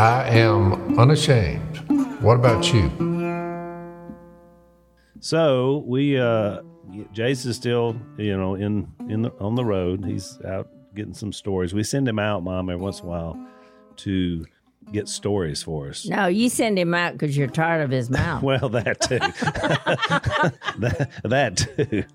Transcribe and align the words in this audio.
I 0.00 0.30
am 0.30 0.98
unashamed. 0.98 1.76
What 2.22 2.36
about 2.36 2.72
you? 2.72 2.90
So 5.20 5.84
we, 5.86 6.18
uh, 6.18 6.62
Jace 7.12 7.44
is 7.44 7.56
still, 7.56 7.94
you 8.16 8.34
know, 8.34 8.54
in 8.54 8.90
in 9.10 9.20
the, 9.20 9.32
on 9.40 9.56
the 9.56 9.64
road. 9.66 10.06
He's 10.06 10.40
out 10.46 10.70
getting 10.94 11.12
some 11.12 11.34
stories. 11.34 11.74
We 11.74 11.82
send 11.82 12.08
him 12.08 12.18
out, 12.18 12.42
mom, 12.42 12.70
every 12.70 12.82
once 12.82 13.00
in 13.00 13.08
a 13.08 13.08
while 13.10 13.46
to 13.96 14.46
get 14.92 15.08
stories 15.08 15.62
for 15.62 15.88
us. 15.88 16.06
No, 16.06 16.26
you 16.26 16.48
send 16.48 16.78
him 16.78 16.94
out 16.94 17.12
because 17.12 17.36
you're 17.36 17.46
tired 17.48 17.82
of 17.82 17.90
his 17.90 18.10
mouth. 18.20 18.42
Well, 18.42 18.68
that 18.70 19.00
too. 19.00 19.18
that, 20.78 21.10
that 21.24 21.56
too. 21.56 22.04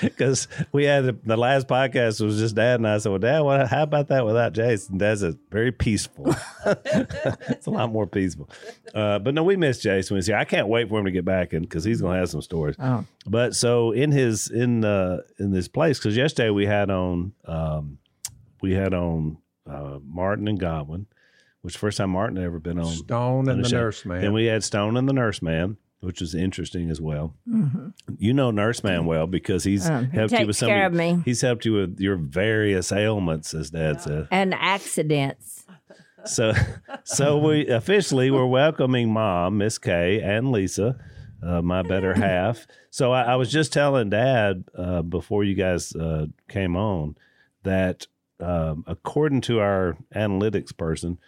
Because 0.00 0.48
we 0.72 0.84
had 0.84 1.22
the 1.24 1.36
last 1.36 1.66
podcast 1.68 2.24
was 2.24 2.38
just 2.38 2.54
Dad 2.54 2.80
and 2.80 2.86
I 2.86 2.98
said, 2.98 3.10
"Well, 3.10 3.18
Dad, 3.18 3.40
what, 3.40 3.68
how 3.68 3.82
about 3.82 4.08
that 4.08 4.24
without 4.24 4.52
Jason?" 4.52 4.98
Dad's 4.98 5.22
a 5.22 5.36
very 5.50 5.72
peaceful. 5.72 6.34
it's 6.64 7.66
a 7.66 7.70
lot 7.70 7.90
more 7.90 8.06
peaceful. 8.06 8.48
Uh, 8.94 9.18
but 9.18 9.34
no, 9.34 9.42
we 9.42 9.56
miss 9.56 9.80
Jason 9.80 10.16
he's 10.16 10.26
here. 10.26 10.36
I 10.36 10.44
can't 10.44 10.68
wait 10.68 10.88
for 10.88 10.98
him 10.98 11.04
to 11.06 11.10
get 11.10 11.24
back 11.24 11.52
in 11.52 11.62
because 11.62 11.84
he's 11.84 12.00
going 12.00 12.14
to 12.14 12.20
have 12.20 12.30
some 12.30 12.42
stories. 12.42 12.76
Oh. 12.78 13.04
But 13.26 13.54
so 13.54 13.92
in 13.92 14.12
his 14.12 14.48
in 14.48 14.84
uh, 14.84 15.18
in 15.38 15.52
this 15.52 15.68
place 15.68 15.98
because 15.98 16.16
yesterday 16.16 16.50
we 16.50 16.66
had 16.66 16.90
on 16.90 17.32
um, 17.46 17.98
we 18.62 18.72
had 18.72 18.94
on 18.94 19.38
uh, 19.68 19.98
Martin 20.04 20.48
and 20.48 20.58
Godwin 20.60 21.06
which 21.64 21.78
first 21.78 21.96
time 21.96 22.10
Martin 22.10 22.36
had 22.36 22.44
ever 22.44 22.58
been 22.60 22.78
on 22.78 22.84
Stone 22.92 23.48
and 23.48 23.64
the 23.64 23.68
show. 23.70 23.78
Nurse 23.78 24.04
Man. 24.04 24.20
Then 24.20 24.32
we 24.34 24.44
had 24.44 24.62
Stone 24.62 24.98
and 24.98 25.08
the 25.08 25.14
Nurse 25.14 25.40
Man, 25.40 25.78
which 26.00 26.20
was 26.20 26.34
interesting 26.34 26.90
as 26.90 27.00
well. 27.00 27.34
You 28.18 28.34
know 28.34 28.50
Nurse 28.50 28.84
Man 28.84 29.06
well 29.06 29.26
because 29.26 29.64
he's 29.64 29.88
Um, 29.88 30.10
he 30.10 30.16
helped 30.18 30.34
you 30.38 30.46
with 30.46 30.56
some. 30.56 30.68
care 30.68 30.84
of, 30.84 30.92
of 30.92 30.98
me. 30.98 31.22
He's 31.24 31.40
helped 31.40 31.64
you 31.64 31.72
with 31.72 31.98
your 31.98 32.16
various 32.16 32.92
ailments, 32.92 33.54
as 33.54 33.70
Dad 33.70 34.02
said. 34.02 34.28
And 34.30 34.52
accidents. 34.52 35.64
So, 36.26 36.52
so 37.04 37.38
we 37.38 37.66
officially 37.68 38.30
we're 38.30 38.44
welcoming 38.44 39.10
Mom, 39.10 39.56
Miss 39.56 39.78
Kay, 39.78 40.20
and 40.20 40.52
Lisa, 40.52 40.98
uh, 41.42 41.62
my 41.62 41.80
better 41.80 42.12
half. 42.18 42.66
So 42.90 43.10
I, 43.12 43.22
I 43.22 43.36
was 43.36 43.50
just 43.50 43.72
telling 43.72 44.10
Dad 44.10 44.64
uh, 44.76 45.00
before 45.00 45.44
you 45.44 45.54
guys 45.54 45.96
uh, 45.96 46.26
came 46.48 46.76
on 46.76 47.16
that 47.62 48.06
um, 48.40 48.84
according 48.86 49.40
to 49.42 49.60
our 49.60 49.96
analytics 50.14 50.76
person, 50.76 51.18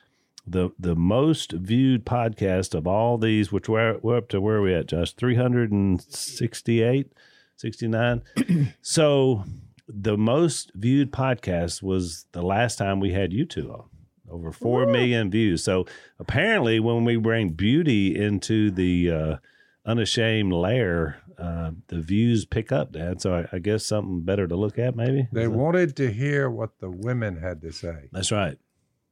the 0.46 0.70
the 0.78 0.94
most 0.94 1.52
viewed 1.52 2.06
podcast 2.06 2.74
of 2.74 2.86
all 2.86 3.18
these, 3.18 3.50
which 3.50 3.68
we're, 3.68 3.98
we're 4.02 4.18
up 4.18 4.28
to 4.28 4.40
where 4.40 4.56
are 4.56 4.62
we 4.62 4.74
at, 4.74 4.86
Josh? 4.86 5.12
368, 5.14 7.12
69. 7.56 8.22
so 8.82 9.44
the 9.88 10.16
most 10.16 10.72
viewed 10.74 11.12
podcast 11.12 11.82
was 11.82 12.26
the 12.32 12.42
last 12.42 12.76
time 12.76 13.00
we 13.00 13.12
had 13.12 13.32
you 13.32 13.44
two 13.44 13.72
on. 13.72 13.84
Over 14.28 14.50
four 14.50 14.86
million 14.86 15.30
views. 15.30 15.62
So 15.62 15.86
apparently, 16.18 16.80
when 16.80 17.04
we 17.04 17.16
bring 17.16 17.50
beauty 17.50 18.16
into 18.20 18.72
the 18.72 19.10
uh, 19.10 19.36
unashamed 19.84 20.52
lair, 20.52 21.18
uh, 21.38 21.70
the 21.86 22.00
views 22.00 22.44
pick 22.44 22.72
up, 22.72 22.92
Dad. 22.92 23.20
So 23.20 23.34
I, 23.34 23.56
I 23.56 23.58
guess 23.60 23.86
something 23.86 24.22
better 24.22 24.48
to 24.48 24.56
look 24.56 24.80
at, 24.80 24.96
maybe. 24.96 25.28
They 25.30 25.46
wanted 25.46 25.94
to 25.96 26.10
hear 26.10 26.50
what 26.50 26.80
the 26.80 26.90
women 26.90 27.36
had 27.36 27.60
to 27.62 27.72
say 27.72 28.08
That's 28.10 28.32
right. 28.32 28.58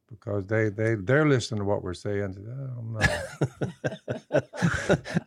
Because 0.09 0.45
they, 0.45 0.69
they, 0.69 0.95
they're 0.95 1.27
listening 1.27 1.59
to 1.59 1.65
what 1.65 1.83
we're 1.83 1.93
saying. 1.93 2.35
Oh, 2.37 2.81
no. 2.83 2.99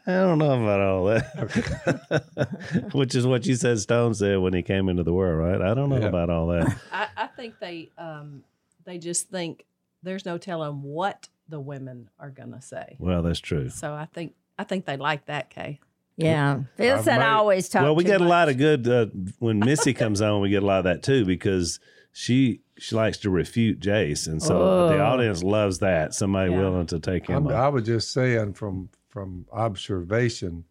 I 0.07 0.12
don't 0.12 0.39
know 0.39 0.62
about 0.62 0.81
all 0.81 1.05
that. 1.07 2.89
Which 2.93 3.15
is 3.15 3.27
what 3.27 3.47
you 3.47 3.55
said 3.57 3.79
Stone 3.81 4.15
said 4.15 4.39
when 4.39 4.55
he 4.55 4.62
came 4.62 4.89
into 4.89 5.03
the 5.03 5.12
world, 5.12 5.39
right? 5.39 5.61
I 5.61 5.75
don't 5.75 5.89
know 5.89 5.98
Yeah. 5.98 6.07
about 6.07 6.31
all 6.31 6.47
that. 6.48 6.77
I, 6.93 7.09
I 7.17 7.27
think 7.29 7.59
they 7.61 7.91
um, 7.98 8.45
they 8.85 8.98
just 8.98 9.29
think 9.31 9.65
there's 10.03 10.25
no 10.25 10.39
telling 10.39 10.83
what 10.83 11.29
the 11.48 11.61
women 11.61 12.09
are 12.19 12.31
gonna 12.31 12.63
say. 12.63 12.97
Well, 12.98 13.23
that's 13.23 13.41
true. 13.41 13.69
So 13.70 13.92
I 13.95 14.07
think 14.07 14.35
I 14.59 14.65
think 14.65 14.85
they 14.87 14.97
like 14.97 15.27
that, 15.27 15.51
Kay. 15.51 15.81
Yeah. 16.17 16.63
Phil 16.77 16.98
I 16.98 17.03
said 17.03 17.20
I 17.20 17.35
always 17.35 17.69
talk 17.69 17.83
well, 17.83 17.95
we 17.95 18.03
too 18.05 18.11
get 18.11 18.20
a 18.20 18.25
lot 18.25 18.48
of 18.48 18.58
good 18.58 18.89
uh, 18.89 19.07
when 19.39 19.61
Missy 19.61 19.95
comes 19.95 20.20
on. 20.20 20.41
We 20.41 20.51
get 20.51 20.63
a 20.63 20.67
lot 20.67 20.79
of 20.79 20.85
that 20.85 21.02
too 21.02 21.25
because 21.25 21.79
she 22.20 22.61
she 22.77 22.96
likes 22.96 23.17
to 23.18 23.30
refute 23.30 23.79
Jace, 23.79 24.27
and 24.27 24.42
so 24.42 24.89
the 24.89 24.96
Oh. 24.98 25.02
audience 25.05 25.40
loves 25.45 25.79
that. 25.79 26.14
Somebody 26.14 26.51
Yeah. 26.51 26.58
willing 26.58 26.86
to 26.86 26.98
take 26.98 27.29
him. 27.29 27.46
I'm. 27.46 27.55
I 27.55 27.68
was 27.68 27.84
just 27.84 28.12
saying 28.12 28.55
from 28.55 28.89
from 29.08 29.46
observation 29.52 30.64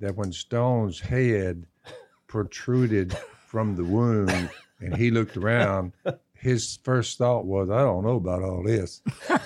that 0.00 0.16
when 0.16 0.32
Stone's 0.32 0.98
head 0.98 1.66
protruded 2.26 3.16
from 3.46 3.76
the 3.76 3.84
wound 3.84 4.50
and 4.80 4.96
he 4.96 5.10
looked 5.12 5.36
around, 5.36 5.92
his 6.40 6.78
first 6.84 7.18
thought 7.18 7.44
was, 7.46 7.68
"I 7.70 7.80
don't 7.80 8.04
know 8.04 8.16
about 8.16 8.42
all 8.42 8.62
this." 8.62 9.02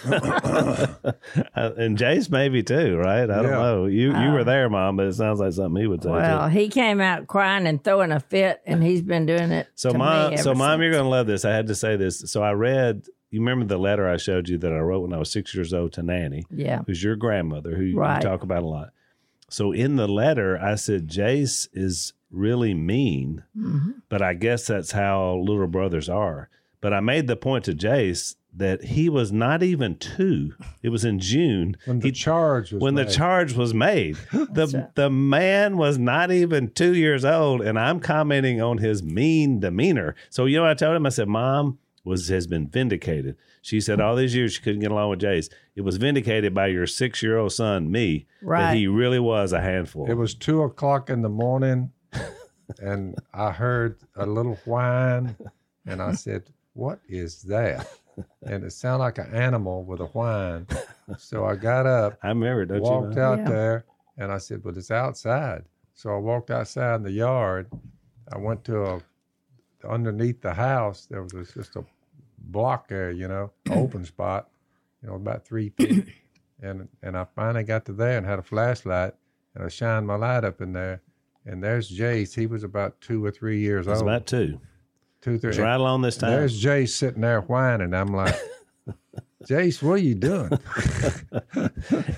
Uh, 1.54 1.70
and 1.76 1.97
Jace 1.98 2.30
maybe 2.30 2.62
too, 2.62 2.97
right? 2.97 3.22
I 3.30 3.36
don't 3.42 3.44
Yeah. 3.44 3.50
know. 3.62 3.86
You 3.86 4.08
you 4.16 4.30
were 4.32 4.41
Uh, 4.41 4.44
there, 4.44 4.69
Mom, 4.70 4.97
but 4.97 5.06
it 5.06 5.14
sounds 5.14 5.38
like 5.41 5.53
something 5.53 5.80
he 5.80 5.86
would 5.86 6.03
say 6.03 6.10
Well, 6.10 6.48
too. 6.48 6.56
he 6.58 6.69
came 6.69 7.00
out 7.00 7.26
crying 7.26 7.66
and 7.66 7.82
throwing 7.82 8.12
a 8.12 8.20
fit, 8.20 8.60
and 8.66 8.82
he's 8.82 9.03
been 9.03 9.26
doing 9.26 9.50
it. 9.53 9.66
So 9.75 9.91
to 9.92 9.98
mom, 9.98 10.30
me 10.32 10.36
so 10.38 10.50
ever 10.50 10.58
mom, 10.58 10.72
since. 10.78 10.82
you're 10.82 10.92
gonna 10.92 11.08
love 11.08 11.26
this. 11.26 11.44
I 11.44 11.53
had 11.53 11.66
to 11.69 11.75
say 11.75 11.97
this. 11.97 12.20
So 12.30 12.42
I 12.42 12.53
read. 12.53 13.06
You 13.30 13.41
remember 13.41 13.64
the 13.64 13.78
letter 13.78 14.06
I 14.09 14.19
showed 14.19 14.48
you 14.48 14.59
that 14.59 14.72
I 14.72 14.78
wrote 14.78 15.00
when 15.00 15.12
I 15.14 15.19
was 15.19 15.30
six 15.30 15.54
years 15.54 15.72
old 15.72 15.92
to 15.94 16.03
Nanny, 16.03 16.44
Yeah. 16.50 16.82
who's 16.86 17.03
your 17.03 17.16
grandmother, 17.16 17.74
who 17.76 17.97
Right. 17.97 18.22
you 18.22 18.28
talk 18.28 18.42
about 18.42 18.62
a 18.62 18.66
lot. 18.66 18.91
So 19.48 19.72
in 19.72 19.97
the 19.97 20.06
letter, 20.09 20.59
I 20.59 20.74
said 20.74 21.09
Jace 21.09 21.66
is 21.72 22.12
really 22.30 22.74
mean, 22.74 23.42
Mhm. 23.59 23.94
but 24.10 24.20
I 24.20 24.34
guess 24.34 24.66
that's 24.66 24.92
how 24.92 25.36
little 25.38 25.66
brothers 25.66 26.09
are. 26.10 26.50
But 26.82 26.93
I 26.93 27.00
made 27.00 27.28
the 27.28 27.37
point 27.37 27.65
to 27.65 27.72
Jace 27.72 28.34
that 28.54 28.84
he 28.84 29.09
was 29.09 29.32
not 29.32 29.62
even 29.62 29.97
two. 29.97 30.53
It 30.82 30.91
was 30.91 31.06
in 31.06 31.19
June 31.20 31.76
When 31.87 32.00
the 32.00 32.09
He- 32.09 32.12
charge 32.12 32.70
was 32.72 32.72
made. 32.72 32.82
when 32.82 32.94
the 32.97 33.04
charge 33.06 33.54
was 33.54 33.72
made. 33.72 34.19
The 34.32 34.66
right. 34.75 34.94
the 34.94 35.09
man 35.09 35.78
was 35.78 35.97
not 35.97 36.31
even 36.31 36.69
two 36.72 36.94
years 36.94 37.25
old, 37.25 37.62
and 37.62 37.78
I'm 37.78 37.98
commenting 38.00 38.60
on 38.60 38.76
his 38.78 39.03
mean 39.03 39.60
demeanor. 39.60 40.15
So 40.28 40.44
you 40.44 40.56
know, 40.56 40.62
what 40.65 40.72
I 40.72 40.75
told 40.75 40.94
him, 40.97 41.06
I 41.06 41.09
said, 41.09 41.28
"Mom 41.28 41.78
was 42.04 42.28
has 42.28 42.47
been 42.47 42.66
vindicated." 42.69 43.37
She 43.62 43.81
said, 43.81 44.00
"All 44.00 44.16
these 44.16 44.34
years 44.34 44.54
she 44.54 44.60
couldn't 44.60 44.81
get 44.81 44.91
along 44.91 45.09
with 45.10 45.21
Jace. 45.21 45.48
It 45.76 45.82
was 45.82 45.97
vindicated 45.97 46.53
by 46.53 46.66
your 46.66 46.87
six 46.87 47.22
year 47.22 47.38
old 47.38 47.53
son, 47.53 47.91
me, 47.92 48.26
right. 48.42 48.59
that 48.60 48.66
Right. 48.71 48.76
he 48.76 48.87
really 48.88 49.21
was 49.21 49.53
a 49.54 49.60
handful." 49.62 50.10
It 50.10 50.15
was 50.19 50.34
two 50.34 50.62
o'clock 50.62 51.09
in 51.09 51.22
the 51.22 51.28
morning, 51.31 51.92
and 52.81 53.15
I 53.32 53.53
heard 53.53 53.97
a 54.16 54.26
little 54.26 54.56
whine, 54.66 55.37
and 55.87 56.03
I 56.03 56.12
said, 56.12 56.42
"What 56.75 57.00
is 57.09 57.43
that?" 57.43 57.87
And 58.43 58.65
it 58.65 58.72
sounded 58.72 59.05
like 59.05 59.19
an 59.19 59.34
animal 59.34 59.84
with 59.84 60.00
a 60.00 60.06
whine. 60.06 60.66
So 61.19 61.44
I 61.44 61.56
got 61.56 61.87
up, 61.87 62.19
I 62.22 62.28
remember, 62.28 62.65
don't 62.66 62.81
walked 62.81 63.16
you? 63.16 63.22
Mom? 63.22 63.33
out 63.33 63.38
Yeah. 63.41 63.49
there, 63.49 63.84
and 64.19 64.31
I 64.33 64.38
said, 64.38 64.62
"But 64.62 64.77
it's 64.77 64.91
outside." 64.91 65.65
So 65.94 66.10
I 66.15 66.19
walked 66.19 66.50
outside 66.50 66.97
in 66.97 67.03
the 67.03 67.10
yard. 67.12 67.71
I 68.33 68.38
went 68.38 68.65
to 68.65 68.84
a 68.84 69.00
underneath 69.88 70.41
the 70.41 70.55
house. 70.55 71.06
There 71.06 71.22
was 71.22 71.53
just 71.53 71.77
a 71.77 71.84
block 72.38 72.89
there, 72.89 73.10
you 73.10 73.28
know, 73.28 73.50
open 73.71 74.04
spot, 74.04 74.49
you 75.03 75.09
know, 75.09 75.15
about 75.16 75.44
three 75.44 75.71
feet. 75.71 76.09
And 76.60 76.89
and 77.03 77.16
I 77.16 77.25
finally 77.34 77.65
got 77.65 77.84
to 77.87 77.93
there 77.93 78.16
and 78.19 78.27
had 78.27 78.39
a 78.39 78.43
flashlight, 78.43 79.15
and 79.54 79.65
I 79.65 79.69
shined 79.69 80.06
my 80.06 80.15
light 80.16 80.44
up 80.44 80.60
in 80.60 80.72
there. 80.72 81.03
And 81.44 81.62
there's 81.62 81.91
Jace. 81.91 82.34
He 82.34 82.47
was 82.47 82.62
about 82.62 83.00
two 83.00 83.25
or 83.25 83.33
three 83.33 83.59
years 83.59 83.87
It 83.89 83.91
was 83.91 84.00
old. 84.00 84.09
about 84.09 84.27
two. 84.27 84.60
Two, 85.22 85.38
three. 85.38 85.50
It's 85.50 85.59
right 85.59 85.75
along 85.77 86.03
this 86.03 86.16
time. 86.19 86.31
There's 86.33 86.62
Jace 86.62 86.91
sitting 86.91 87.22
there 87.22 87.41
whining. 87.41 87.94
I'm 87.94 88.09
like, 88.15 88.34
Jace, 89.49 89.83
what 89.83 89.93
are 89.94 89.97
you 89.99 90.15
doing? 90.15 90.50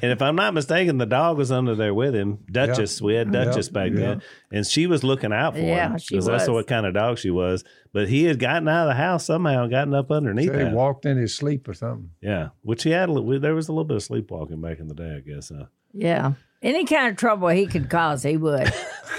And 0.02 0.12
if 0.12 0.20
I'm 0.20 0.36
not 0.36 0.52
mistaken, 0.54 0.98
the 0.98 1.06
dog 1.06 1.38
was 1.38 1.50
under 1.50 1.74
there 1.74 1.94
with 1.94 2.14
him. 2.14 2.38
Duchess, 2.50 3.00
we 3.00 3.14
had 3.14 3.32
Yeah, 3.32 3.44
Duchess 3.44 3.68
back 3.70 3.90
yeah. 3.92 3.98
then, 3.98 4.22
and 4.52 4.66
she 4.66 4.86
was 4.86 5.02
looking 5.02 5.32
out 5.32 5.54
for 5.54 5.60
Yeah, 5.60 5.92
him 5.92 5.98
she 5.98 6.16
that's 6.16 6.26
was. 6.28 6.50
what 6.50 6.66
kind 6.66 6.84
of 6.86 6.92
dog 6.94 7.18
she 7.18 7.30
was. 7.30 7.64
But 7.92 8.08
he 8.08 8.24
had 8.24 8.38
gotten 8.38 8.68
out 8.68 8.82
of 8.86 8.90
the 8.90 8.94
house 9.02 9.24
somehow, 9.24 9.62
and 9.62 9.70
gotten 9.70 9.94
up 9.94 10.10
underneath 10.10 10.48
So 10.50 10.58
he 10.58 10.64
that. 10.64 10.72
walked 10.74 11.06
in 11.06 11.16
his 11.16 11.34
sleep 11.34 11.66
or 11.66 11.72
something. 11.74 12.10
Yeah, 12.20 12.50
which 12.62 12.82
he 12.82 12.90
had. 12.90 13.08
a 13.08 13.12
li- 13.12 13.38
There 13.38 13.54
was 13.54 13.68
a 13.68 13.72
little 13.72 13.84
bit 13.84 13.96
of 13.96 14.02
sleepwalking 14.02 14.60
back 14.60 14.78
in 14.78 14.88
the 14.88 14.94
day, 14.94 15.16
I 15.16 15.20
guess. 15.20 15.50
Huh? 15.56 15.64
Yeah. 15.94 16.32
Any 16.62 16.84
kind 16.84 17.08
of 17.08 17.16
trouble 17.16 17.48
he 17.48 17.66
could 17.66 17.88
cause, 17.88 18.22
he 18.22 18.36
would. 18.36 18.72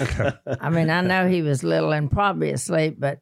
I 0.60 0.70
mean, 0.70 0.90
I 0.90 1.00
know 1.00 1.28
he 1.28 1.42
was 1.42 1.62
little 1.64 1.92
and 1.92 2.10
probably 2.10 2.50
asleep, 2.50 2.96
but 2.98 3.20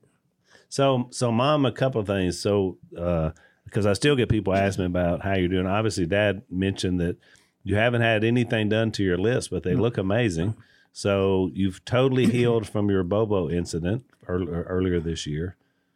So, 0.75 1.07
so 1.13 1.31
mom, 1.31 1.67
a 1.67 1.71
couple 1.71 2.01
of 2.01 2.09
things. 2.09 2.41
So, 2.41 2.79
uh, 2.99 3.31
because 3.63 3.87
I 3.87 3.93
still 3.93 4.17
get 4.17 4.29
people 4.29 4.53
asking 4.53 4.83
me 4.83 4.87
about 4.87 5.23
how 5.23 5.35
you're 5.35 5.47
doing. 5.47 5.69
Obviously, 5.69 6.05
Dad 6.05 6.43
mentioned 6.51 6.99
that 6.99 7.17
you 7.63 7.77
haven't 7.77 8.03
had 8.03 8.25
anything 8.25 8.71
done 8.71 8.91
to 8.91 9.05
your 9.05 9.17
lips, 9.17 9.47
but 9.47 9.63
they 9.63 9.77
look 9.77 9.99
amazing. 9.99 10.57
So 10.93 11.53
you've 11.55 11.85
totally 11.85 12.27
healed 12.27 12.67
from 12.67 12.91
your 12.91 13.05
Bobo 13.05 13.49
incident 13.49 14.05
earl- 14.27 14.49
earlier 14.49 14.99
this 14.99 15.29
year. 15.29 15.55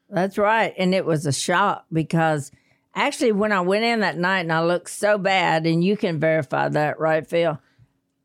That's 0.09 0.39
right. 0.39 0.73
And 0.79 0.95
it 0.95 1.05
was 1.05 1.27
a 1.27 1.33
shock 1.33 1.85
because 1.93 2.53
actually, 2.95 3.33
when 3.33 3.51
I 3.51 3.63
went 3.63 3.83
in 3.83 3.99
that 4.01 4.17
night 4.17 4.43
and 4.43 4.53
I 4.53 4.63
looked 4.63 4.91
so 4.91 5.19
bad, 5.19 5.67
and 5.67 5.83
you 5.83 5.97
can 5.97 6.21
verify 6.21 6.69
that, 6.69 7.01
right, 7.01 7.27
Phil? 7.27 7.59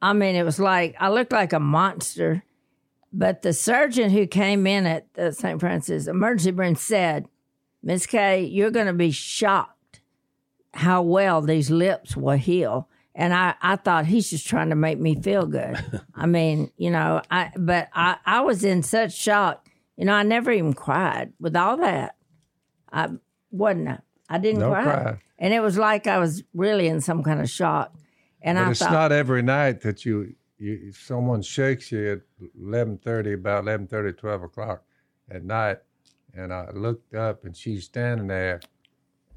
I 0.04 0.14
mean, 0.14 0.36
it 0.36 0.44
was 0.44 0.60
like 0.60 0.96
I 1.00 1.10
looked 1.10 1.32
like 1.32 1.52
a 1.52 1.60
monster. 1.60 2.44
But 3.16 3.44
the 3.44 3.54
surgeon 3.54 4.10
who 4.10 4.26
came 4.26 4.66
in 4.66 4.86
at 4.88 5.14
the 5.14 5.32
St. 5.32 5.60
Francis 5.60 6.08
emergency 6.08 6.52
room 6.52 6.76
said, 6.76 7.28
Miss 7.84 8.06
Kay, 8.08 8.44
you're 8.44 8.72
going 8.72 8.88
to 8.88 8.94
be 8.94 9.12
shocked 9.12 10.02
how 10.74 11.04
well 11.04 11.42
these 11.42 11.70
lips 11.70 12.18
will 12.18 12.38
heal. 12.38 12.90
And 13.14 13.32
I, 13.34 13.54
I 13.62 13.76
thought 13.76 14.08
he's 14.08 14.32
just 14.32 14.48
trying 14.48 14.70
to 14.70 14.76
make 14.76 15.00
me 15.00 15.14
feel 15.22 15.46
good. 15.46 15.78
I 16.16 16.26
mean, 16.26 16.72
you 16.78 16.90
know, 16.90 17.22
I 17.30 17.52
but 17.56 17.90
I, 17.94 18.18
I 18.26 18.42
was 18.42 18.64
in 18.64 18.82
such 18.82 19.14
shock. 19.14 19.68
You 19.98 20.06
know, 20.06 20.14
I 20.14 20.24
never 20.24 20.52
even 20.52 20.74
cried 20.74 21.34
with 21.40 21.56
all 21.56 21.78
that. 21.78 22.16
I 22.92 23.10
wasn't. 23.52 23.90
I, 23.90 24.00
I 24.30 24.38
didn't 24.40 24.62
No 24.62 24.72
cry. 24.72 24.84
cry. 24.84 25.18
and 25.38 25.54
it 25.54 25.60
was 25.60 25.78
like 25.78 26.08
I 26.08 26.18
was 26.18 26.44
really 26.56 26.88
in 26.88 27.02
some 27.02 27.22
kind 27.22 27.40
of 27.40 27.48
shock. 27.52 27.94
And 28.42 28.58
But 28.58 28.66
I 28.68 28.72
it's 28.72 28.80
thought, 28.80 28.92
not 28.92 29.12
every 29.12 29.44
night 29.44 29.82
that 29.82 30.04
you, 30.06 30.34
you 30.64 30.80
if 30.90 30.98
someone 31.02 31.42
shakes 31.42 31.92
you 31.92 32.14
at 32.14 32.22
eleven 32.60 32.98
thirty, 32.98 33.34
about 33.34 33.66
11:30, 33.66 34.18
12 34.18 34.44
o'clock 34.44 34.84
at 35.30 35.44
night, 35.44 35.80
and 36.34 36.54
I 36.54 36.70
looked 36.72 37.14
up 37.14 37.44
and 37.46 37.56
she's 37.56 37.84
standing 37.86 38.28
there, 38.28 38.62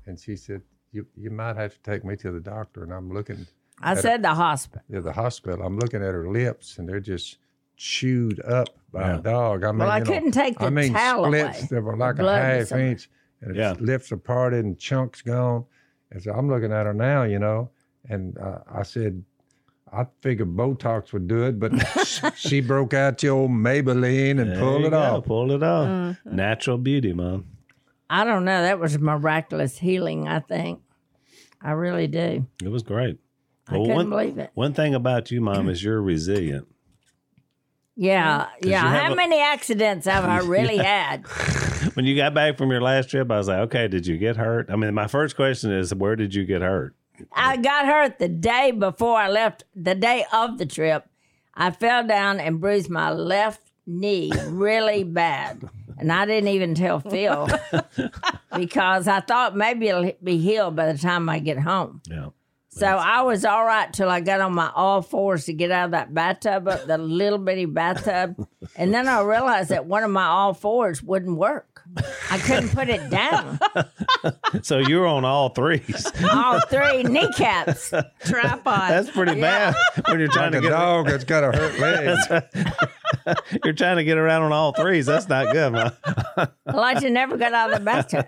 and 0.07 0.19
she 0.19 0.37
said, 0.37 0.63
"You 0.93 1.07
you 1.17 1.31
might 1.31 1.57
have 1.57 1.75
to 1.75 1.81
take 1.91 2.05
me 2.05 2.17
to 2.17 2.31
the 2.31 2.41
doctor." 2.41 2.85
And 2.85 2.93
I'm 2.93 3.13
looking 3.13 3.47
I 3.83 3.95
said 3.95 4.23
the 4.23 4.35
hospital. 4.35 4.83
at 4.95 5.05
the 5.05 5.13
hospital. 5.13 5.67
I'm 5.67 5.79
looking 5.79 6.03
at 6.03 6.15
her 6.15 6.29
lips, 6.31 6.79
and 6.79 6.89
they're 6.89 7.01
just 7.01 7.39
chewed 7.77 8.41
up 8.41 8.79
by 8.91 9.01
Yeah. 9.13 9.19
a 9.19 9.23
dog. 9.23 9.65
I 9.65 9.73
mean, 9.73 9.79
Well, 9.81 9.91
I 9.91 10.01
couldn't 10.01 10.33
take 10.33 10.59
the 10.59 10.65
I 10.65 10.71
mean, 10.71 10.95
towel 10.95 11.25
splits 11.27 11.59
away. 11.59 11.69
that 11.71 11.83
were 11.83 11.97
like 11.97 12.19
a 12.19 12.23
half 12.33 12.73
inch, 12.73 13.11
and 13.43 13.55
Yeah. 13.55 13.73
its 13.73 13.81
lips 13.83 14.11
are 14.13 14.17
parted 14.17 14.65
and 14.65 14.79
chunks 14.79 15.21
gone. 15.21 15.67
And 16.11 16.23
so 16.23 16.33
I'm 16.33 16.49
looking 16.49 16.73
at 16.73 16.87
her 16.87 16.95
now, 16.95 17.25
you 17.25 17.39
know, 17.39 17.71
and 18.09 18.39
uh, 18.39 18.61
I 18.67 18.83
said, 18.85 19.23
I 19.93 20.07
figured 20.21 20.57
Botox 20.57 21.13
would 21.13 21.29
do 21.29 21.45
it, 21.45 21.59
but 21.61 21.73
she 22.37 22.61
broke 22.61 22.93
out 22.93 23.23
your 23.23 23.35
old 23.37 23.51
Maybelline 23.53 24.41
and 24.41 24.51
There 24.53 24.59
pulled 24.59 24.85
it 24.85 24.91
go, 24.91 24.99
off. 25.01 25.25
Pulled 25.25 25.53
it 25.53 25.63
off. 25.63 25.87
Mm-hmm. 25.89 26.37
Natural 26.37 26.77
beauty, 26.79 27.13
mom. 27.13 27.47
I 28.11 28.25
don't 28.25 28.45
know. 28.45 28.63
That 28.63 28.79
was 28.81 28.99
miraculous 28.99 29.79
healing. 29.79 30.29
I 30.29 30.41
think. 30.41 30.81
I 31.63 31.73
really 31.73 32.07
do. 32.09 32.47
It 32.63 32.69
was 32.69 32.83
great. 32.83 33.19
I 33.69 33.73
Well, 33.73 33.83
couldn't 33.83 33.97
one, 33.97 34.11
believe 34.11 34.39
it. 34.39 34.51
one 34.55 34.75
thing 34.75 34.95
about 34.95 35.31
you, 35.31 35.41
mom, 35.41 35.69
is 35.69 35.83
you're 35.83 36.01
resilient. 36.03 36.69
Yeah, 37.97 38.49
yeah. 38.63 38.81
How 38.81 39.13
a- 39.13 39.17
many 39.17 39.41
accidents 39.41 40.07
have 40.07 40.25
I 40.25 40.39
really 40.47 40.77
had? 40.79 41.25
When 41.95 42.05
you 42.05 42.17
got 42.17 42.35
back 42.35 42.59
from 42.59 42.71
your 42.71 42.81
last 42.83 43.09
trip, 43.11 43.31
I 43.31 43.39
was 43.39 43.49
like, 43.49 43.59
okay, 43.61 43.87
did 43.89 44.07
you 44.07 44.19
get 44.19 44.37
hurt? 44.37 44.69
I 44.71 44.77
mean, 44.77 44.93
my 44.93 45.07
first 45.07 45.35
question 45.37 45.73
is, 45.73 45.95
where 45.95 46.15
did 46.17 46.35
you 46.35 46.45
get 46.45 46.61
hurt? 46.61 46.95
I 47.33 47.57
got 47.57 47.87
hurt 47.87 48.19
the 48.19 48.29
day 48.29 48.71
before 48.71 49.17
I 49.17 49.29
left, 49.29 49.65
the 49.75 49.95
day 49.95 50.25
of 50.33 50.59
the 50.59 50.67
trip. 50.67 51.09
I 51.55 51.71
fell 51.71 52.07
down 52.07 52.39
and 52.41 52.61
bruised 52.61 52.91
my 52.91 53.11
left 53.11 53.61
knee 53.87 54.31
really 54.49 55.05
bad. 55.23 55.69
And 55.99 56.13
I 56.13 56.27
didn't 56.27 56.49
even 56.49 56.75
tell 56.75 57.01
Phil 57.01 57.49
because 58.57 59.09
I 59.09 59.21
thought 59.21 59.57
maybe 59.57 59.89
it'll 59.89 60.13
be 60.23 60.37
healed 60.37 60.77
by 60.77 60.93
the 60.93 60.99
time 60.99 61.29
I 61.29 61.39
get 61.39 61.59
home. 61.59 62.03
Yeah. 62.09 62.29
So 62.77 62.87
I 62.87 63.23
was 63.23 63.47
all 63.47 63.65
right 63.65 63.91
till 63.91 64.11
I 64.11 64.21
got 64.21 64.43
on 64.43 64.55
my 64.55 64.71
all 64.75 65.01
fours 65.01 65.47
to 65.47 65.55
get 65.55 65.71
out 65.71 65.87
of 65.87 65.91
that 65.93 66.13
bathtub, 66.13 66.65
the 66.87 66.99
little 66.99 67.39
bitty 67.39 67.65
bathtub. 67.65 68.37
And 68.77 68.93
then 68.93 69.07
I 69.07 69.21
realized 69.23 69.69
that 69.69 69.87
one 69.87 70.03
of 70.03 70.11
my 70.11 70.25
all 70.27 70.53
fours 70.53 71.01
wouldn't 71.01 71.39
work. 71.39 71.83
I 72.33 72.37
couldn't 72.39 72.71
put 72.71 72.89
it 72.89 73.09
down. 73.11 73.61
So 74.63 74.79
you're 74.79 75.07
on 75.07 75.25
all 75.25 75.51
threes. 75.51 76.07
All 76.33 76.59
three 76.61 77.05
kneecaps. 77.05 77.91
Tripod. 78.25 78.91
That's 78.91 79.11
pretty 79.11 79.41
bad 79.41 79.75
when 80.09 80.19
you're 80.19 80.29
trying 80.29 80.53
Like 80.53 80.63
to 80.63 80.67
a 80.67 80.71
get 80.71 80.71
dog 80.71 81.07
that's 81.07 81.25
got 81.25 81.45
a 81.45 81.57
hurt 81.57 81.79
leg. 81.79 83.39
you're 83.65 83.75
trying 83.75 83.97
to 83.99 84.05
get 84.05 84.19
around 84.19 84.43
on 84.43 84.53
all 84.53 84.73
threes. 84.73 85.07
That's 85.07 85.29
not 85.29 85.53
good, 85.53 85.73
man. 85.73 85.93
Elijah 86.69 87.11
never 87.11 87.37
got 87.37 87.53
out 87.55 87.73
of 87.73 87.79
the 87.79 87.85
bathtub. 87.85 88.27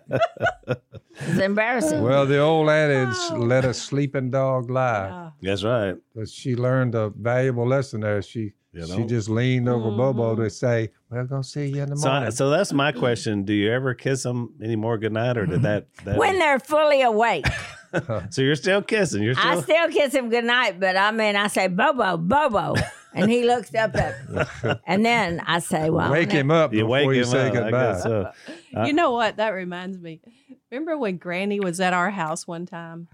It's 1.20 1.38
embarrassing. 1.38 2.03
well, 2.03 2.26
the 2.26 2.38
old 2.38 2.69
adage, 2.69 3.17
oh. 3.31 3.37
let 3.37 3.65
a 3.65 3.75
sleeping 3.75 4.31
dog 4.31 4.70
lie. 4.70 5.31
That's 5.43 5.65
right. 5.65 5.97
But 6.15 6.29
she 6.29 6.56
learned 6.56 6.94
a 6.94 7.11
valuable 7.11 7.67
lesson 7.67 8.00
there. 8.00 8.23
She 8.23 8.53
You 8.73 8.87
she 8.87 9.05
just 9.05 9.29
leaned 9.29 9.69
over 9.69 9.91
Bobo 9.91 10.35
mm-hmm. 10.35 10.44
to 10.44 10.50
say, 10.50 10.91
"Well, 11.11 11.25
gonna 11.27 11.45
see 11.45 11.67
you 11.67 11.83
in 11.83 11.91
the 11.91 11.97
So, 11.97 12.09
morning." 12.09 12.31
so 12.33 12.51
that's 12.51 12.73
my 12.73 12.93
question. 12.93 13.45
Do 13.45 13.53
you 13.53 13.71
ever 13.73 13.95
kiss 13.95 14.23
them 14.23 14.55
anymore 14.63 14.99
goodnight, 14.99 15.37
or 15.39 15.47
did 15.47 15.63
that? 15.63 15.87
that 16.05 16.17
when 16.19 16.39
they're 16.39 16.59
fully 16.59 17.03
awake, 17.03 17.47
so 18.31 18.43
you're 18.43 18.55
still 18.57 18.83
kissing. 18.83 19.23
You're 19.23 19.35
I 19.39 19.53
still. 19.53 19.63
still 19.63 19.89
kiss 19.89 20.15
him 20.15 20.29
goodnight, 20.31 20.79
but 20.81 20.97
I 20.97 21.11
mean, 21.11 21.37
I 21.37 21.47
say, 21.49 21.69
Bobo, 21.69 22.17
Bobo. 22.17 22.75
And 23.15 23.31
he 23.31 23.45
looks 23.47 23.75
up 23.75 23.97
at 23.97 24.31
me. 24.31 24.43
And 24.87 25.05
then 25.05 25.41
I 25.47 25.59
say, 25.61 25.89
well, 25.91 26.13
Wake 26.13 26.31
him 26.31 26.51
up 26.51 26.73
you 26.73 26.81
before 26.81 26.91
wake 26.91 27.07
you 27.17 27.23
him 27.23 27.25
say 27.25 27.49
up. 27.49 27.55
Goodbye. 27.55 27.71
guess 27.71 28.03
so. 28.03 28.33
you 28.85 28.93
know 28.93 29.11
what? 29.13 29.37
That 29.39 29.49
reminds 29.55 29.99
me. 29.99 30.21
Remember 30.71 30.97
when 30.97 31.17
Granny 31.17 31.59
was 31.59 31.81
at 31.81 31.95
our 31.95 32.11
house 32.11 32.47
one 32.47 32.67
time, 32.67 33.09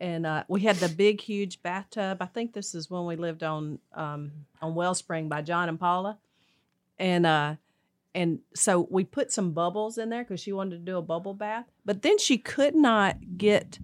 and 0.00 0.24
uh, 0.26 0.44
we 0.48 0.62
had 0.62 0.76
the 0.76 0.88
big, 0.88 1.20
huge 1.20 1.62
bathtub. 1.62 2.18
I 2.22 2.26
think 2.26 2.54
this 2.54 2.74
is 2.74 2.90
when 2.90 3.04
we 3.04 3.16
lived 3.16 3.42
on 3.44 3.78
um, 3.92 4.32
on 4.62 4.74
Wellspring 4.74 5.28
by 5.28 5.42
John 5.42 5.68
and 5.68 5.78
Paula, 5.78 6.18
and 6.98 7.26
uh, 7.26 7.56
and 8.14 8.40
so 8.54 8.86
we 8.90 9.04
put 9.04 9.32
some 9.32 9.52
bubbles 9.52 9.98
in 9.98 10.08
there 10.10 10.22
because 10.22 10.40
she 10.40 10.52
wanted 10.52 10.76
to 10.76 10.84
do 10.84 10.96
a 10.96 11.02
bubble 11.02 11.34
bath. 11.34 11.66
But 11.84 12.02
then 12.02 12.18
she 12.18 12.38
could 12.38 12.74
not 12.74 13.16
get 13.36 13.78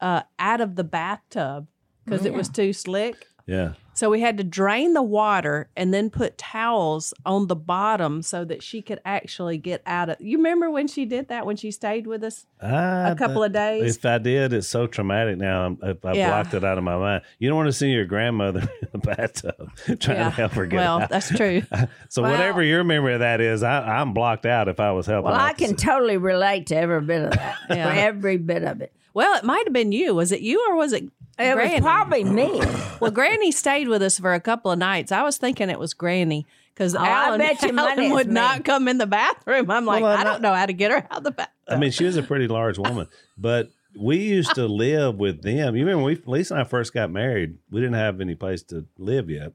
uh, 0.00 0.22
out 0.38 0.60
of 0.60 0.76
the 0.76 0.84
bathtub 0.84 1.68
because 2.04 2.24
it 2.24 2.34
was 2.34 2.48
too 2.48 2.72
slick. 2.72 3.26
Yeah. 3.46 3.74
So 3.96 4.10
we 4.10 4.20
had 4.20 4.36
to 4.36 4.44
drain 4.44 4.92
the 4.92 5.02
water 5.02 5.70
and 5.74 5.92
then 5.92 6.10
put 6.10 6.36
towels 6.36 7.14
on 7.24 7.46
the 7.46 7.56
bottom 7.56 8.20
so 8.20 8.44
that 8.44 8.62
she 8.62 8.82
could 8.82 9.00
actually 9.06 9.56
get 9.56 9.80
out 9.86 10.10
of. 10.10 10.16
You 10.20 10.36
remember 10.36 10.70
when 10.70 10.86
she 10.86 11.06
did 11.06 11.28
that 11.28 11.46
when 11.46 11.56
she 11.56 11.70
stayed 11.70 12.06
with 12.06 12.22
us 12.22 12.44
I, 12.60 13.08
a 13.10 13.16
couple 13.16 13.42
of 13.42 13.52
days? 13.54 13.96
If 13.96 14.04
I 14.04 14.18
did, 14.18 14.52
it's 14.52 14.68
so 14.68 14.86
traumatic 14.86 15.38
now. 15.38 15.62
I'm- 15.62 15.78
If 15.82 16.04
I 16.04 16.12
Yeah. 16.12 16.28
blocked 16.28 16.52
it 16.52 16.62
out 16.62 16.76
of 16.76 16.84
my 16.84 16.96
mind, 16.98 17.22
you 17.38 17.48
don't 17.48 17.56
want 17.56 17.68
to 17.68 17.72
see 17.72 17.88
your 17.88 18.04
grandmother 18.04 18.60
in 18.82 18.88
the 18.92 18.98
bathtub 18.98 19.70
trying 19.98 19.98
to 20.18 20.30
help 20.30 20.52
her 20.52 20.66
get 20.66 20.76
well, 20.76 21.00
out. 21.00 21.08
that's 21.08 21.34
true. 21.34 21.62
So 22.10 22.20
Well- 22.22 22.32
whatever 22.32 22.62
your 22.62 22.84
memory 22.84 23.14
of 23.14 23.20
that 23.20 23.40
is, 23.40 23.62
I, 23.62 23.80
I'm 23.98 24.12
blocked 24.12 24.44
out. 24.44 24.68
If 24.68 24.78
I 24.78 24.92
was 24.92 25.06
helping, 25.06 25.30
well, 25.32 25.40
I 25.40 25.54
can 25.54 25.70
see- 25.70 25.86
totally 25.86 26.18
relate 26.18 26.66
to 26.66 26.76
every 26.76 27.00
bit 27.00 27.22
of 27.24 27.30
that. 27.30 27.56
Yeah. 27.70 27.88
Every 27.94 28.36
bit 28.36 28.62
of 28.62 28.82
it. 28.82 28.92
Well, 29.14 29.34
it 29.38 29.44
might 29.44 29.64
have 29.66 29.72
been 29.72 29.92
you. 29.92 30.14
Was 30.14 30.32
it 30.32 30.42
you 30.42 30.62
or 30.68 30.76
was 30.76 30.92
it? 30.92 31.04
It 31.38 31.52
Granny? 31.54 31.74
was 31.74 31.80
probably 31.82 32.24
me. 32.24 32.62
Well, 32.98 33.10
Granny 33.10 33.52
stayed 33.52 33.88
with 33.88 34.00
us 34.00 34.18
for 34.18 34.32
a 34.32 34.40
couple 34.40 34.70
of 34.70 34.78
nights. 34.78 35.12
I 35.12 35.22
was 35.22 35.36
thinking 35.36 35.68
it 35.68 35.78
was 35.78 35.92
Granny 35.92 36.46
because 36.72 36.94
Oh, 36.94 36.98
I 37.00 37.08
Alan, 37.26 37.38
bet 37.40 37.60
you 37.60 37.72
money 37.74 37.90
Alan 37.92 38.04
it's 38.04 38.14
would 38.14 38.26
me. 38.28 38.32
not 38.32 38.64
come 38.64 38.88
in 38.88 38.96
the 38.96 39.06
bathroom. 39.06 39.70
I'm 39.70 39.84
like, 39.84 40.02
Well, 40.02 40.12
I'm 40.12 40.20
I 40.20 40.24
not- 40.24 40.32
don't 40.32 40.42
know 40.42 40.54
how 40.54 40.64
to 40.64 40.72
get 40.72 40.90
her 40.92 40.96
out 41.10 41.18
of 41.18 41.24
the 41.24 41.30
bathroom. 41.32 41.52
I 41.68 41.76
mean, 41.76 41.90
she 41.90 42.04
was 42.04 42.16
a 42.16 42.22
pretty 42.22 42.48
large 42.48 42.78
woman, 42.78 43.06
but 43.36 43.68
we 43.98 44.16
used 44.16 44.54
to 44.54 44.66
live 44.66 45.16
with 45.16 45.42
them. 45.42 45.76
You 45.76 45.84
remember, 45.84 46.04
we 46.04 46.16
Lisa 46.24 46.54
and 46.54 46.60
I 46.62 46.64
first 46.64 46.94
got 46.94 47.10
married. 47.10 47.58
We 47.70 47.80
didn't 47.82 47.96
have 47.96 48.20
any 48.22 48.34
place 48.34 48.62
to 48.64 48.86
live 48.98 49.28
yet 49.28 49.52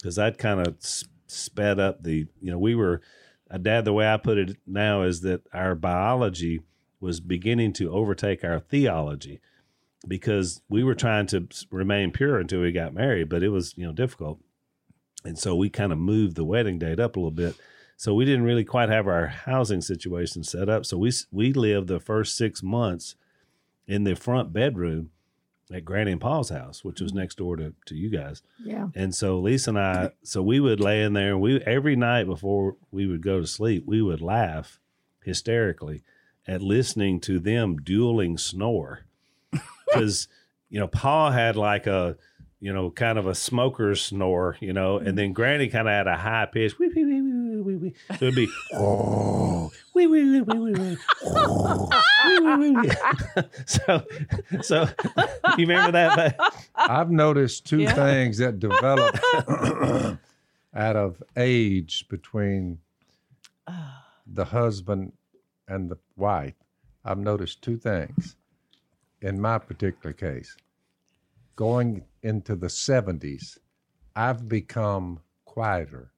because 0.00 0.18
I'd 0.18 0.38
kind 0.38 0.66
of 0.66 0.76
sped 1.26 1.78
up 1.78 2.02
the. 2.02 2.26
You 2.40 2.50
know, 2.52 2.58
we 2.58 2.74
were. 2.74 3.00
Uh, 3.50 3.58
Dad, 3.58 3.84
the 3.84 3.92
way 3.92 4.06
I 4.10 4.16
put 4.18 4.38
it 4.38 4.56
now 4.66 5.02
is 5.02 5.20
that 5.22 5.42
our 5.52 5.74
biology 5.74 6.60
was 7.00 7.20
beginning 7.20 7.72
to 7.74 7.90
overtake 7.92 8.44
our 8.44 8.60
theology 8.60 9.40
because 10.06 10.62
we 10.68 10.84
were 10.84 10.94
trying 10.94 11.26
to 11.28 11.48
remain 11.70 12.12
pure 12.12 12.38
until 12.38 12.60
we 12.60 12.72
got 12.72 12.94
married, 12.94 13.28
but 13.28 13.42
it 13.42 13.48
was 13.48 13.74
you 13.76 13.86
know 13.86 13.92
difficult, 13.92 14.38
and 15.24 15.38
so 15.38 15.54
we 15.56 15.70
kind 15.70 15.92
of 15.92 15.98
moved 15.98 16.36
the 16.36 16.44
wedding 16.44 16.78
date 16.78 17.00
up 17.00 17.16
a 17.16 17.18
little 17.18 17.30
bit. 17.30 17.56
So 17.96 18.14
we 18.14 18.24
didn't 18.24 18.44
really 18.44 18.64
quite 18.64 18.90
have 18.90 19.08
our 19.08 19.26
housing 19.26 19.80
situation 19.80 20.44
set 20.44 20.68
up. 20.68 20.86
So 20.86 20.96
we 20.96 21.12
we 21.32 21.52
lived 21.52 21.88
the 21.88 22.00
first 22.00 22.36
six 22.36 22.62
months 22.62 23.16
in 23.88 24.04
the 24.04 24.14
front 24.14 24.52
bedroom 24.52 25.10
at 25.72 25.84
Granny 25.84 26.12
and 26.12 26.20
Paul's 26.20 26.50
house, 26.50 26.84
which 26.84 27.00
was 27.00 27.10
mm-hmm. 27.10 27.20
next 27.20 27.38
door 27.38 27.56
to, 27.56 27.74
to 27.86 27.94
you 27.94 28.08
guys. 28.08 28.42
Yeah. 28.62 28.88
And 28.94 29.14
so 29.14 29.38
Lisa 29.38 29.70
and 29.70 29.78
I, 29.78 30.10
so 30.22 30.42
we 30.42 30.60
would 30.60 30.80
lay 30.80 31.02
in 31.02 31.12
there. 31.12 31.36
We 31.36 31.60
every 31.62 31.96
night 31.96 32.24
before 32.24 32.76
we 32.90 33.06
would 33.06 33.22
go 33.22 33.40
to 33.40 33.46
sleep, 33.46 33.84
we 33.86 34.00
would 34.00 34.20
laugh 34.20 34.78
hysterically 35.24 36.02
at 36.46 36.62
listening 36.62 37.20
to 37.20 37.38
them 37.38 37.76
dueling 37.76 38.38
snore 38.38 39.04
because 39.92 40.28
you 40.70 40.78
know 40.80 40.86
Pa 40.86 41.30
had 41.30 41.56
like 41.56 41.86
a 41.86 42.16
you 42.60 42.72
know 42.72 42.90
kind 42.90 43.18
of 43.18 43.26
a 43.26 43.34
smoker's 43.34 44.00
snore, 44.02 44.56
you 44.60 44.72
know, 44.72 44.98
and 44.98 45.16
then 45.16 45.32
Granny 45.32 45.68
kind 45.68 45.88
of 45.88 45.92
had 45.92 46.06
a 46.06 46.16
high 46.16 46.46
pitch. 46.46 46.78
Wee, 46.78 46.88
wee, 46.94 47.04
wee, 47.04 47.22
wee, 47.22 47.60
wee, 47.62 47.76
wee. 47.76 47.94
So 48.18 48.26
it'd 48.26 48.34
be 48.34 48.48
oh, 48.74 49.70
wee, 49.94 50.06
wee, 50.06 50.24
wee, 50.24 50.40
wee, 50.42 50.58
wee, 50.58 50.72
wee, 50.72 50.96
oh, 51.24 51.88
wee, 52.26 52.38
wee, 52.40 52.70
wee, 52.70 52.76
wee. 53.36 53.42
so 53.66 54.02
so 54.62 54.88
you 55.56 55.66
remember 55.66 55.92
that? 55.92 56.36
Ba- 56.36 56.50
I've 56.74 57.10
noticed 57.10 57.66
two 57.66 57.78
Yeah. 57.80 57.94
things 57.94 58.38
that 58.38 58.58
develop 58.58 59.18
out 60.74 60.96
of 60.96 61.22
age 61.36 62.08
between 62.08 62.78
ah. 63.66 64.04
the 64.26 64.44
husband 64.46 65.12
and 65.68 65.90
the 65.90 65.98
wife. 66.16 66.54
I've 67.04 67.18
noticed 67.18 67.62
two 67.62 67.76
things 67.78 68.36
in 69.22 69.40
my 69.40 69.58
particular 69.58 70.12
case. 70.12 70.56
Going 71.56 72.04
into 72.22 72.54
the 72.54 72.68
70s, 72.68 73.58
I've 74.14 74.48
become 74.48 75.20
quieter. 75.44 76.12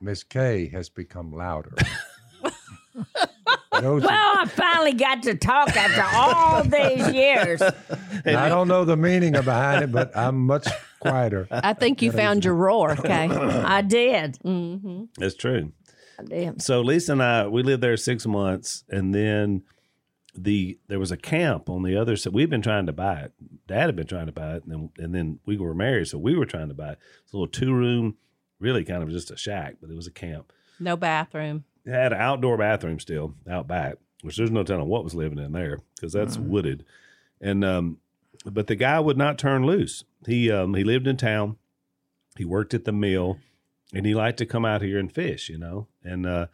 Miss 0.00 0.22
Kay 0.22 0.68
has 0.68 0.88
become 0.88 1.32
louder. 1.32 1.74
Those, 3.80 4.02
Well, 4.02 4.38
I 4.38 4.46
finally 4.46 4.94
got 4.94 5.22
to 5.24 5.34
talk 5.34 5.76
after 5.76 6.16
all 6.16 6.62
these 6.64 7.12
years. 7.12 7.60
I 7.60 8.48
don't 8.48 8.68
know 8.68 8.84
the 8.86 8.96
meaning 8.96 9.32
behind 9.32 9.84
it, 9.84 9.92
but 9.92 10.16
I'm 10.16 10.46
much 10.46 10.66
quieter. 11.00 11.46
I 11.50 11.74
think 11.74 12.00
you 12.00 12.10
found 12.10 12.44
your 12.44 12.54
roar. 12.54 12.92
Okay. 12.92 13.28
I 13.30 13.82
did. 13.82 14.38
Mm-hmm. 14.44 15.04
That's 15.18 15.34
true. 15.34 15.72
I 16.18 16.22
did. 16.22 16.62
So 16.62 16.80
Lisa 16.80 17.12
and 17.12 17.22
I, 17.22 17.46
we 17.48 17.62
lived 17.62 17.82
there 17.82 17.96
six 17.98 18.26
months, 18.26 18.84
and 18.88 19.14
then 19.14 19.62
the 20.36 20.78
there 20.88 20.98
was 20.98 21.10
a 21.10 21.16
camp 21.16 21.68
on 21.68 21.82
the 21.82 21.96
other 21.96 22.16
side. 22.16 22.32
We've 22.32 22.50
been 22.50 22.62
trying 22.62 22.86
to 22.86 22.92
buy 22.92 23.20
it. 23.20 23.32
Dad 23.66 23.86
had 23.86 23.96
been 23.96 24.06
trying 24.06 24.26
to 24.26 24.32
buy 24.32 24.56
it, 24.56 24.64
and 24.64 24.72
then, 24.72 24.90
and 24.98 25.14
then 25.14 25.38
we 25.46 25.56
were 25.56 25.74
married, 25.74 26.08
so 26.08 26.18
we 26.18 26.36
were 26.36 26.46
trying 26.46 26.68
to 26.68 26.74
buy 26.74 26.92
it. 26.92 26.98
It's 27.22 27.32
a 27.32 27.36
little 27.36 27.48
two 27.48 27.74
room, 27.74 28.16
really 28.60 28.84
kind 28.84 29.02
of 29.02 29.10
just 29.10 29.30
a 29.30 29.36
shack, 29.36 29.76
but 29.80 29.90
it 29.90 29.96
was 29.96 30.06
a 30.06 30.12
camp. 30.12 30.52
No 30.78 30.96
bathroom. 30.96 31.64
It 31.84 31.92
had 31.92 32.12
an 32.12 32.20
outdoor 32.20 32.56
bathroom 32.58 32.98
still 33.00 33.34
out 33.48 33.66
back, 33.66 33.96
which 34.22 34.36
there's 34.36 34.50
no 34.50 34.62
telling 34.62 34.88
what 34.88 35.04
was 35.04 35.14
living 35.14 35.38
in 35.38 35.52
there 35.52 35.80
because 35.94 36.12
that's 36.12 36.38
wooded. 36.38 36.84
And 37.40 37.64
um, 37.64 37.98
but 38.44 38.66
the 38.66 38.76
guy 38.76 39.00
would 39.00 39.16
not 39.16 39.38
turn 39.38 39.64
loose. 39.64 40.04
He 40.26 40.50
um, 40.50 40.74
he 40.74 40.84
lived 40.84 41.06
in 41.06 41.16
town. 41.16 41.56
He 42.36 42.44
worked 42.44 42.74
at 42.74 42.84
the 42.84 42.92
mill, 42.92 43.38
and 43.94 44.04
he 44.04 44.14
liked 44.14 44.38
to 44.38 44.46
come 44.46 44.64
out 44.64 44.82
here 44.82 44.98
and 44.98 45.12
fish. 45.12 45.48
You 45.48 45.58
know, 45.58 45.86
and 46.02 46.26
uh, 46.26 46.46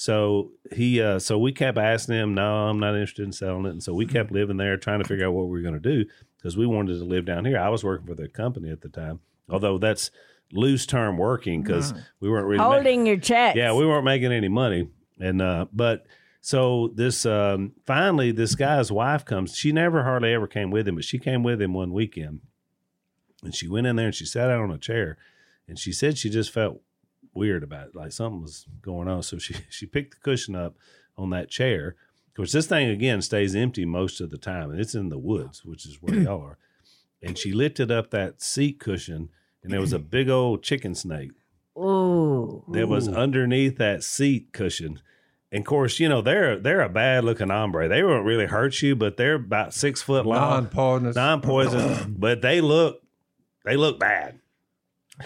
so 0.00 0.52
he 0.72 1.02
uh, 1.02 1.18
so 1.18 1.38
we 1.38 1.52
kept 1.52 1.76
asking 1.76 2.14
him, 2.14 2.32
no, 2.32 2.68
I'm 2.68 2.80
not 2.80 2.94
interested 2.94 3.22
in 3.22 3.32
selling 3.32 3.66
it. 3.66 3.72
And 3.72 3.82
so 3.82 3.92
we 3.92 4.06
kept 4.06 4.32
living 4.32 4.56
there, 4.56 4.78
trying 4.78 5.02
to 5.02 5.06
figure 5.06 5.26
out 5.26 5.34
what 5.34 5.44
we 5.44 5.50
were 5.50 5.60
going 5.60 5.74
to 5.74 5.78
do 5.78 6.08
because 6.38 6.56
we 6.56 6.64
wanted 6.64 6.98
to 6.98 7.04
live 7.04 7.26
down 7.26 7.44
here. 7.44 7.58
I 7.58 7.68
was 7.68 7.84
working 7.84 8.06
for 8.06 8.14
the 8.14 8.26
company 8.26 8.70
at 8.70 8.80
the 8.80 8.88
time, 8.88 9.20
although 9.50 9.76
that's 9.76 10.10
loose 10.52 10.86
term 10.86 11.18
working 11.18 11.62
because 11.62 11.92
we 12.18 12.30
weren't 12.30 12.46
really 12.46 12.56
ma- 12.56 12.72
Holding 12.72 13.04
your 13.04 13.18
checks. 13.18 13.58
yeah, 13.58 13.74
we 13.74 13.84
weren't 13.86 14.06
making 14.06 14.32
any 14.32 14.48
money, 14.48 14.88
and 15.20 15.42
uh, 15.42 15.66
but 15.70 16.06
so 16.40 16.90
this 16.94 17.26
um, 17.26 17.72
finally 17.84 18.32
this 18.32 18.54
guy's 18.54 18.90
wife 18.90 19.26
comes. 19.26 19.54
She 19.54 19.70
never 19.70 20.04
hardly 20.04 20.32
ever 20.32 20.46
came 20.46 20.70
with 20.70 20.88
him, 20.88 20.94
but 20.94 21.04
she 21.04 21.18
came 21.18 21.42
with 21.42 21.60
him 21.60 21.74
one 21.74 21.92
weekend, 21.92 22.40
and 23.42 23.54
she 23.54 23.68
went 23.68 23.86
in 23.86 23.96
there 23.96 24.06
and 24.06 24.14
she 24.14 24.24
sat 24.24 24.46
down 24.46 24.62
on 24.62 24.70
a 24.70 24.78
chair, 24.78 25.18
and 25.68 25.78
she 25.78 25.92
said 25.92 26.16
she 26.16 26.30
just 26.30 26.50
felt 26.50 26.80
weird 27.34 27.62
about 27.62 27.88
it, 27.88 27.94
like 27.94 28.12
something 28.12 28.42
was 28.42 28.66
going 28.82 29.08
on. 29.08 29.22
So 29.22 29.38
she 29.38 29.54
she 29.70 29.86
picked 29.86 30.14
the 30.14 30.20
cushion 30.20 30.54
up 30.54 30.76
on 31.16 31.30
that 31.30 31.48
chair. 31.50 31.96
Of 32.28 32.34
course, 32.34 32.52
this 32.52 32.66
thing 32.66 32.88
again 32.88 33.22
stays 33.22 33.54
empty 33.56 33.84
most 33.84 34.20
of 34.20 34.30
the 34.30 34.38
time, 34.38 34.70
and 34.70 34.80
it's 34.80 34.94
in 34.94 35.08
the 35.08 35.18
woods, 35.18 35.64
which 35.64 35.84
is 35.84 35.98
where 36.00 36.14
y'all 36.14 36.42
are. 36.46 36.58
And 37.22 37.36
she 37.36 37.52
lifted 37.52 37.90
up 37.90 38.10
that 38.10 38.40
seat 38.40 38.78
cushion, 38.78 39.28
and 39.62 39.72
there 39.72 39.80
was 39.80 39.92
a 39.92 39.98
big 40.16 40.30
old 40.30 40.62
chicken 40.62 40.94
snake 40.94 41.32
Ooh. 41.76 42.64
that 42.68 42.88
was 42.88 43.08
underneath 43.08 43.76
that 43.78 44.02
seat 44.02 44.52
cushion. 44.52 45.00
And 45.52 45.62
of 45.62 45.66
course, 45.66 45.98
you 45.98 46.08
know 46.08 46.22
they're 46.22 46.56
they're 46.58 46.80
a 46.80 46.88
bad 46.88 47.24
looking 47.24 47.48
hombre. 47.48 47.88
They 47.88 48.02
won't 48.04 48.24
really 48.24 48.46
hurt 48.46 48.80
you, 48.82 48.94
but 48.94 49.16
they're 49.16 49.34
about 49.34 49.74
six 49.74 50.00
foot 50.00 50.24
long, 50.24 50.62
Non-poisonous. 50.64 51.16
non 51.16 51.40
poison, 51.40 52.14
but 52.18 52.40
they 52.40 52.60
look 52.60 53.02
they 53.64 53.76
look 53.76 53.98
bad. 53.98 54.39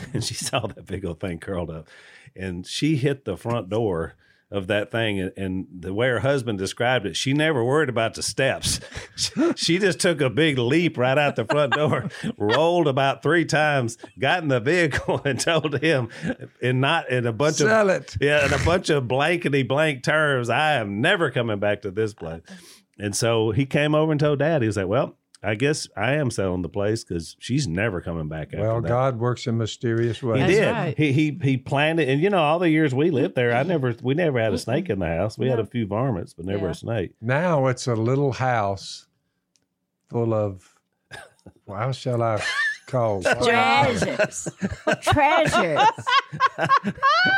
And 0.12 0.22
she 0.24 0.34
saw 0.34 0.66
that 0.66 0.86
big 0.86 1.04
old 1.04 1.20
thing 1.20 1.38
curled 1.38 1.70
up, 1.70 1.88
and 2.36 2.66
she 2.66 2.96
hit 2.96 3.24
the 3.24 3.36
front 3.36 3.68
door 3.68 4.14
of 4.50 4.68
that 4.68 4.92
thing. 4.92 5.18
And, 5.20 5.32
and 5.36 5.66
the 5.80 5.92
way 5.92 6.08
her 6.08 6.20
husband 6.20 6.58
described 6.58 7.06
it, 7.06 7.16
she 7.16 7.32
never 7.32 7.64
worried 7.64 7.88
about 7.88 8.14
the 8.14 8.22
steps. 8.22 8.80
she 9.56 9.78
just 9.78 9.98
took 9.98 10.20
a 10.20 10.30
big 10.30 10.58
leap 10.58 10.96
right 10.96 11.18
out 11.18 11.36
the 11.36 11.44
front 11.44 11.72
door, 11.72 12.08
rolled 12.38 12.86
about 12.86 13.22
three 13.22 13.44
times, 13.44 13.98
got 14.18 14.42
in 14.42 14.48
the 14.48 14.60
vehicle, 14.60 15.20
and 15.24 15.40
told 15.40 15.80
him, 15.80 16.08
and 16.62 16.80
not 16.80 17.10
in 17.10 17.26
a 17.26 17.32
bunch 17.32 17.60
of 17.60 17.68
Sell 17.68 17.90
it. 17.90 18.16
yeah, 18.20 18.46
in 18.46 18.52
a 18.52 18.64
bunch 18.64 18.90
of 18.90 19.08
blankety 19.08 19.64
blank 19.64 20.04
terms. 20.04 20.48
I 20.48 20.74
am 20.74 21.00
never 21.00 21.30
coming 21.30 21.58
back 21.58 21.82
to 21.82 21.90
this 21.90 22.14
place. 22.14 22.42
And 22.98 23.16
so 23.16 23.50
he 23.50 23.66
came 23.66 23.94
over 23.94 24.12
and 24.12 24.20
told 24.20 24.38
dad, 24.38 24.62
he 24.62 24.68
was 24.68 24.76
like, 24.76 24.86
Well, 24.86 25.16
I 25.44 25.54
guess 25.54 25.88
I 25.96 26.14
am 26.14 26.30
selling 26.30 26.62
the 26.62 26.68
place 26.68 27.04
because 27.04 27.36
she's 27.38 27.66
never 27.68 28.00
coming 28.00 28.28
back 28.28 28.48
after 28.48 28.60
Well, 28.60 28.80
that. 28.80 28.88
God 28.88 29.18
works 29.18 29.46
in 29.46 29.58
mysterious 29.58 30.20
He 30.20 30.26
ways. 30.26 30.40
That's 30.40 30.52
did. 30.52 30.70
right. 30.70 30.98
He 30.98 31.12
he 31.12 31.38
he 31.42 31.56
planned 31.56 32.00
it, 32.00 32.08
and 32.08 32.20
you 32.20 32.30
know, 32.30 32.42
all 32.42 32.58
the 32.58 32.70
years 32.70 32.94
we 32.94 33.10
lived 33.10 33.34
there, 33.34 33.54
I 33.54 33.62
never 33.74 33.94
we 34.02 34.14
never 34.14 34.38
had 34.38 34.52
a 34.52 34.56
mm-hmm. 34.56 34.62
snake 34.62 34.90
in 34.90 34.98
the 35.00 35.06
house. 35.06 35.36
We 35.38 35.48
had 35.48 35.60
a 35.60 35.66
few 35.66 35.86
varmints, 35.86 36.32
but 36.34 36.46
never 36.46 36.66
Yeah. 36.66 36.70
a 36.70 36.74
snake. 36.74 37.12
Now 37.20 37.66
it's 37.66 37.86
a 37.86 37.94
little 37.94 38.32
house 38.32 39.06
full 40.08 40.32
of, 40.32 40.74
well, 41.66 41.78
how 41.78 41.92
shall 41.92 42.22
I 42.22 42.42
call 42.86 43.20
it? 43.24 43.42
Treasures. 43.42 44.48
Treasures. 45.02 46.06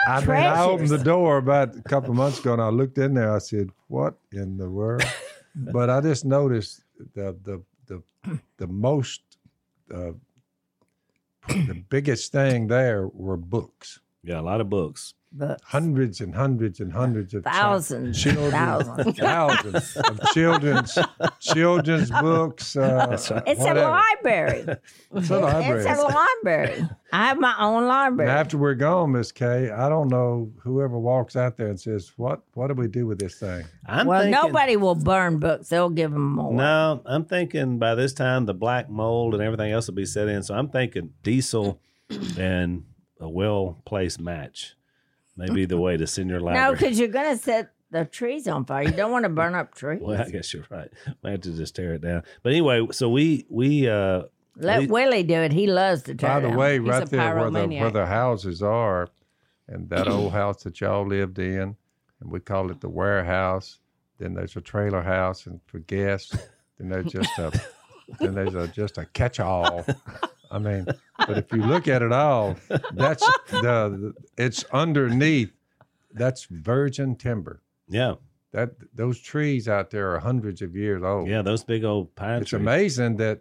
I 0.07 0.21
mean, 0.21 0.31
I 0.31 0.63
opened 0.65 0.89
the 0.89 0.97
Treasures. 0.97 1.03
door 1.05 1.37
about 1.39 1.77
a 1.77 1.83
couple 1.83 2.11
of 2.11 2.17
months 2.17 2.39
ago 2.41 2.53
and 2.53 2.63
I 2.63 2.69
looked 2.69 2.99
in 2.99 3.15
there. 3.15 3.33
I 3.33 3.39
said, 3.39 3.71
What 3.89 4.15
in 4.33 4.57
the 4.59 4.69
world? 4.69 5.05
but 5.55 5.91
I 5.91 6.01
just 6.01 6.25
noticed 6.25 6.83
the, 7.15 7.37
the, 7.45 7.63
the, 7.87 8.03
the 8.59 8.67
most, 8.67 9.23
uh, 9.93 10.13
the 11.49 11.83
biggest 11.89 12.33
thing 12.33 12.67
there 12.67 13.09
were 13.09 13.37
books. 13.37 14.01
Yeah, 14.23 14.41
a 14.41 14.43
lot 14.43 14.61
of 14.61 14.69
books. 14.69 15.15
But 15.39 15.61
Hundreds 15.65 16.21
and 16.21 16.35
hundreds 16.35 16.81
and 16.81 16.93
hundreds 16.93 17.35
of 17.35 17.45
chi- 17.45 17.51
thousands. 17.53 18.23
children, 18.23 18.51
Thousands. 18.51 19.19
thousands 19.19 19.97
of 19.97 20.21
children's 20.33 20.99
children's 21.41 22.11
books. 22.11 22.77
Uh, 22.77 23.07
That's 23.11 23.31
right. 23.31 23.43
It's 23.47 23.61
whatever. 23.61 23.81
a 23.81 23.91
library. 23.91 24.67
It's 25.15 25.31
a 25.31 25.39
library. 25.39 25.85
It's 25.85 26.01
a 26.01 26.03
library. 26.05 26.89
I 27.13 27.27
have 27.27 27.39
my 27.39 27.55
own 27.59 27.79
And 27.79 27.87
library. 27.89 28.31
after 28.31 28.57
we're 28.59 28.75
gone, 28.75 29.13
Miss 29.13 29.31
Kay, 29.33 29.71
I 29.71 29.89
don't 29.89 30.09
know 30.09 30.51
whoever 30.63 30.99
walks 30.99 31.37
out 31.37 31.57
there 31.57 31.69
and 31.69 31.79
says, 31.79 32.13
"What? 32.17 32.41
What 32.55 32.69
do 32.69 32.75
we 32.75 32.89
do 32.89 33.07
with 33.07 33.19
this 33.19 33.39
thing?" 33.39 33.65
I'm 33.87 34.07
well, 34.07 34.23
thinking, 34.23 34.41
nobody 34.43 34.77
will 34.77 34.95
burn 34.95 35.39
books. 35.39 35.69
They'll 35.69 35.91
give 35.91 36.13
them 36.13 36.33
more. 36.35 36.53
No, 36.53 37.03
I'm 37.05 37.25
thinking 37.25 37.79
by 37.79 37.95
this 37.95 38.13
time 38.15 38.47
the 38.47 38.55
black 38.55 38.89
mold 38.89 39.35
and 39.35 39.43
everything 39.43 39.71
else 39.73 39.87
will 39.87 39.95
be 39.95 40.07
set 40.07 40.29
in. 40.29 40.43
So 40.43 40.55
I'm 40.55 40.69
thinking 40.69 41.11
diesel 41.23 41.81
and 42.39 42.85
a 43.21 43.29
well 43.29 43.81
placed 43.85 44.21
match 44.21 44.75
may 45.37 45.49
be 45.51 45.65
the 45.67 45.77
way 45.79 45.97
to 45.97 46.07
send 46.07 46.31
your 46.31 46.41
library. 46.41 46.65
No, 46.65 46.71
library. 46.71 46.79
because 46.91 46.99
you're 46.99 47.09
going 47.09 47.37
to 47.37 47.43
set 47.43 47.73
the 47.91 48.05
trees 48.05 48.49
on 48.49 48.65
fire. 48.65 48.83
You 48.85 48.91
don't 48.93 49.13
want 49.13 49.25
to 49.25 49.29
burn 49.29 49.55
up 49.55 49.75
trees. 49.75 50.01
Well, 50.03 50.21
I 50.27 50.29
guess 50.31 50.53
you're 50.53 50.65
right. 50.71 50.89
We 51.23 51.31
have 51.31 51.41
to 51.43 51.53
just 51.57 51.77
tear 51.77 51.95
it 51.95 52.03
down. 52.03 52.23
But 52.43 52.53
anyway, 52.53 52.87
so 52.93 53.09
we 53.09 53.47
we 53.49 53.89
uh 53.89 54.23
Let 54.57 54.81
we- 54.81 54.87
Willie 54.87 55.23
do 55.23 55.35
it. 55.43 55.53
He 55.53 55.67
loves 55.67 56.03
to 56.05 56.15
tear 56.15 56.29
By 56.31 56.41
the 56.41 56.49
down. 56.49 56.57
way, 56.57 56.79
He's 56.81 56.89
right 56.89 57.09
there 57.11 57.37
where 57.37 57.51
the 57.51 57.67
where 57.69 57.91
the 57.91 58.07
houses 58.07 58.63
are, 58.63 59.09
and 59.69 59.89
that 59.91 60.09
old 60.09 60.33
house 60.33 60.63
that 60.65 60.81
y'all 60.81 61.07
lived 61.07 61.39
in, 61.39 61.77
and 62.21 62.31
we 62.31 62.41
call 62.41 62.71
it 62.71 62.81
the 62.81 62.89
warehouse. 62.89 63.79
Then 64.19 64.35
there's 64.35 64.57
a 64.57 64.61
trailer 64.63 65.03
house, 65.03 65.47
and 65.47 65.61
for 65.67 65.79
guests, 65.81 66.35
then 66.79 66.89
there's 66.89 67.13
just 67.13 67.39
a 67.39 67.53
then 68.19 68.35
there's 68.35 68.55
a 68.55 68.67
just 68.69 68.99
a 68.99 69.05
catch-all. 69.05 69.85
I 70.51 70.59
mean, 70.59 70.87
but 71.19 71.39
if 71.39 71.53
you 71.53 71.63
look 71.63 71.89
at 71.89 72.03
it 72.03 72.13
all, 72.13 72.57
that's 72.93 73.27
the, 73.51 74.13
it's 74.37 74.65
underneath. 74.73 75.53
That's 76.13 76.45
virgin 76.51 77.17
timber. 77.17 77.61
yeah 77.89 78.15
That 78.53 78.71
those 78.95 79.21
trees 79.21 79.69
out 79.69 79.91
there 79.91 80.15
are 80.15 80.19
hundreds 80.19 80.63
of 80.63 80.75
years 80.75 81.03
old. 81.03 81.29
yeah 81.29 81.43
those 81.43 81.63
big 81.65 81.85
old 81.85 82.15
pine 82.15 82.41
it's 82.43 82.51
trees. 82.51 82.61
amazing 82.63 83.17
that 83.17 83.41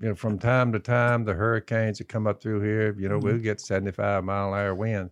you 0.00 0.08
know 0.08 0.14
from 0.14 0.38
time 0.38 0.72
to 0.72 0.78
time 0.78 1.24
the 1.24 1.34
hurricanes 1.34 1.98
that 1.98 2.08
come 2.08 2.26
up 2.26 2.40
through 2.40 2.60
here 2.62 2.94
you 2.98 3.08
know 3.08 3.18
Mm-hmm. 3.18 3.26
we'll 3.26 3.38
get 3.38 3.60
75 3.60 4.24
mile 4.24 4.54
an 4.54 4.60
hour 4.60 4.74
wind 4.74 5.10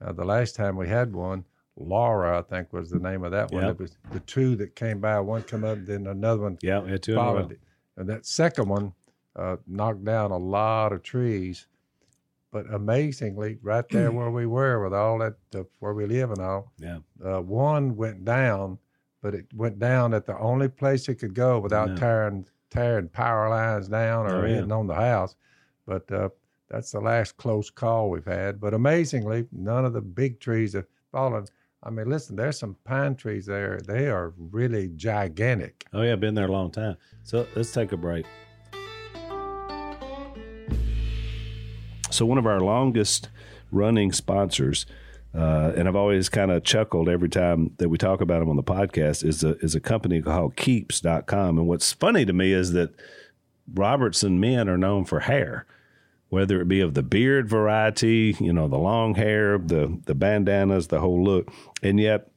uh, 0.00 0.12
the 0.12 0.24
last 0.24 0.54
time 0.54 0.76
we 0.76 0.86
had 0.88 1.12
one 1.16 1.44
laura 1.76 2.38
i 2.38 2.42
think 2.42 2.72
was 2.72 2.90
the 2.90 2.98
name 3.00 3.24
of 3.24 3.32
that 3.32 3.50
one 3.50 3.62
Yep. 3.64 3.70
it 3.72 3.78
was 3.80 3.96
the 4.12 4.20
two 4.20 4.54
that 4.56 4.76
came 4.76 5.00
by 5.00 5.18
one 5.20 5.42
come 5.42 5.64
up 5.64 5.78
then 5.84 6.06
another 6.06 6.42
one 6.42 6.58
Yeah, 6.62 6.80
we 6.80 6.90
had 6.92 7.02
two 7.02 7.12
in 7.12 7.18
a 7.18 7.20
row. 7.22 7.26
followed 7.32 7.52
it 7.52 7.60
and 7.96 8.08
that 8.08 8.24
second 8.26 8.68
one 8.68 8.92
uh, 9.36 9.56
knocked 9.66 10.04
down 10.04 10.30
a 10.30 10.36
lot 10.38 10.92
of 10.92 11.02
trees 11.02 11.66
but 12.52 12.72
amazingly 12.72 13.58
right 13.62 13.88
there 13.90 14.10
where 14.18 14.30
we 14.30 14.46
were 14.46 14.82
with 14.82 14.94
all 14.94 15.18
that 15.18 15.34
uh, 15.54 15.62
where 15.80 15.92
we 15.94 16.06
live 16.06 16.30
and 16.30 16.40
all 16.40 16.72
Yeah. 16.78 16.98
uh, 17.24 17.40
one 17.40 17.96
went 17.96 18.24
down, 18.24 18.78
but 19.20 19.34
it 19.34 19.46
went 19.54 19.78
down 19.78 20.14
at 20.14 20.24
the 20.26 20.38
only 20.38 20.68
place 20.68 21.08
it 21.08 21.16
could 21.16 21.34
go 21.34 21.58
without 21.58 21.90
Yeah. 21.90 21.94
tearing 21.96 22.46
tearing 22.70 23.08
power 23.08 23.48
lines 23.48 23.88
down 23.88 24.26
or 24.26 24.42
Oh, 24.42 24.46
yeah. 24.46 24.54
hitting 24.56 24.72
on 24.72 24.86
the 24.86 24.94
house. 24.94 25.36
But 25.86 26.10
uh, 26.10 26.30
that's 26.68 26.90
the 26.92 27.00
last 27.00 27.36
close 27.36 27.70
call 27.70 28.10
we've 28.10 28.24
had. 28.24 28.60
But 28.60 28.74
amazingly, 28.74 29.46
none 29.52 29.84
of 29.84 29.92
the 29.92 30.00
big 30.02 30.40
trees 30.40 30.72
have 30.72 30.86
fallen. 31.12 31.46
I 31.82 31.90
mean, 31.90 32.08
listen, 32.08 32.34
there's 32.36 32.58
some 32.58 32.76
pine 32.84 33.14
trees 33.14 33.46
there. 33.46 33.78
They 33.86 34.08
are 34.08 34.32
really 34.36 34.88
gigantic. 34.96 35.86
Oh 35.92 36.02
yeah, 36.02 36.16
been 36.16 36.34
there 36.34 36.48
a 36.48 36.52
long 36.52 36.70
time. 36.70 36.96
So 37.22 37.46
let's 37.54 37.72
take 37.72 37.92
a 37.92 37.96
break. 37.96 38.26
So 42.16 42.24
one 42.24 42.38
of 42.38 42.46
our 42.46 42.60
longest 42.60 43.28
running 43.70 44.10
sponsors, 44.10 44.86
uh, 45.34 45.72
and 45.76 45.86
I've 45.86 45.96
always 45.96 46.30
kind 46.30 46.50
of 46.50 46.64
chuckled 46.64 47.10
every 47.10 47.28
time 47.28 47.72
that 47.76 47.90
we 47.90 47.98
talk 47.98 48.22
about 48.22 48.40
them 48.40 48.48
on 48.48 48.56
the 48.56 48.62
podcast, 48.62 49.22
is 49.22 49.44
a 49.44 49.58
is 49.58 49.74
a 49.74 49.80
company 49.80 50.22
called 50.22 50.56
Keeps.com. 50.56 51.58
And 51.58 51.68
what's 51.68 51.92
funny 51.92 52.24
to 52.24 52.32
me 52.32 52.52
is 52.52 52.72
that 52.72 52.94
Robertson 53.74 54.40
men 54.40 54.66
are 54.66 54.78
known 54.78 55.04
for 55.04 55.20
hair, 55.20 55.66
whether 56.30 56.58
it 56.60 56.68
be 56.68 56.80
of 56.80 56.94
the 56.94 57.02
beard 57.02 57.50
variety, 57.50 58.34
you 58.40 58.52
know, 58.52 58.66
the 58.66 58.78
long 58.78 59.14
hair, 59.14 59.58
the 59.58 60.00
the 60.06 60.14
bandanas, 60.14 60.86
the 60.86 61.00
whole 61.00 61.22
look, 61.22 61.52
and 61.82 62.00
yet 62.00 62.30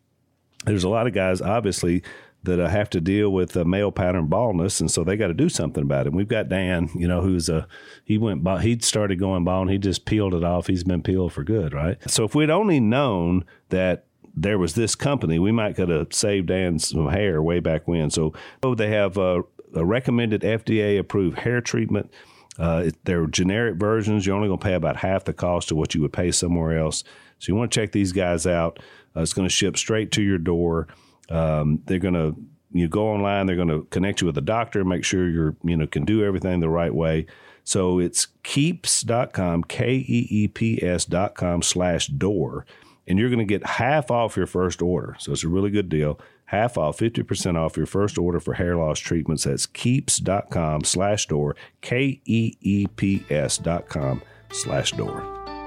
there's 0.65 0.83
a 0.83 0.89
lot 0.89 1.07
of 1.07 1.13
guys, 1.13 1.41
obviously, 1.41 2.03
that 2.43 2.60
uh, 2.60 2.67
have 2.67 2.89
to 2.91 3.01
deal 3.01 3.29
with 3.29 3.55
uh, 3.58 3.65
male 3.65 3.91
pattern 3.91 4.27
baldness, 4.27 4.79
and 4.79 4.89
so 4.89 5.03
they 5.03 5.17
got 5.17 5.27
to 5.27 5.34
do 5.34 5.50
something 5.50 5.84
about 5.84 6.05
it. 6.05 6.10
And 6.10 6.15
we've 6.15 6.27
got 6.27 6.50
Dan, 6.50 6.89
you 6.96 7.08
know, 7.08 7.22
who's 7.22 7.50
a 7.50 7.67
he 8.03 8.17
went 8.17 8.43
bald, 8.43 8.62
he 8.62 8.79
started 8.79 9.19
going 9.19 9.43
bald, 9.43 9.69
he 9.69 9.77
just 9.77 10.05
peeled 10.05 10.34
it 10.34 10.43
off. 10.43 10.67
He's 10.67 10.84
been 10.84 11.03
peeled 11.03 11.34
for 11.34 11.43
good, 11.43 11.74
right? 11.74 11.98
So 12.10 12.24
if 12.24 12.36
we'd 12.36 12.50
only 12.50 12.79
known 12.79 13.46
that 13.69 14.05
there 14.36 14.58
was 14.58 14.75
this 14.75 14.96
company, 14.96 15.38
we 15.38 15.51
might 15.51 15.75
could 15.75 15.89
have 15.89 16.13
saved 16.13 16.48
Dan 16.48 16.79
some 16.79 17.10
hair 17.10 17.41
way 17.41 17.60
back 17.60 17.88
when. 17.88 18.10
So 18.10 18.34
oh, 18.63 18.75
they 18.75 18.89
have 18.91 19.17
uh, 19.17 19.43
a 19.75 19.86
recommended 19.86 20.41
FDA 20.41 20.98
approved 20.98 21.39
hair 21.39 21.62
treatment. 21.62 22.12
Uh, 22.58 22.89
they're 23.05 23.25
generic 23.27 23.75
versions. 23.75 24.25
You're 24.25 24.36
only 24.36 24.50
going 24.50 24.60
to 24.60 24.63
pay 24.63 24.74
about 24.74 24.98
half 24.98 25.24
the 25.24 25.34
cost 25.34 25.72
of 25.72 25.77
what 25.77 25.96
you 25.96 26.01
would 26.01 26.13
pay 26.13 26.31
somewhere 26.31 26.77
else. 26.77 27.03
So 27.39 27.51
you 27.51 27.55
want 27.55 27.72
to 27.72 27.79
check 27.79 27.93
these 27.93 28.12
guys 28.12 28.46
out. 28.46 28.79
Uh, 29.15 29.22
it's 29.22 29.34
going 29.34 29.48
to 29.48 29.53
ship 29.53 29.77
straight 29.77 30.12
to 30.13 30.22
your 30.22 30.38
door. 30.38 30.88
Um, 31.29 31.81
they're 31.86 32.00
going 32.00 32.13
to 32.13 32.36
you 32.71 32.88
go 32.88 33.07
online. 33.07 33.45
They're 33.45 33.55
going 33.55 33.69
to 33.69 33.88
connect 33.89 34.21
you 34.21 34.27
with 34.27 34.38
a 34.38 34.41
doctor, 34.41 34.83
make 34.83 35.03
sure 35.03 35.29
you're 35.29 35.55
you 35.63 35.75
know 35.77 35.88
can 35.88 36.05
do 36.05 36.24
everything 36.24 36.59
the 36.59 36.69
right 36.69 36.93
way. 36.93 37.25
So 37.63 38.00
it's 38.00 38.27
keeps.com, 38.43 39.63
K 39.65 39.93
E 39.95 40.27
E 40.29 40.48
P 40.48 40.81
S 40.81 41.05
dot 41.05 41.36
com 41.36 41.62
slash 41.62 42.07
door. 42.07 42.65
And 43.07 43.17
you're 43.17 43.29
going 43.29 43.39
to 43.39 43.45
get 43.45 43.65
half 43.65 44.12
off 44.12 44.38
your 44.38 44.45
first 44.45 44.81
order. 44.83 45.15
So 45.19 45.31
it's 45.31 45.43
a 45.43 45.50
really 45.50 45.71
good 45.71 45.89
deal. 45.89 46.19
Half 46.45 46.77
off, 46.77 46.98
50% 46.98 47.55
off 47.55 47.77
your 47.77 47.86
first 47.86 48.17
order 48.17 48.39
for 48.39 48.53
hair 48.55 48.75
loss 48.75 49.00
treatments. 49.00 49.43
That's 49.43 49.67
keeps.com 49.67 50.83
slash 50.83 51.27
door, 51.27 51.55
K 51.81 52.21
E 52.25 52.53
E 52.62 52.88
P 52.88 53.24
S 53.29 53.57
dot 53.57 53.88
com 53.88 54.21
slash 54.51 54.91
door. 54.93 55.58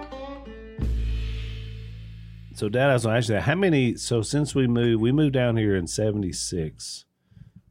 So, 2.54 2.68
Dad, 2.68 2.90
I 2.90 2.94
was 2.94 3.04
going 3.04 3.14
to 3.14 3.18
ask 3.18 3.28
you 3.28 3.34
that. 3.36 3.42
How 3.42 3.54
many? 3.54 3.96
So, 3.96 4.22
since 4.22 4.54
we 4.54 4.66
moved, 4.66 5.00
we 5.00 5.12
moved 5.12 5.34
down 5.34 5.56
here 5.56 5.76
in 5.76 5.86
'76. 5.86 7.04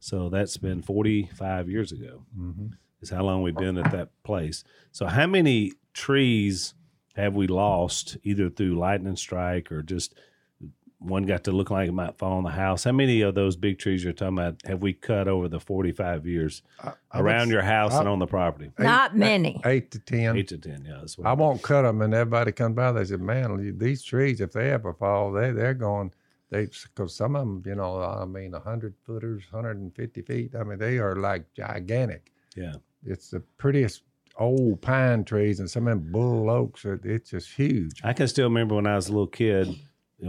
So 0.02 0.28
that's 0.28 0.56
been 0.56 0.82
45 0.82 1.70
years 1.70 1.92
ago. 1.92 2.24
Mm-hmm. 2.36 2.66
Is 3.02 3.10
how 3.10 3.22
long 3.22 3.40
we've 3.40 3.54
been 3.54 3.78
at 3.78 3.92
that 3.92 4.08
place. 4.24 4.64
So, 4.90 5.06
how 5.06 5.28
many 5.28 5.74
trees 5.94 6.74
have 7.14 7.36
we 7.36 7.46
lost 7.46 8.16
either 8.24 8.50
through 8.50 8.76
lightning 8.76 9.14
strike 9.14 9.70
or 9.70 9.80
just 9.80 10.14
one 11.04 11.24
got 11.24 11.44
to 11.44 11.52
look 11.52 11.70
like 11.70 11.88
it 11.88 11.92
might 11.92 12.18
fall 12.18 12.32
on 12.32 12.44
the 12.44 12.50
house? 12.50 12.84
How 12.84 12.92
many 12.92 13.20
of 13.22 13.34
those 13.34 13.56
big 13.56 13.78
trees 13.78 14.02
you're 14.04 14.12
talking 14.12 14.38
about 14.38 14.56
have 14.66 14.80
we 14.80 14.92
cut 14.92 15.28
over 15.28 15.48
the 15.48 15.60
45 15.60 16.26
years 16.26 16.62
I 16.82 16.92
would 17.14 17.24
around 17.26 17.50
your 17.50 17.62
house 17.62 17.92
I- 17.92 18.00
and 18.00 18.08
on 18.08 18.18
the 18.18 18.26
property? 18.26 18.70
Not 18.78 19.16
many. 19.16 19.60
Eight 19.64 19.90
to 19.92 19.98
ten. 19.98 20.36
Eight 20.36 20.48
to 20.48 20.58
10, 20.58 20.84
yeah. 20.86 20.96
That's 21.00 21.18
what 21.18 21.26
I 21.26 21.32
won't 21.32 21.62
cut 21.62 21.82
them, 21.82 22.02
and 22.02 22.14
everybody 22.14 22.52
comes 22.52 22.76
by. 22.76 22.92
They 22.92 23.04
said, 23.04 23.20
"Man, 23.20 23.76
these 23.78 24.02
trees, 24.02 24.40
if 24.40 24.52
they 24.52 24.70
ever 24.70 24.92
fall, 24.94 25.32
they 25.32 25.50
they're 25.52 25.74
going." 25.74 26.12
They 26.50 26.66
because 26.66 27.14
some 27.14 27.34
of 27.34 27.40
them, 27.46 27.62
you 27.64 27.74
know, 27.74 27.96
I 28.02 28.26
mean, 28.26 28.52
hundred 28.52 28.94
footers, 29.06 29.44
hundred 29.50 29.78
and 29.78 29.94
fifty 29.94 30.20
feet. 30.20 30.54
I 30.54 30.64
mean, 30.64 30.78
they 30.78 30.98
are 30.98 31.16
like 31.16 31.46
gigantic. 31.54 32.30
Yeah. 32.54 32.74
It's 33.06 33.30
the 33.30 33.40
prettiest 33.56 34.02
old 34.38 34.80
pine 34.82 35.24
trees, 35.24 35.60
and 35.60 35.70
some 35.70 35.88
of 35.88 35.98
them 35.98 36.12
bull 36.12 36.50
oaks. 36.50 36.84
Are, 36.84 37.00
it's 37.04 37.30
just 37.30 37.50
huge. 37.52 38.00
I 38.04 38.12
can 38.12 38.28
still 38.28 38.44
remember 38.48 38.74
when 38.74 38.86
I 38.86 38.96
was 38.96 39.08
a 39.08 39.12
little 39.12 39.26
kid 39.26 39.68
and 39.68 39.78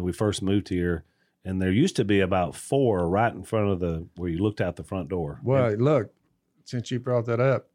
we 0.01 0.11
first 0.11 0.41
moved 0.41 0.69
here, 0.69 1.03
and 1.45 1.61
there 1.61 1.71
used 1.71 1.95
to 1.97 2.05
be 2.05 2.21
about 2.21 2.55
four 2.55 3.07
right 3.07 3.33
in 3.33 3.43
front 3.43 3.69
of 3.69 3.79
the 3.79 4.07
where 4.15 4.29
you 4.29 4.39
looked 4.39 4.61
out 4.61 4.75
the 4.75 4.83
front 4.83 5.09
door. 5.09 5.39
Well, 5.43 5.71
look, 5.73 6.11
since 6.63 6.89
you 6.89 6.99
brought 6.99 7.25
that 7.25 7.39
up, 7.39 7.67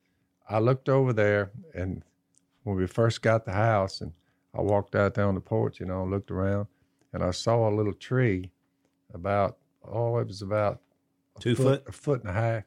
I 0.48 0.58
looked 0.58 0.88
over 0.88 1.12
there, 1.12 1.52
and 1.74 2.02
when 2.64 2.76
we 2.76 2.86
first 2.86 3.22
got 3.22 3.44
the 3.44 3.52
house, 3.52 4.00
and 4.00 4.12
I 4.54 4.62
walked 4.62 4.94
out 4.94 5.14
there 5.14 5.26
on 5.26 5.34
the 5.34 5.40
porch, 5.40 5.78
you 5.78 5.86
know, 5.86 6.04
looked 6.04 6.30
around, 6.30 6.66
and 7.12 7.22
I 7.22 7.30
saw 7.30 7.68
a 7.68 7.74
little 7.74 7.92
tree, 7.92 8.50
about 9.14 9.58
oh, 9.84 10.18
it 10.18 10.26
was 10.26 10.42
about 10.42 10.80
Two 11.40 11.54
foot? 11.54 11.84
a 11.86 11.92
foot 11.92 12.20
and 12.22 12.30
a 12.30 12.32
half. 12.32 12.64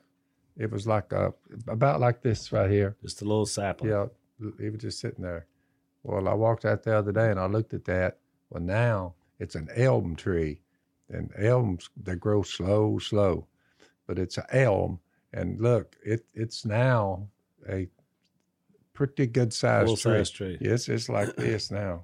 It 0.57 0.71
was 0.71 0.87
like 0.87 1.11
a 1.11 1.33
about 1.67 1.99
like 1.99 2.21
this 2.21 2.51
right 2.51 2.69
here. 2.69 2.95
just 3.01 3.21
a 3.21 3.25
little 3.25 3.45
sapling. 3.45 3.91
Yeah, 3.91 4.05
it 4.59 4.71
was 4.71 4.81
just 4.81 4.99
sitting 4.99 5.23
there. 5.23 5.47
Well, 6.03 6.27
I 6.27 6.33
walked 6.33 6.65
out 6.65 6.83
the 6.83 6.97
other 6.97 7.11
day 7.11 7.29
and 7.31 7.39
I 7.39 7.45
looked 7.45 7.73
at 7.73 7.85
that. 7.85 8.17
Well, 8.49 8.63
now 8.63 9.15
it's 9.41 9.55
an 9.55 9.67
elm 9.75 10.15
tree, 10.15 10.61
and 11.09 11.31
elms 11.37 11.89
they 12.01 12.15
grow 12.15 12.43
slow, 12.43 12.99
slow, 12.99 13.47
but 14.07 14.19
it's 14.19 14.37
an 14.37 14.45
elm. 14.51 14.99
And 15.33 15.59
look, 15.59 15.95
it 16.05 16.25
it's 16.33 16.65
now 16.65 17.27
a 17.67 17.87
pretty 18.93 19.25
good 19.27 19.51
sized 19.53 19.87
Full 19.87 19.97
tree. 19.97 20.11
size 20.19 20.29
tree. 20.29 20.57
Yes, 20.61 20.87
it's 20.89 21.09
like 21.09 21.35
this 21.37 21.71
now. 21.71 22.03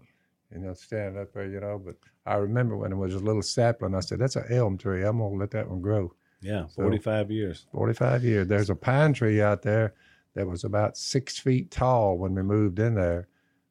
You 0.52 0.60
know, 0.60 0.74
standing 0.74 1.22
up 1.22 1.34
there, 1.34 1.46
you 1.46 1.60
know. 1.60 1.80
But 1.84 1.98
I 2.26 2.36
remember 2.36 2.76
when 2.78 2.92
it 2.92 2.96
was 2.98 3.14
a 3.14 3.20
little 3.20 3.42
sapling, 3.42 3.94
I 3.94 4.00
said, 4.00 4.20
"That's 4.20 4.36
an 4.36 4.46
elm 4.50 4.78
tree. 4.78 5.04
I'm 5.04 5.20
gonna 5.20 5.36
let 5.36 5.52
that 5.52 5.70
one 5.70 5.82
grow." 5.82 6.14
Yeah, 6.42 6.68
45 6.68 7.32
years. 7.32 7.66
45 7.72 8.24
years. 8.24 8.48
There's 8.48 8.70
a 8.70 8.76
pine 8.76 9.14
tree 9.14 9.42
out 9.42 9.64
there 9.64 9.94
that 10.36 10.48
was 10.48 10.64
about 10.64 10.96
six 10.98 11.40
feet 11.40 11.72
tall 11.72 12.18
when 12.18 12.36
we 12.36 12.44
moved 12.44 12.80
in 12.80 12.94
there. 12.96 13.28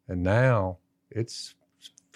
And 0.08 0.22
now 0.22 0.78
it's 1.10 1.54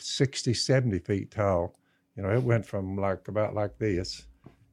60, 0.00 0.54
70 0.54 0.98
feet 1.00 1.30
tall. 1.30 1.74
You 2.16 2.22
know, 2.22 2.30
it 2.30 2.42
went 2.42 2.66
from 2.66 2.96
like 2.96 3.28
about 3.28 3.54
like 3.54 3.78
this. 3.78 4.26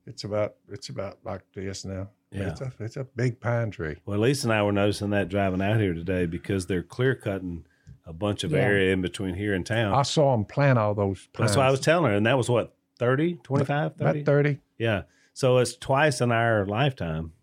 It's 0.06 0.24
about 0.24 0.56
it's 0.70 0.90
about 0.90 1.18
like 1.24 1.42
this 1.54 1.86
now. 1.86 2.10
Yeah. 2.32 2.50
It's 2.50 2.62
a 2.62 2.72
it's 2.80 2.98
a 2.98 3.04
big 3.04 3.40
pine 3.40 3.72
tree. 3.72 3.96
Well, 4.06 4.20
Lisa 4.20 4.48
and 4.48 4.54
I 4.54 4.64
were 4.64 4.72
noticing 4.72 5.12
that 5.12 5.30
driving 5.30 5.62
out 5.62 5.80
here 5.80 5.94
today 5.94 6.26
because 6.26 6.66
they're 6.66 6.84
clear 6.84 7.16
cutting 7.16 7.66
a 8.06 8.14
bunch 8.14 8.44
of 8.44 8.52
Yeah. 8.52 8.60
area 8.60 8.94
in 8.94 9.02
between 9.02 9.36
here 9.36 9.54
and 9.54 9.66
town. 9.66 9.94
I 9.94 10.02
saw 10.04 10.32
them 10.32 10.46
plant 10.46 10.80
all 10.80 10.94
those 10.94 11.28
pines. 11.34 11.50
That's 11.50 11.58
what 11.58 11.66
I 11.66 11.72
was 11.72 11.80
telling 11.82 12.12
her. 12.12 12.18
And 12.18 12.26
that 12.26 12.38
was 12.38 12.50
what, 12.50 12.74
30, 13.00 13.36
25, 13.44 13.96
30? 13.96 14.20
about 14.20 14.26
30. 14.26 14.60
Yeah. 14.78 15.04
So 15.34 15.58
it's 15.58 15.76
twice 15.76 16.20
in 16.22 16.32
our 16.32 16.66
lifetime 16.66 17.34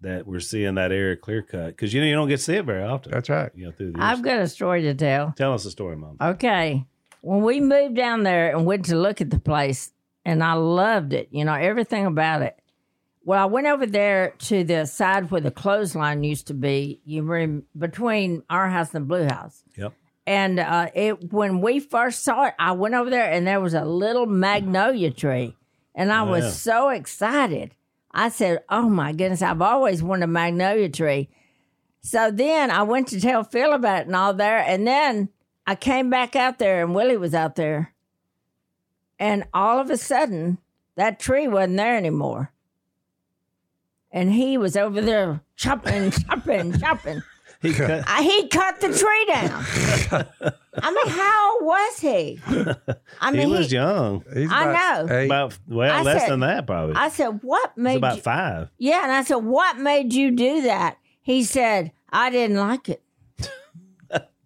that 0.00 0.26
we're 0.26 0.40
seeing 0.40 0.74
that 0.74 0.92
area 0.92 1.16
clear 1.16 1.42
cut 1.42 1.68
because 1.68 1.94
you 1.94 2.00
know 2.00 2.06
you 2.06 2.14
don't 2.14 2.28
get 2.28 2.38
to 2.38 2.42
see 2.42 2.54
it 2.56 2.64
very 2.64 2.82
often. 2.82 3.12
That's 3.12 3.28
right. 3.28 3.50
You 3.54 3.66
know, 3.66 3.72
through 3.72 3.92
the 3.92 4.02
I've 4.02 4.22
got 4.22 4.38
a 4.40 4.48
story 4.48 4.82
to 4.82 4.94
tell. 4.94 5.32
Tell 5.36 5.54
us 5.54 5.64
a 5.64 5.70
story, 5.70 5.96
Mom. 5.96 6.16
Okay. 6.20 6.84
When 7.22 7.42
we 7.42 7.60
moved 7.60 7.96
down 7.96 8.24
there 8.24 8.54
and 8.54 8.66
went 8.66 8.84
to 8.86 8.96
look 8.96 9.20
at 9.20 9.30
the 9.30 9.38
place, 9.38 9.92
and 10.24 10.42
I 10.42 10.52
loved 10.54 11.12
it, 11.12 11.28
you 11.30 11.44
know, 11.44 11.54
everything 11.54 12.04
about 12.06 12.42
it. 12.42 12.58
Well, 13.24 13.40
I 13.40 13.46
went 13.46 13.68
over 13.68 13.86
there 13.86 14.34
to 14.50 14.64
the 14.64 14.84
side 14.86 15.30
where 15.30 15.40
the 15.40 15.50
clothesline 15.52 16.24
used 16.24 16.48
to 16.48 16.54
be, 16.54 17.00
you 17.04 17.22
rem- 17.22 17.64
between 17.78 18.42
our 18.50 18.68
house 18.68 18.92
and 18.92 19.04
the 19.04 19.08
blue 19.08 19.24
house. 19.28 19.62
Yep. 19.76 19.92
And 20.26 20.58
uh, 20.60 20.88
it 20.94 21.32
when 21.32 21.60
we 21.60 21.78
first 21.80 22.22
saw 22.24 22.46
it, 22.46 22.54
I 22.58 22.72
went 22.72 22.94
over 22.94 23.10
there 23.10 23.30
and 23.30 23.46
there 23.46 23.60
was 23.60 23.74
a 23.74 23.84
little 23.84 24.26
magnolia 24.26 25.10
tree, 25.12 25.56
and 25.94 26.12
I 26.12 26.20
Oh, 26.22 26.30
was 26.30 26.44
yeah. 26.44 26.50
so 26.50 26.88
excited. 26.90 27.74
I 28.12 28.28
said, 28.28 28.62
"Oh 28.68 28.88
my 28.88 29.12
goodness, 29.12 29.42
I've 29.42 29.62
always 29.62 30.02
wanted 30.02 30.24
a 30.24 30.26
magnolia 30.28 30.88
tree." 30.88 31.28
So 32.02 32.30
then 32.30 32.70
I 32.70 32.82
went 32.82 33.08
to 33.08 33.20
tell 33.20 33.42
Phil 33.44 33.72
about 33.72 34.02
it 34.02 34.06
and 34.08 34.14
all 34.16 34.34
there, 34.34 34.58
and 34.58 34.86
then 34.86 35.28
I 35.66 35.74
came 35.74 36.10
back 36.10 36.34
out 36.36 36.58
there 36.58 36.82
and 36.84 36.94
Willie 36.94 37.16
was 37.16 37.34
out 37.34 37.54
there, 37.56 37.94
and 39.18 39.44
all 39.54 39.78
of 39.78 39.90
a 39.90 39.96
sudden 39.96 40.58
that 40.96 41.20
tree 41.20 41.46
wasn't 41.48 41.76
there 41.76 41.96
anymore, 41.96 42.52
and 44.10 44.32
he 44.32 44.58
was 44.58 44.76
over 44.76 45.00
there 45.00 45.40
chopping, 45.56 46.10
chopping, 46.28 46.78
chopping. 46.78 47.22
He 47.60 47.72
cut, 47.72 48.02
I, 48.08 48.22
he 48.22 48.48
cut 48.48 48.80
the 48.80 48.88
tree 48.88 49.24
down. 49.26 50.26
I 50.82 50.90
mean, 50.90 51.08
how 51.08 51.54
old 51.54 51.64
was 51.64 51.98
he? 52.00 52.40
I 53.20 53.30
mean, 53.30 53.40
he 53.40 53.46
mean, 53.46 53.50
was 53.50 53.70
young. 53.70 54.24
He's 54.34 54.50
I 54.50 54.72
know. 54.72 55.14
eight. 55.14 55.26
About, 55.26 55.56
well, 55.68 55.94
I 55.94 56.02
less 56.02 56.22
said- 56.22 56.30
than 56.32 56.40
that, 56.40 56.66
probably. 56.66 56.96
I 56.96 57.08
said, 57.08 57.40
"What 57.42 57.70
It's 57.70 57.78
made 57.78 57.96
about 57.98 58.16
you?" 58.16 58.22
five. 58.22 58.70
Yeah, 58.78 59.04
and 59.04 59.12
I 59.12 59.22
said, 59.22 59.36
"What 59.36 59.78
made 59.78 60.12
you 60.12 60.32
do 60.32 60.62
that?" 60.62 60.98
He 61.20 61.44
said, 61.44 61.92
"I 62.10 62.30
didn't 62.30 62.56
like 62.56 62.88
it." 62.88 63.00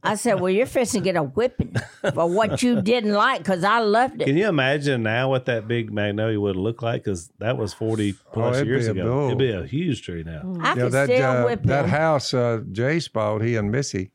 I 0.03 0.15
said, 0.15 0.41
"Well, 0.41 0.51
you're 0.53 0.67
fixing 0.67 1.01
to 1.03 1.05
get 1.05 1.17
a 1.17 1.23
whipping 1.23 1.75
for 2.15 2.27
what 2.31 2.63
you 2.63 2.81
didn't 2.81 3.13
like 3.15 3.39
because 3.39 3.65
I 3.65 3.81
loved 3.81 4.21
it." 4.23 4.27
Can 4.27 4.37
you 4.37 4.47
imagine 4.49 5.03
now 5.03 5.31
what 5.31 5.47
that 5.47 5.67
big 5.67 5.93
magnolia 5.93 6.39
would 6.41 6.55
look 6.57 6.81
like? 6.83 7.03
Because 7.05 7.31
that 7.39 7.57
was 7.59 7.73
40 7.75 8.13
plus 8.33 8.59
Oh, 8.59 8.63
years 8.63 8.87
ago. 8.87 9.03
bull. 9.05 9.27
It'd 9.27 9.39
be 9.39 9.51
a 9.51 9.65
huge 9.67 10.03
tree 10.03 10.23
now. 10.23 10.41
I 10.61 10.71
you 10.71 10.77
know, 10.77 10.85
could 10.85 10.93
that 10.93 11.07
still 11.07 11.31
uh, 11.31 11.45
whip 11.47 11.63
that 11.65 11.85
him. 11.87 11.91
house 11.91 12.33
uh, 12.35 12.61
Jace 12.71 13.13
bought, 13.13 13.43
he 13.43 13.57
and 13.57 13.73
Missy, 13.73 14.13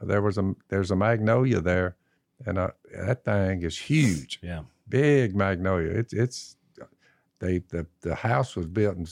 uh, 0.00 0.06
there 0.06 0.22
was 0.22 0.38
a 0.38 0.54
there's 0.70 0.90
a 0.90 0.96
magnolia 0.96 1.60
there, 1.60 1.96
and 2.44 2.58
uh, 2.58 2.70
that 2.92 3.24
thing 3.24 3.62
is 3.62 3.78
huge, 3.78 4.40
Yeah. 4.42 4.62
big 4.88 5.36
magnolia. 5.36 5.90
It's 5.90 6.12
it's 6.12 6.56
they 7.38 7.58
the 7.68 7.86
the 8.00 8.16
house 8.16 8.56
was 8.56 8.66
built 8.66 8.96
in 8.96 9.06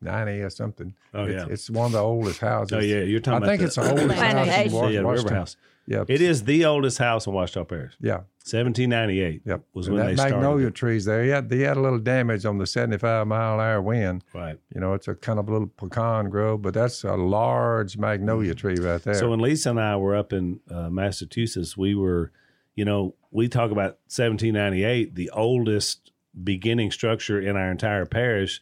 1790 0.00 0.42
or 0.42 0.50
something. 0.50 0.94
Oh, 1.14 1.24
it's, 1.24 1.34
yeah. 1.34 1.52
it's 1.52 1.70
one 1.70 1.86
of 1.86 1.92
the 1.92 1.98
oldest 1.98 2.40
houses. 2.40 2.72
Oh, 2.72 2.80
yeah. 2.80 3.00
You're 3.02 3.20
talking. 3.20 3.48
I 3.48 3.56
talking 3.56 3.58
think 3.58 3.60
about 3.60 3.66
it's 3.66 3.74
the 3.76 4.02
oldest 4.02 4.20
house 4.20 4.66
in 4.66 4.72
Wash- 4.72 4.92
yeah, 4.92 5.00
River 5.00 5.34
House. 5.34 5.56
Yeah, 5.88 6.04
It 6.08 6.20
is 6.20 6.42
the 6.44 6.64
oldest 6.64 6.98
house 6.98 7.26
in 7.28 7.32
Ouachita 7.32 7.64
Parish. 7.64 7.94
Yeah, 8.00 8.22
1798 8.50 9.42
yep. 9.44 9.62
was 9.72 9.86
And 9.86 9.96
when 9.96 10.04
that 10.04 10.10
they 10.10 10.16
started. 10.16 10.34
magnolia 10.34 10.70
trees 10.72 11.04
there. 11.04 11.22
He 11.22 11.30
had, 11.30 11.48
they 11.48 11.60
had 11.60 11.76
a 11.76 11.80
little 11.80 12.00
damage 12.00 12.44
on 12.44 12.58
the 12.58 12.66
75 12.66 13.26
mile 13.28 13.60
hour 13.60 13.80
wind. 13.80 14.24
Right. 14.34 14.58
You 14.74 14.80
know, 14.80 14.94
it's 14.94 15.06
a 15.06 15.14
kind 15.14 15.38
of 15.38 15.48
a 15.48 15.52
little 15.52 15.68
pecan 15.68 16.28
grove, 16.28 16.62
but 16.62 16.74
that's 16.74 17.04
a 17.04 17.14
large 17.14 17.96
magnolia 17.96 18.54
tree 18.54 18.74
right 18.80 19.00
there. 19.00 19.14
So 19.14 19.30
when 19.30 19.38
Lisa 19.38 19.70
and 19.70 19.80
I 19.80 19.96
were 19.96 20.16
up 20.16 20.32
in 20.32 20.58
uh, 20.68 20.90
Massachusetts, 20.90 21.76
we 21.76 21.94
were, 21.94 22.32
you 22.74 22.84
know, 22.84 23.14
we 23.30 23.48
talk 23.48 23.70
about 23.70 23.98
1798, 24.08 25.14
the 25.14 25.30
oldest 25.30 26.10
beginning 26.42 26.90
structure 26.90 27.40
in 27.40 27.56
our 27.56 27.70
entire 27.70 28.06
parish. 28.06 28.60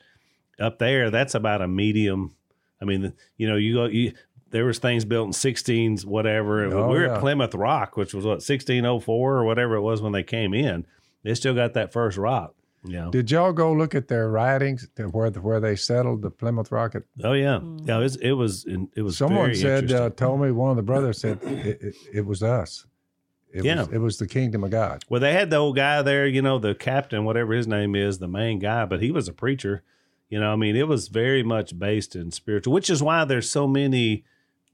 Up 0.59 0.79
there, 0.79 1.11
that's 1.11 1.35
about 1.35 1.63
a 1.63 1.69
medium. 1.69 2.35
I 2.81 2.85
mean, 2.85 3.13
you 3.37 3.49
know, 3.49 3.57
you 3.57 3.75
go, 3.75 3.85
you, 3.87 4.13
there 4.51 4.65
was 4.65 4.79
things 4.79 5.05
built 5.05 5.27
in 5.27 5.33
16s, 5.33 6.05
whatever. 6.05 6.65
Oh, 6.67 6.89
we 6.89 6.95
we're 6.95 7.07
yeah. 7.07 7.15
at 7.15 7.21
Plymouth 7.21 7.55
Rock, 7.55 7.97
which 7.97 8.15
was 8.15 8.25
what 8.25 8.35
1604 8.43 9.37
or 9.37 9.45
whatever 9.45 9.75
it 9.75 9.81
was 9.81 10.01
when 10.01 10.13
they 10.13 10.23
came 10.23 10.55
in. 10.55 10.87
They 11.23 11.35
still 11.35 11.55
got 11.55 11.75
that 11.75 11.93
first 11.93 12.17
rock. 12.19 12.55
You 12.87 12.93
know? 12.99 13.11
Did 13.11 13.31
y'all 13.31 13.53
go 13.53 13.73
look 13.73 13.95
at 13.95 14.09
their 14.09 14.29
writings 14.29 14.87
to 14.97 15.05
where 15.09 15.31
where 15.31 15.59
they 15.59 15.75
settled 15.75 16.21
the 16.21 16.31
Plymouth 16.31 16.71
Rock? 16.71 16.95
Oh 17.23 17.33
yeah, 17.33 17.61
yeah. 17.85 17.97
It 17.97 18.01
was 18.01 18.17
it 18.17 18.33
was 18.33 18.67
it 18.95 19.01
was 19.03 19.17
Someone 19.17 19.47
very 19.47 19.55
said, 19.57 19.85
interesting. 19.85 20.07
uh, 20.07 20.11
told 20.11 20.41
me 20.43 20.51
one 20.51 20.71
of 20.71 20.77
the 20.77 20.83
brothers 20.83 21.19
said 21.19 21.43
it, 21.43 21.83
it, 21.83 21.95
it 22.13 22.27
was 22.27 22.43
us. 22.43 22.85
It 23.55 23.65
Yeah. 23.65 23.85
was, 23.85 23.89
it 23.89 23.99
was 23.99 24.19
the 24.19 24.27
kingdom 24.27 24.65
of 24.65 24.71
God. 24.71 25.03
Well, 25.09 25.21
they 25.21 25.33
had 25.33 25.49
the 25.49 25.57
old 25.57 25.77
guy 25.77 26.03
there, 26.03 26.27
you 26.27 26.43
know, 26.43 26.59
the 26.59 26.75
captain, 26.75 27.25
whatever 27.25 27.55
his 27.55 27.67
name 27.67 27.95
is, 27.95 28.19
the 28.19 28.29
main 28.29 28.59
guy, 28.59 28.85
but 28.85 29.01
he 29.01 29.11
was 29.11 29.29
a 29.29 29.33
preacher. 29.33 29.83
You 30.31 30.41
know, 30.41 30.53
I 30.53 30.57
mean, 30.57 30.75
it 30.77 30.89
was 30.89 31.09
very 31.09 31.43
much 31.43 31.79
based 31.79 32.17
in 32.17 32.31
spiritual, 32.31 32.73
which 32.73 32.91
is 32.91 33.03
why 33.03 33.25
there's 33.25 33.49
so 33.49 33.67
many 33.69 34.25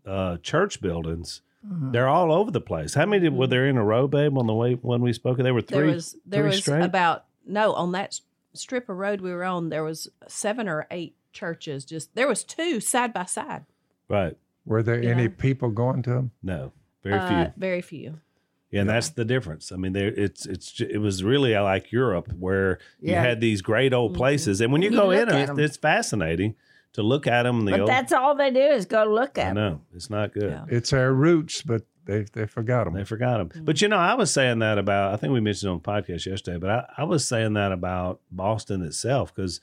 uh, 0.07 0.39
church 0.39 0.81
buildings. 0.81 1.43
Mm-hmm. 1.67 1.91
They're 1.93 2.09
all 2.09 2.33
over 2.33 2.51
the 2.51 2.61
place. 2.61 2.95
How 2.95 3.05
many 3.05 3.29
were 3.29 3.47
there 3.47 3.67
in 3.67 3.77
a 3.77 3.85
row, 3.85 4.07
babe? 4.09 4.39
On 4.39 4.47
the 4.47 4.55
way 4.55 4.75
when 4.75 5.03
we 5.03 5.13
spoke, 5.13 5.37
there 5.39 5.53
were 5.53 5.61
three. 5.61 5.79
there 5.79 5.87
was 5.95 6.17
there 6.25 6.43
three 6.43 6.49
was 6.51 6.59
straight? 6.61 6.83
about 6.85 7.25
no 7.47 7.75
on 7.75 7.93
that 7.93 8.19
strip 8.55 8.89
of 8.89 8.97
road 8.97 9.21
we 9.21 9.31
were 9.33 9.45
on. 9.45 9.69
There 9.69 9.85
was 9.85 10.09
seven 10.27 10.69
or 10.69 10.87
eight 10.91 11.17
churches. 11.33 11.85
Just 11.85 12.15
there 12.15 12.29
was 12.29 12.45
two 12.45 12.81
side 12.81 13.13
by 13.13 13.25
side. 13.27 13.65
right. 14.09 14.37
Were 14.67 14.83
there 14.83 15.03
You 15.03 15.11
any 15.11 15.29
know. 15.29 15.35
people 15.37 15.71
going 15.71 16.03
to 16.03 16.11
them? 16.11 16.31
No, 16.43 16.73
very 17.03 17.19
Uh, 17.19 17.29
few. 17.45 17.53
Very 17.57 17.81
few. 17.83 18.21
Yeah, 18.71 18.83
and 18.83 18.89
that's 18.91 19.11
the 19.11 19.25
difference. 19.25 19.73
I 19.73 19.77
mean, 19.77 19.93
there 19.93 20.09
it's 20.09 20.47
it's 20.47 20.81
it 20.81 20.99
was 20.99 21.25
really 21.25 21.55
like 21.59 21.91
Europe 21.91 22.33
where 22.39 22.79
you 23.01 23.15
had 23.15 23.41
these 23.41 23.63
great 23.63 23.93
old 23.93 24.15
places, 24.15 24.61
and 24.61 24.73
when 24.73 24.81
you 24.83 24.91
You 24.91 24.97
go 24.97 25.11
in 25.11 25.27
them, 25.29 25.37
at 25.37 25.41
it's, 25.43 25.51
'em. 25.51 25.59
it's 25.59 25.77
fascinating 25.77 26.55
to 26.93 27.03
look 27.03 27.27
at 27.27 27.43
them. 27.45 27.65
The 27.65 27.73
But 27.73 27.81
old, 27.81 27.89
that's 27.89 28.13
all 28.13 28.35
they 28.37 28.51
do 28.51 28.61
is 28.61 28.87
go 28.87 29.05
look 29.05 29.39
I 29.39 29.43
at 29.43 29.49
'em. 29.49 29.55
know 29.57 29.81
it's 29.95 30.09
not 30.11 30.33
good. 30.33 30.51
Yeah. 30.51 30.65
It's 30.69 30.93
our 30.93 31.13
roots, 31.13 31.63
but 31.63 31.83
they 32.05 32.27
they 32.33 32.47
forgot 32.47 32.85
them. 32.85 32.95
They 32.95 33.05
forgot 33.05 33.39
them. 33.39 33.49
Mm-hmm. 33.49 33.65
But 33.65 33.83
you 33.83 33.89
know, 33.89 33.97
I 33.99 34.15
was 34.15 34.31
saying 34.33 34.61
that 34.61 34.79
about, 34.79 35.13
I 35.15 35.17
think 35.17 35.33
we 35.33 35.41
mentioned 35.41 35.69
it 35.69 35.73
on 35.73 35.81
the 35.83 36.03
podcast 36.03 36.27
yesterday, 36.27 36.59
but 36.59 36.71
I, 36.71 36.85
I 36.99 37.05
was 37.05 37.27
saying 37.27 37.55
that 37.55 37.73
about 37.73 38.21
Boston 38.31 38.83
itself 38.83 39.35
because 39.35 39.61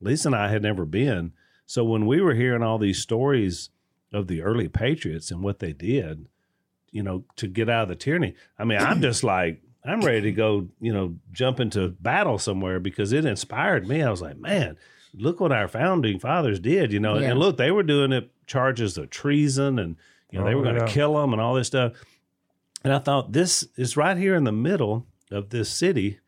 Lisa 0.00 0.28
and 0.28 0.36
I 0.36 0.48
had 0.48 0.62
never 0.62 0.84
been. 0.84 1.32
So 1.66 1.84
when 1.84 2.06
we 2.06 2.20
were 2.20 2.34
hearing 2.34 2.62
all 2.62 2.78
these 2.78 2.98
stories 3.00 3.70
of 4.12 4.28
the 4.28 4.42
early 4.42 4.68
Patriots 4.68 5.30
and 5.32 5.42
what 5.42 5.58
they 5.58 5.72
did, 5.72 6.26
you 6.94 7.02
know, 7.02 7.24
to 7.36 7.46
get 7.46 7.68
out 7.68 7.82
of 7.82 7.88
the 7.90 7.94
tyranny, 7.96 8.34
I 8.58 8.64
mean, 8.64 8.78
I'm 8.78 9.02
just 9.02 9.22
like, 9.24 9.60
I'm 9.84 10.00
ready 10.00 10.22
to 10.22 10.32
go, 10.32 10.68
you 10.80 10.94
know, 10.94 11.16
jump 11.32 11.60
into 11.60 11.88
battle 11.88 12.38
somewhere 12.38 12.80
because 12.80 13.12
it 13.12 13.26
inspired 13.26 13.86
me. 13.86 14.02
I 14.02 14.10
was 14.10 14.22
like, 14.22 14.38
man, 14.38 14.78
look 15.12 15.40
what 15.40 15.52
our 15.52 15.68
founding 15.68 16.18
fathers 16.18 16.58
did, 16.60 16.92
you 16.92 17.00
know, 17.00 17.18
Yeah. 17.18 17.30
and 17.32 17.38
look, 17.38 17.56
they 17.58 17.70
were 17.70 17.82
doing 17.82 18.12
it 18.12 18.30
charges 18.46 18.96
of 18.96 19.10
treason 19.10 19.78
and, 19.78 19.96
you 20.30 20.38
know, 20.38 20.46
they 20.46 20.54
Oh, 20.54 20.56
were 20.56 20.62
going 20.62 20.76
to 20.76 20.82
yeah. 20.82 20.86
kill 20.88 21.14
them 21.20 21.32
and 21.32 21.42
all 21.42 21.54
this 21.54 21.66
stuff. 21.66 21.92
And 22.82 22.92
I 22.92 22.98
thought 22.98 23.32
this 23.32 23.66
is 23.76 23.96
right 23.96 24.16
here 24.16 24.34
in 24.36 24.44
the 24.44 24.52
middle 24.52 25.06
of 25.30 25.50
this 25.50 25.68
city, 25.70 26.20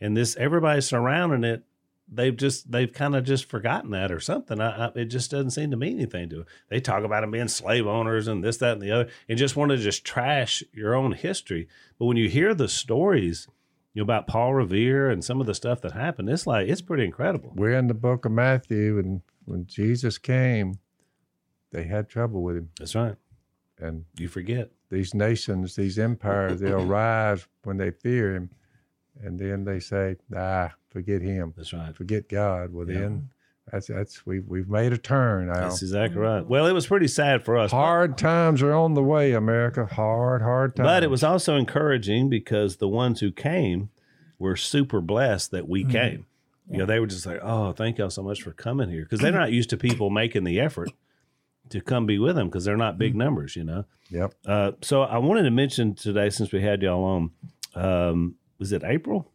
and 0.00 0.16
this 0.16 0.36
everybody's 0.36 0.86
surrounding 0.86 1.44
it. 1.44 1.64
They've 2.14 2.36
just 2.36 2.70
they've 2.70 2.92
kind 2.92 3.14
of 3.16 3.24
just 3.24 3.48
forgotten 3.48 3.90
that 3.90 4.12
or 4.12 4.20
something. 4.20 4.60
I, 4.60 4.86
I, 4.86 4.92
it 4.94 5.06
just 5.06 5.30
doesn't 5.30 5.50
seem 5.50 5.70
to 5.70 5.76
mean 5.76 5.96
anything 5.98 6.28
to 6.30 6.36
them. 6.36 6.46
They 6.68 6.80
talk 6.80 7.04
about 7.04 7.22
them 7.22 7.30
being 7.30 7.48
slave 7.48 7.86
owners 7.86 8.28
and 8.28 8.42
this, 8.44 8.56
that, 8.58 8.72
and 8.74 8.82
the 8.82 8.90
other, 8.90 9.08
and 9.28 9.38
just 9.38 9.56
want 9.56 9.70
to 9.70 9.76
just 9.76 10.04
trash 10.04 10.62
your 10.72 10.94
own 10.94 11.12
history. 11.12 11.68
But 11.98 12.06
when 12.06 12.16
you 12.16 12.28
hear 12.28 12.54
the 12.54 12.68
stories 12.68 13.48
you 13.92 14.00
know, 14.00 14.04
about 14.04 14.26
Paul 14.26 14.54
Revere 14.54 15.10
and 15.10 15.24
some 15.24 15.40
of 15.40 15.46
the 15.46 15.54
stuff 15.54 15.80
that 15.82 15.92
happened, 15.92 16.28
it's 16.30 16.46
like 16.46 16.68
it's 16.68 16.82
pretty 16.82 17.04
incredible. 17.04 17.52
We're 17.54 17.78
in 17.78 17.86
the 17.88 17.94
book 17.94 18.24
of 18.24 18.32
Matthew, 18.32 18.98
and 18.98 19.20
when 19.44 19.66
Jesus 19.66 20.18
came, 20.18 20.78
they 21.70 21.84
had 21.84 22.08
trouble 22.08 22.42
with 22.42 22.56
him. 22.56 22.70
That's 22.78 22.94
right. 22.94 23.16
And 23.78 24.04
You 24.16 24.28
forget. 24.28 24.70
these 24.90 25.14
nations, 25.14 25.74
these 25.74 25.98
empires, 25.98 26.60
they'll 26.60 26.84
rise 27.02 27.46
when 27.64 27.76
they 27.76 27.90
fear 27.90 28.34
him, 28.34 28.50
and 29.22 29.38
then 29.38 29.64
they 29.64 29.80
say, 29.80 30.16
"Ah, 30.36 30.72
forget 30.94 31.20
him, 31.20 31.52
That's 31.56 31.74
right. 31.74 31.94
forget 31.94 32.28
God." 32.30 32.72
Well, 32.72 32.88
Yeah. 32.88 33.00
then 33.00 33.28
that's 33.70 33.88
that's 33.88 34.24
we 34.24 34.40
we've 34.40 34.68
made 34.68 34.92
a 34.94 34.98
turn 34.98 35.48
now. 35.48 35.54
That's 35.54 35.82
exactly 35.82 36.18
right. 36.20 36.46
Well, 36.46 36.66
it 36.66 36.72
was 36.72 36.86
pretty 36.86 37.08
sad 37.08 37.44
for 37.44 37.58
us. 37.58 37.70
Hard 37.70 38.16
times 38.16 38.62
are 38.62 38.72
on 38.72 38.94
the 38.94 39.02
way, 39.02 39.32
America. 39.32 39.84
Hard, 39.86 40.40
hard 40.40 40.76
times. 40.76 40.86
But 40.86 41.02
it 41.02 41.10
was 41.10 41.22
also 41.24 41.56
encouraging 41.56 42.30
because 42.30 42.76
the 42.76 42.88
ones 42.88 43.20
who 43.20 43.30
came 43.32 43.90
were 44.38 44.56
super 44.56 45.00
blessed 45.02 45.50
that 45.50 45.64
Mm-hmm. 45.64 45.70
we 45.72 45.84
came. 45.84 46.26
You 46.70 46.78
know, 46.78 46.86
they 46.86 46.98
were 46.98 47.06
just 47.06 47.26
like, 47.26 47.40
"Oh, 47.42 47.72
thank 47.72 47.98
y'all 47.98 48.08
so 48.08 48.22
much 48.22 48.40
for 48.42 48.52
coming 48.52 48.88
here," 48.88 49.02
because 49.02 49.20
they're 49.20 49.32
not 49.32 49.52
used 49.52 49.68
to 49.70 49.76
people 49.76 50.08
making 50.08 50.44
the 50.44 50.60
effort 50.60 50.90
to 51.70 51.80
come 51.80 52.04
be 52.06 52.18
with 52.18 52.36
them 52.36 52.48
because 52.48 52.64
they're 52.64 52.76
not 52.76 52.96
big 52.98 53.12
Mm-hmm. 53.12 53.18
numbers. 53.18 53.54
You 53.56 53.64
know. 53.64 53.84
Yep. 54.10 54.34
Uh, 54.46 54.72
so 54.82 55.02
I 55.02 55.18
wanted 55.18 55.42
to 55.44 55.50
mention 55.50 55.94
today, 55.94 56.30
since 56.30 56.52
we 56.52 56.60
had 56.62 56.80
y'all 56.82 57.04
on, 57.04 57.30
um, 57.74 58.34
was 58.58 58.72
it 58.72 58.82
April? 58.84 59.30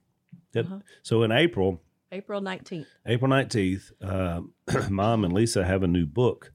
That- 0.53 0.65
Uh-huh. 0.65 0.79
So 1.03 1.23
in 1.23 1.31
April, 1.31 1.81
April 2.12 2.41
nineteenth. 2.41 2.88
April 3.05 3.29
19th, 3.31 3.91
uh, 4.01 4.41
Mom 4.89 5.23
and 5.23 5.31
Lisa 5.33 5.63
have 5.63 5.83
a 5.83 5.88
new 5.88 6.05
book 6.07 6.51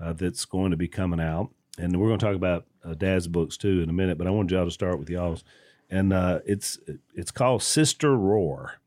uh, 0.00 0.12
that's 0.12 0.44
going 0.44 0.70
to 0.72 0.76
be 0.76 0.88
coming 0.88 1.20
out. 1.20 1.50
And 1.78 2.00
we're 2.00 2.08
going 2.08 2.18
to 2.18 2.26
talk 2.26 2.34
about 2.34 2.66
uh, 2.84 2.94
Dad's 2.94 3.28
books 3.28 3.56
too 3.56 3.80
in 3.80 3.88
a 3.88 3.92
minute, 3.92 4.18
but 4.18 4.26
I 4.26 4.30
want 4.30 4.50
y'all 4.50 4.64
to 4.64 4.70
start 4.72 4.98
with 4.98 5.08
y'all's. 5.08 5.44
And 5.88 6.12
uh, 6.12 6.40
it's 6.44 6.78
it's 7.14 7.30
called 7.30 7.62
Sister 7.62 8.16
Roar. 8.16 8.80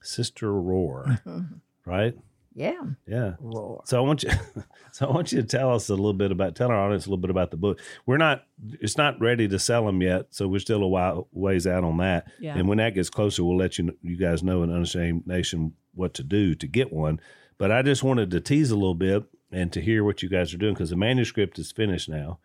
Sister 0.00 0.52
Roar, 0.52 1.18
right? 1.84 2.16
Yeah. 2.54 2.82
Yeah. 3.06 3.34
Roar. 3.40 3.82
So 3.84 3.98
I 3.98 4.00
want 4.00 4.22
you, 4.22 4.30
so 4.92 5.06
I 5.06 5.10
want 5.10 5.32
you 5.32 5.40
to 5.40 5.46
tell 5.46 5.74
us 5.74 5.88
a 5.88 5.94
little 5.94 6.12
bit 6.12 6.32
about, 6.32 6.54
tell 6.54 6.70
our 6.70 6.76
audience 6.76 7.06
a 7.06 7.08
little 7.08 7.20
bit 7.20 7.30
about 7.30 7.50
the 7.50 7.56
book. 7.56 7.80
We're 8.06 8.18
not, 8.18 8.44
it's 8.80 8.96
not 8.96 9.20
ready 9.20 9.48
to 9.48 9.58
sell 9.58 9.86
them 9.86 10.02
yet, 10.02 10.26
so 10.30 10.48
we're 10.48 10.60
still 10.60 10.82
a 10.82 10.88
while 10.88 11.28
ways 11.32 11.66
out 11.66 11.84
on 11.84 11.96
that. 11.98 12.28
Yeah. 12.38 12.56
And 12.56 12.68
when 12.68 12.78
that 12.78 12.94
gets 12.94 13.10
closer, 13.10 13.44
we'll 13.44 13.56
let 13.56 13.78
you 13.78 13.96
you 14.02 14.16
guys 14.16 14.42
know 14.42 14.62
in 14.62 14.70
Unashamed 14.72 15.26
Nation 15.26 15.74
what 15.94 16.14
to 16.14 16.22
do 16.22 16.54
to 16.54 16.66
get 16.66 16.92
one. 16.92 17.20
But 17.58 17.70
I 17.70 17.82
just 17.82 18.02
wanted 18.02 18.30
to 18.32 18.40
tease 18.40 18.70
a 18.70 18.76
little 18.76 18.94
bit 18.94 19.24
and 19.50 19.72
to 19.72 19.80
hear 19.80 20.02
what 20.02 20.22
you 20.22 20.28
guys 20.28 20.52
are 20.52 20.58
doing 20.58 20.74
because 20.74 20.90
the 20.90 20.96
manuscript 20.96 21.58
is 21.58 21.70
finished 21.72 22.08
now. 22.08 22.38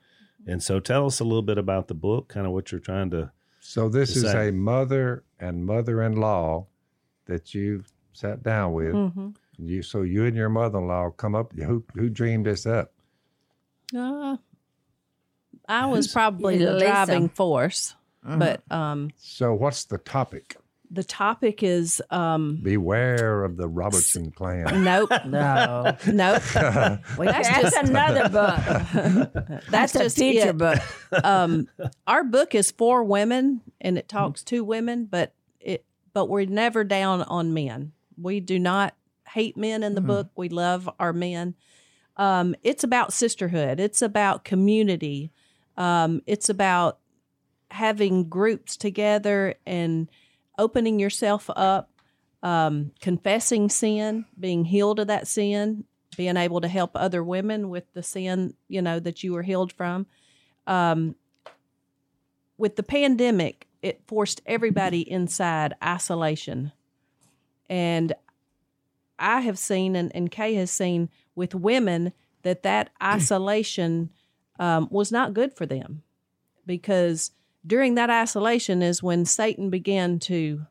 And 0.46 0.62
so 0.62 0.80
tell 0.80 1.06
us 1.06 1.20
a 1.20 1.24
little 1.24 1.42
bit 1.42 1.58
about 1.58 1.88
the 1.88 1.94
book, 1.94 2.30
kind 2.30 2.46
of 2.46 2.54
what 2.54 2.72
you're 2.72 2.80
trying 2.80 3.10
to. 3.12 3.32
So 3.60 3.90
this 3.90 4.16
is 4.16 4.24
Decide. 4.24 4.50
a 4.50 4.52
mother 4.54 5.24
and 5.40 5.66
mother-in-law 5.66 6.68
that 7.26 7.54
you've 7.54 7.92
sat 8.14 8.44
down 8.44 8.74
with. 8.74 8.94
Mm-hmm. 8.94 9.30
You 9.60 9.82
so 9.82 10.02
you 10.04 10.26
and 10.26 10.36
your 10.36 10.50
mother-in-law 10.50 11.12
come 11.12 11.36
up. 11.36 11.54
Who 11.54 11.84
who 11.96 12.10
dreamed 12.10 12.46
this 12.46 12.66
up? 12.66 12.92
Uh, 13.96 14.38
I 15.68 15.86
was 15.88 16.08
probably 16.08 16.58
the 16.58 16.80
driving 16.80 17.30
force, 17.30 17.96
but 18.24 18.62
um, 18.72 19.12
So 19.18 19.54
what's 19.54 19.86
the 19.86 19.98
topic? 19.98 20.56
the 20.90 21.04
topic 21.04 21.64
is 21.64 22.02
um, 22.12 22.62
Beware 22.64 23.44
of 23.44 23.58
the 23.58 23.68
Robertson 23.68 24.32
plan. 24.32 24.86
nope, 24.86 25.10
No. 25.26 25.98
nope. 26.08 26.42
We, 27.20 27.26
That's 27.26 27.48
that's 27.50 27.62
just- 27.76 27.76
another 27.90 28.30
book. 28.30 29.34
That's 29.70 29.70
That's 29.70 29.96
a 29.96 30.00
just 30.04 30.18
future 30.18 30.50
it. 30.52 30.58
book. 30.58 30.80
um, 31.26 31.68
our 32.08 32.24
book 32.24 32.56
is 32.56 32.72
for 32.72 33.04
women 33.04 33.60
and 33.82 33.98
it 33.98 34.08
talks 34.08 34.44
to 34.46 34.64
women, 34.64 35.06
but 35.06 35.34
it 35.60 35.84
but 36.14 36.28
we're 36.30 36.46
never 36.46 36.86
down 36.86 37.22
on 37.24 37.54
men. 37.54 37.92
We 38.18 38.40
do 38.40 38.58
not 38.58 38.94
hate 39.28 39.58
men 39.58 39.84
in 39.84 39.96
the 39.96 40.02
book. 40.02 40.30
We 40.36 40.50
love 40.50 40.90
our 41.00 41.14
men. 41.14 41.56
Um, 42.16 42.56
it's 42.64 42.84
about 42.84 43.14
sisterhood. 43.14 43.80
It's 43.80 44.02
about 44.02 44.44
community. 44.44 45.32
Um, 45.78 46.22
it's 46.26 46.50
about 46.50 47.00
having 47.70 48.30
groups 48.30 48.78
together 48.78 49.56
and 49.66 50.10
opening 50.58 51.00
yourself 51.00 51.50
up, 51.56 51.92
um, 52.42 52.92
confessing 53.02 53.70
sin, 53.70 54.26
being 54.40 54.66
healed 54.66 55.00
of 55.00 55.08
that 55.08 55.28
sin, 55.28 55.84
being 56.16 56.38
able 56.38 56.62
to 56.62 56.68
help 56.68 56.92
other 56.96 57.24
women 57.24 57.70
with 57.70 57.84
the 57.94 58.02
sin 58.02 58.56
you 58.68 58.82
know 58.82 59.00
that 59.00 59.24
you 59.24 59.34
were 59.34 59.44
healed 59.44 59.72
from 59.72 60.08
um, 60.68 61.16
with 62.58 62.76
the 62.76 62.84
pandemic, 62.84 63.68
it 63.82 64.02
forced 64.08 64.42
everybody 64.46 65.10
inside 65.10 65.74
isolation. 65.84 66.74
And 67.70 68.14
I 69.20 69.42
have 69.42 69.58
seen, 69.58 69.96
and, 69.96 70.14
and 70.16 70.32
Kay 70.32 70.54
has 70.56 70.72
seen 70.72 71.10
with 71.36 71.56
women, 71.56 72.14
that 72.44 72.64
that 72.64 72.90
isolation 73.04 74.12
um, 74.60 74.88
was 74.92 75.12
not 75.12 75.34
good 75.34 75.54
for 75.54 75.66
them 75.66 76.04
because 76.66 77.32
during 77.66 77.96
that 77.96 78.10
isolation 78.10 78.82
is 78.82 79.04
when 79.04 79.26
Satan 79.26 79.70
began 79.70 80.20
to 80.20 80.66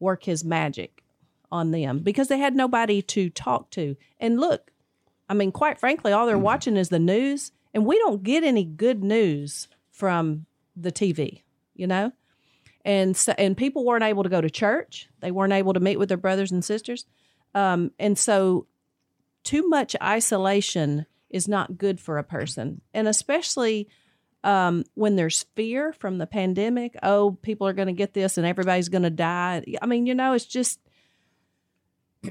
work 0.00 0.24
his 0.24 0.44
magic 0.44 1.02
on 1.50 1.70
them 1.70 2.00
because 2.00 2.28
they 2.28 2.38
had 2.38 2.54
nobody 2.54 3.00
to 3.02 3.30
talk 3.30 3.70
to. 3.70 3.96
And 4.18 4.40
look, 4.40 4.70
I 5.28 5.34
mean, 5.34 5.52
quite 5.52 5.78
frankly, 5.78 6.12
all 6.12 6.26
they're 6.26 6.38
watching 6.38 6.76
is 6.76 6.88
the 6.88 6.98
news, 6.98 7.52
and 7.72 7.86
we 7.86 7.98
don't 7.98 8.22
get 8.22 8.44
any 8.44 8.64
good 8.64 9.02
news 9.02 9.68
from 9.90 10.46
the 10.76 10.92
TV, 10.92 11.42
you 11.74 11.86
know? 11.86 12.12
and 12.84 13.16
so, 13.16 13.32
and 13.38 13.56
people 13.56 13.84
weren't 13.84 14.04
able 14.04 14.22
to 14.22 14.28
go 14.28 14.40
to 14.40 14.50
church. 14.50 15.08
They 15.20 15.30
weren't 15.30 15.52
able 15.52 15.72
to 15.72 15.80
meet 15.80 15.98
with 15.98 16.08
their 16.08 16.18
brothers 16.18 16.52
and 16.52 16.64
sisters, 16.64 17.06
um, 17.54 17.92
and 17.98 18.18
so 18.18 18.66
too 19.42 19.68
much 19.68 19.94
isolation 20.02 21.06
is 21.30 21.48
not 21.48 21.78
good 21.78 22.00
for 22.00 22.18
a 22.18 22.24
person, 22.24 22.80
and 22.92 23.08
especially 23.08 23.88
um, 24.44 24.84
when 24.94 25.16
there's 25.16 25.44
fear 25.54 25.92
from 25.92 26.18
the 26.18 26.26
pandemic. 26.26 26.96
Oh, 27.02 27.38
people 27.42 27.66
are 27.66 27.72
going 27.72 27.88
to 27.88 27.92
get 27.92 28.14
this, 28.14 28.38
and 28.38 28.46
everybody's 28.46 28.88
going 28.90 29.02
to 29.02 29.10
die. 29.10 29.64
I 29.80 29.86
mean, 29.86 30.06
you 30.06 30.14
know, 30.14 30.34
it's 30.34 30.44
just. 30.44 30.80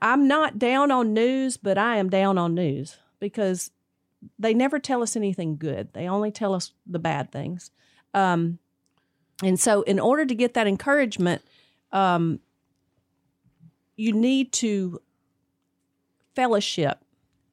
I'm 0.00 0.28
not 0.28 0.60
down 0.60 0.92
on 0.92 1.12
news, 1.12 1.56
but 1.56 1.76
I 1.76 1.96
am 1.96 2.08
down 2.08 2.38
on 2.38 2.54
news 2.54 2.98
because 3.18 3.72
they 4.38 4.54
never 4.54 4.78
tell 4.78 5.02
us 5.02 5.16
anything 5.16 5.56
good. 5.56 5.92
They 5.92 6.08
only 6.08 6.30
tell 6.30 6.54
us 6.54 6.72
the 6.86 7.00
bad 7.00 7.32
things. 7.32 7.70
Um, 8.14 8.58
and 9.42 9.58
so, 9.58 9.82
in 9.82 10.00
order 10.00 10.24
to 10.24 10.34
get 10.34 10.54
that 10.54 10.66
encouragement, 10.66 11.42
um, 11.92 12.40
you 13.96 14.12
need 14.12 14.52
to 14.52 15.00
fellowship 16.34 16.98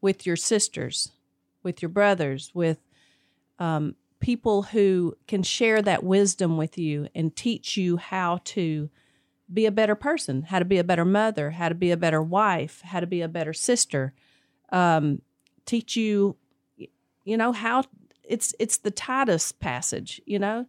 with 0.01 0.25
your 0.25 0.36
sisters, 0.36 1.12
with 1.63 1.82
your 1.82 1.89
brothers, 1.89 2.51
with 2.53 2.77
um, 3.60 3.95
people 4.19 4.63
who 4.63 5.15
can 5.27 5.43
share 5.43 5.82
that 5.82 6.03
wisdom 6.03 6.58
with 6.58 6.77
you 6.77 7.08
and 7.15 7.36
teach 7.36 7.77
you 7.77 7.97
how 7.97 8.39
to 8.43 8.89
be 9.51 9.65
a 9.65 9.71
better 9.71 9.95
person, 9.95 10.43
how 10.43 10.60
to 10.60 10.65
be 10.65 10.77
a 10.77 10.84
better 10.84 11.06
mother, 11.06 11.51
how 11.51 11.69
to 11.69 11.75
be 11.75 11.91
a 11.91 11.97
better 11.97 12.21
wife, 12.21 12.82
how 12.84 12.99
to 12.99 13.08
be 13.08 13.21
a 13.21 13.27
better 13.27 13.53
sister. 13.53 14.13
Um, 14.71 15.21
teach 15.65 15.95
you, 15.95 16.36
you 17.23 17.38
know, 17.38 17.51
how 17.51 17.84
it's 18.23 18.56
it's 18.60 18.77
the 18.77 18.91
Titus 18.91 19.51
passage, 19.51 20.21
you 20.25 20.39
know, 20.39 20.67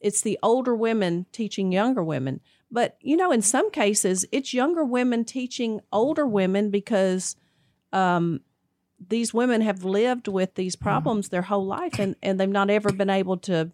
it's 0.00 0.20
the 0.22 0.38
older 0.42 0.74
women 0.74 1.26
teaching 1.32 1.72
younger 1.72 2.02
women. 2.02 2.40
But 2.70 2.96
you 3.00 3.16
know, 3.16 3.32
in 3.32 3.42
some 3.42 3.70
cases, 3.70 4.24
it's 4.32 4.54
younger 4.54 4.84
women 4.84 5.24
teaching 5.24 5.80
older 5.92 6.26
women 6.26 6.70
because 6.70 7.36
um, 7.92 8.40
these 9.08 9.34
women 9.34 9.60
have 9.62 9.84
lived 9.84 10.28
with 10.28 10.54
these 10.54 10.76
problems 10.76 11.28
their 11.28 11.42
whole 11.42 11.66
life, 11.66 11.98
and 11.98 12.14
and 12.22 12.38
they've 12.38 12.48
not 12.48 12.70
ever 12.70 12.92
been 12.92 13.10
able 13.10 13.36
to 13.38 13.70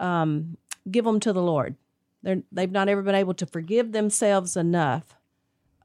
um, 0.00 0.56
give 0.90 1.04
them 1.04 1.20
to 1.20 1.32
the 1.32 1.42
Lord. 1.42 1.76
They're, 2.22 2.42
they've 2.52 2.70
not 2.70 2.88
ever 2.88 3.02
been 3.02 3.14
able 3.14 3.34
to 3.34 3.46
forgive 3.46 3.92
themselves 3.92 4.56
enough 4.56 5.14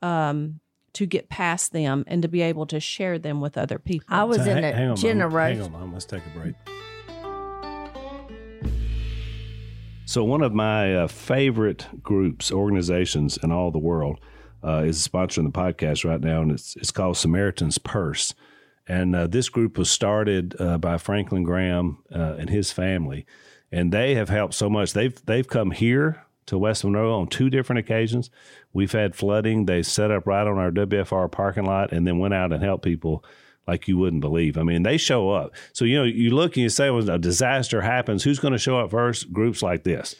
um, 0.01 0.59
to 0.93 1.05
get 1.05 1.29
past 1.29 1.73
them 1.73 2.03
and 2.07 2.21
to 2.21 2.27
be 2.27 2.41
able 2.41 2.65
to 2.67 2.79
share 2.79 3.19
them 3.19 3.41
with 3.41 3.57
other 3.57 3.77
people. 3.77 4.07
I 4.09 4.23
was 4.23 4.37
So 4.37 4.43
in 4.51 4.63
hang- 4.63 4.73
hang 4.73 4.87
a 4.87 4.91
on, 4.91 4.95
generation. 4.95 5.61
Hang 5.63 5.73
on, 5.75 5.79
Mom. 5.81 5.93
Let's 5.93 6.05
take 6.05 6.23
a 6.25 6.39
break. 6.39 6.55
So, 10.09 10.23
one 10.23 10.41
of 10.41 10.55
my 10.55 10.95
uh, 10.95 11.07
favorite 11.07 11.85
groups, 12.01 12.51
organizations 12.51 13.37
in 13.43 13.51
all 13.51 13.69
the 13.69 13.77
world, 13.77 14.19
uh, 14.63 14.81
is 14.83 15.07
sponsoring 15.07 15.43
the 15.43 15.51
podcast 15.51 16.03
right 16.03 16.19
now, 16.19 16.41
and 16.41 16.51
it's 16.51 16.75
it's 16.77 16.89
called 16.89 17.15
Samaritan's 17.15 17.77
Purse. 17.77 18.33
And 18.87 19.15
uh, 19.15 19.27
this 19.27 19.49
group 19.49 19.77
was 19.77 19.91
started 19.91 20.55
uh, 20.59 20.79
by 20.79 20.97
Franklin 20.97 21.43
Graham 21.43 21.99
uh, 22.11 22.37
and 22.39 22.49
his 22.49 22.71
family, 22.71 23.27
and 23.71 23.91
they 23.91 24.15
have 24.15 24.29
helped 24.29 24.55
so 24.55 24.67
much. 24.67 24.93
They've 24.93 25.13
they've 25.27 25.47
come 25.47 25.69
here 25.69 26.25
to 26.47 26.57
West 26.57 26.83
Monroe 26.83 27.13
on 27.13 27.27
two 27.27 27.51
different 27.51 27.77
occasions. 27.77 28.31
We've 28.73 28.91
had 28.91 29.15
flooding. 29.15 29.67
They 29.67 29.83
set 29.83 30.09
up 30.09 30.25
right 30.25 30.47
on 30.47 30.57
our 30.57 30.71
WFR 30.71 31.31
parking 31.31 31.65
lot, 31.65 31.91
and 31.91 32.07
then 32.07 32.17
went 32.17 32.33
out 32.33 32.51
and 32.51 32.63
helped 32.63 32.83
people 32.83 33.23
like 33.69 33.87
you 33.87 33.97
wouldn't 33.97 34.21
believe. 34.21 34.57
I 34.57 34.63
mean, 34.63 34.83
they 34.83 34.97
show 34.97 35.29
up. 35.29 35.53
So 35.73 35.85
you 35.85 35.97
know, 35.97 36.03
you 36.03 36.31
look 36.31 36.55
and 36.55 36.63
you 36.63 36.69
say, 36.69 36.89
when 36.89 37.07
a 37.09 37.19
disaster 37.19 37.81
happens, 37.81 38.23
who's 38.23 38.39
going 38.39 38.53
to 38.53 38.57
show 38.57 38.79
up 38.79 38.91
first? 38.91 39.31
Groups 39.31 39.61
like 39.61 39.83
this. 39.83 40.15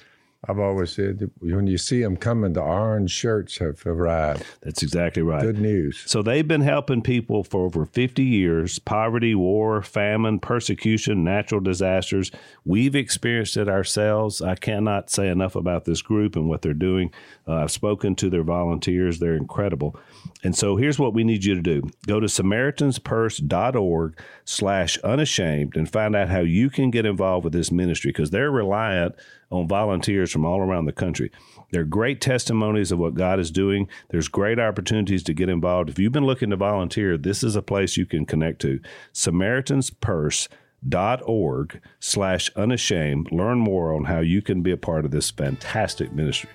I've 0.47 0.59
always 0.59 0.91
said 0.91 1.19
that 1.19 1.31
when 1.41 1.67
you 1.67 1.77
see 1.77 2.01
them 2.01 2.15
coming, 2.15 2.53
the 2.53 2.61
orange 2.61 3.11
shirts 3.11 3.57
have 3.57 3.85
arrived. 3.85 4.45
That's 4.61 4.81
exactly 4.81 5.21
right. 5.21 5.41
Good 5.41 5.59
news. 5.59 6.01
So 6.05 6.21
they've 6.21 6.47
been 6.47 6.61
helping 6.61 7.01
people 7.01 7.43
for 7.43 7.65
over 7.65 7.85
50 7.85 8.23
years 8.23 8.79
poverty, 8.79 9.35
war, 9.35 9.81
famine, 9.81 10.39
persecution, 10.39 11.25
natural 11.25 11.59
disasters. 11.59 12.31
We've 12.63 12.95
experienced 12.95 13.57
it 13.57 13.67
ourselves. 13.67 14.41
I 14.41 14.55
cannot 14.55 15.09
say 15.09 15.27
enough 15.27 15.55
about 15.55 15.83
this 15.83 16.01
group 16.01 16.37
and 16.37 16.47
what 16.47 16.61
they're 16.61 16.73
doing. 16.73 17.11
Uh, 17.49 17.63
I've 17.63 17.71
spoken 17.71 18.13
to 18.15 18.29
their 18.29 18.43
volunteers, 18.43 19.17
they're 19.17 19.35
incredible. 19.35 19.99
And 20.43 20.55
so 20.55 20.75
here's 20.75 20.99
what 20.99 21.15
we 21.15 21.23
need 21.23 21.43
you 21.43 21.55
to 21.55 21.61
do 21.61 21.81
go 22.05 22.19
to 22.19 22.27
SamaritansPurse.org 22.27 24.21
slash 24.45 24.99
unashamed 24.99 25.75
and 25.75 25.91
find 25.91 26.15
out 26.15 26.29
how 26.29 26.41
you 26.41 26.69
can 26.69 26.91
get 26.91 27.07
involved 27.07 27.43
with 27.43 27.53
this 27.53 27.71
ministry 27.71 28.11
because 28.11 28.29
they're 28.29 28.51
reliant 28.51 29.15
on 29.49 29.67
volunteers 29.67 30.31
from 30.31 30.45
all 30.45 30.59
around 30.59 30.85
the 30.85 30.91
country. 30.91 31.31
There 31.71 31.81
are 31.81 31.85
great 31.85 32.21
testimonies 32.21 32.91
of 32.91 32.99
what 32.99 33.15
God 33.15 33.39
is 33.39 33.49
doing. 33.49 33.87
There's 34.09 34.27
great 34.27 34.59
opportunities 34.59 35.23
to 35.23 35.33
get 35.33 35.49
involved. 35.49 35.89
If 35.89 35.97
you've 35.97 36.11
been 36.11 36.27
looking 36.27 36.51
to 36.51 36.55
volunteer, 36.55 37.17
this 37.17 37.43
is 37.43 37.55
a 37.55 37.63
place 37.63 37.97
you 37.97 38.05
can 38.05 38.27
connect 38.27 38.61
to. 38.61 38.79
SamaritansPurse.org 39.13 41.81
slash 41.99 42.51
unashamed. 42.55 43.31
Learn 43.31 43.57
more 43.57 43.95
on 43.95 44.05
how 44.05 44.19
you 44.19 44.43
can 44.43 44.61
be 44.61 44.71
a 44.71 44.77
part 44.77 45.05
of 45.05 45.11
this 45.11 45.31
fantastic 45.31 46.13
ministry. 46.13 46.51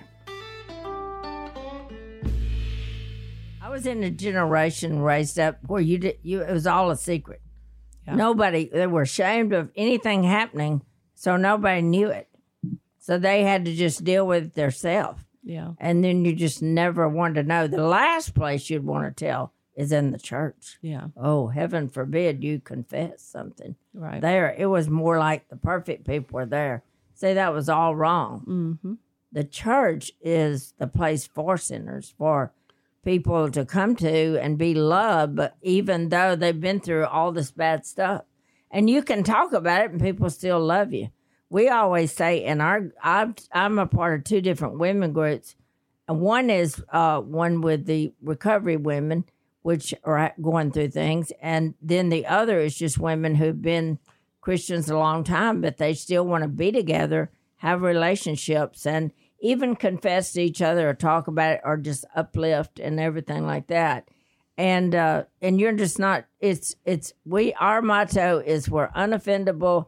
Was 3.75 3.85
in 3.85 4.03
a 4.03 4.09
generation 4.09 4.99
raised 4.99 5.37
up 5.37 5.57
where 5.67 5.81
you 5.81 5.97
did 5.97 6.17
you 6.23 6.41
it 6.41 6.51
was 6.51 6.65
all 6.65 6.89
a 6.91 6.95
secret. 6.97 7.41
Nobody 8.07 8.69
they 8.71 8.87
were 8.87 9.01
ashamed 9.01 9.51
of 9.53 9.71
anything 9.75 10.23
happening, 10.23 10.81
so 11.15 11.35
nobody 11.37 11.81
knew 11.81 12.07
it. 12.07 12.29
So 12.99 13.17
they 13.17 13.43
had 13.43 13.65
to 13.65 13.73
just 13.75 14.03
deal 14.03 14.25
with 14.25 14.43
it 14.45 14.53
themselves. 14.55 15.23
yeah. 15.43 15.71
And 15.79 16.03
then 16.03 16.23
you 16.25 16.33
just 16.33 16.61
never 16.61 17.07
wanted 17.09 17.41
to 17.41 17.47
know. 17.47 17.67
The 17.67 17.85
last 17.85 18.33
place 18.33 18.69
you'd 18.69 18.85
want 18.85 19.05
to 19.05 19.25
tell 19.25 19.51
is 19.75 19.91
in 19.91 20.11
the 20.11 20.19
church. 20.19 20.77
Yeah. 20.81 21.07
Oh, 21.17 21.47
heaven 21.47 21.89
forbid 21.89 22.43
you 22.43 22.59
confess 22.59 23.21
something. 23.21 23.75
Right. 23.93 24.21
There, 24.21 24.55
it 24.57 24.67
was 24.67 24.89
more 24.89 25.19
like 25.19 25.49
the 25.49 25.57
perfect 25.57 26.07
people 26.07 26.35
were 26.35 26.45
there. 26.45 26.83
Say 27.13 27.33
that 27.33 27.53
was 27.53 27.67
all 27.69 27.95
wrong. 27.95 28.43
mm-hmm. 28.47 28.93
The 29.31 29.43
church 29.43 30.13
is 30.21 30.73
the 30.77 30.87
place 30.87 31.27
for 31.27 31.57
sinners, 31.57 32.13
for 32.17 32.53
people 33.05 33.49
to 33.51 33.63
come 33.63 33.95
to 33.95 34.37
and 34.41 34.57
be 34.57 34.73
loved, 34.73 35.39
even 35.61 36.09
though 36.09 36.35
they've 36.35 36.59
been 36.59 36.81
through 36.81 37.05
all 37.05 37.31
this 37.31 37.51
bad 37.51 37.85
stuff. 37.85 38.23
And 38.71 38.89
you 38.89 39.03
can 39.03 39.23
talk 39.23 39.53
about 39.53 39.85
it 39.85 39.91
and 39.91 40.01
people 40.01 40.29
still 40.29 40.59
love 40.59 40.91
you. 40.91 41.09
We 41.49 41.69
always 41.69 42.11
say 42.11 42.43
and 42.43 42.61
our, 42.61 42.91
I'm, 43.01 43.35
I'm 43.53 43.79
a 43.79 43.85
part 43.85 44.19
of 44.19 44.23
two 44.25 44.41
different 44.41 44.79
women 44.79 45.13
groups. 45.13 45.55
And 46.07 46.19
one 46.19 46.49
is 46.49 46.83
uh, 46.89 47.21
one 47.21 47.61
with 47.61 47.85
the 47.85 48.13
recovery 48.21 48.75
women, 48.75 49.23
which 49.61 49.93
are 50.03 50.33
going 50.41 50.71
through 50.71 50.89
things. 50.89 51.31
And 51.41 51.75
then 51.81 52.09
the 52.09 52.25
other 52.25 52.59
is 52.59 52.75
just 52.75 52.97
women 52.97 53.35
who've 53.35 53.61
been 53.61 53.99
Christians 54.41 54.89
a 54.89 54.97
long 54.97 55.23
time, 55.23 55.61
but 55.61 55.77
they 55.77 55.93
still 55.93 56.25
want 56.25 56.43
to 56.43 56.47
be 56.47 56.71
together, 56.71 57.31
have 57.57 57.81
relationships, 57.81 58.85
and 58.85 59.11
even 59.45 59.75
confess 59.75 60.33
to 60.33 60.41
each 60.41 60.61
other 60.61 60.89
or 60.89 60.93
talk 60.93 61.27
about 61.27 61.53
it 61.53 61.61
or 61.63 61.77
just 61.77 62.05
uplift 62.15 62.79
and 62.79 62.99
everything 62.99 63.45
like 63.45 63.67
that. 63.67 64.09
And 64.57 64.95
uh, 64.95 65.25
and 65.41 65.59
you're 65.59 65.73
just 65.73 65.99
not. 65.99 66.25
It's 66.39 66.75
it's 66.85 67.13
we. 67.25 67.53
Our 67.53 67.81
motto 67.81 68.39
is 68.39 68.69
we're 68.69 68.89
unoffendable 68.89 69.87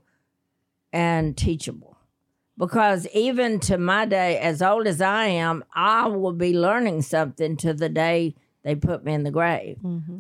and 0.92 1.36
teachable. 1.38 1.98
Because 2.58 3.08
even 3.14 3.60
to 3.62 3.78
my 3.78 4.06
day, 4.06 4.40
as 4.40 4.62
old 4.62 4.88
as 4.88 5.00
I 5.00 5.26
am, 5.28 5.64
I 5.74 6.08
will 6.08 6.34
be 6.34 6.58
learning 6.58 7.04
something 7.04 7.56
to 7.58 7.74
the 7.74 7.88
day 7.88 8.36
they 8.64 8.76
put 8.76 9.06
me 9.06 9.14
in 9.14 9.24
the 9.24 9.32
grave, 9.32 9.78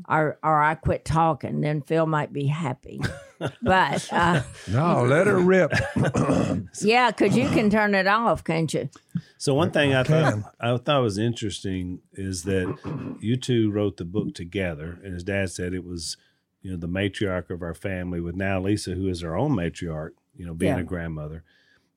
or 0.08 0.38
or 0.42 0.62
I 0.62 0.76
quit 0.76 1.04
talking. 1.04 1.60
Then 1.62 1.82
Phil 1.82 2.06
might 2.06 2.32
be 2.32 2.46
happy, 2.46 3.02
but 3.62 4.12
uh, 4.14 4.42
No, 4.72 5.04
let 5.04 5.28
her 5.28 5.40
rip. 5.40 5.72
yeah, 6.82 7.12
because 7.12 7.36
you 7.38 7.48
can 7.50 7.70
turn 7.70 7.96
it 7.96 8.08
off, 8.08 8.44
can't 8.44 8.74
you? 8.74 8.90
So 9.38 9.54
one 9.54 9.72
thing 9.72 9.94
I 9.94 10.04
thought 10.04 10.54
I 10.60 10.76
thought 10.78 11.02
was 11.02 11.18
interesting 11.18 12.00
is 12.14 12.44
that 12.44 13.18
you 13.20 13.36
two 13.36 13.72
wrote 13.72 13.98
the 13.98 14.06
book 14.06 14.34
together, 14.34 15.00
and 15.04 15.14
his 15.14 15.24
dad 15.24 15.50
said 15.52 15.74
it 15.74 15.84
was, 15.86 16.18
you 16.62 16.72
know, 16.72 16.78
the 16.78 16.88
matriarch 16.88 17.50
of 17.50 17.62
our 17.62 17.74
family 17.76 18.20
with 18.20 18.36
now 18.36 18.60
Lisa, 18.60 18.92
who 18.92 19.08
is 19.08 19.24
our 19.24 19.38
own 19.38 19.52
matriarch, 19.56 20.12
you 20.36 20.46
know, 20.46 20.54
being 20.54 20.76
Yeah. 20.76 20.82
a 20.82 20.84
grandmother, 20.84 21.44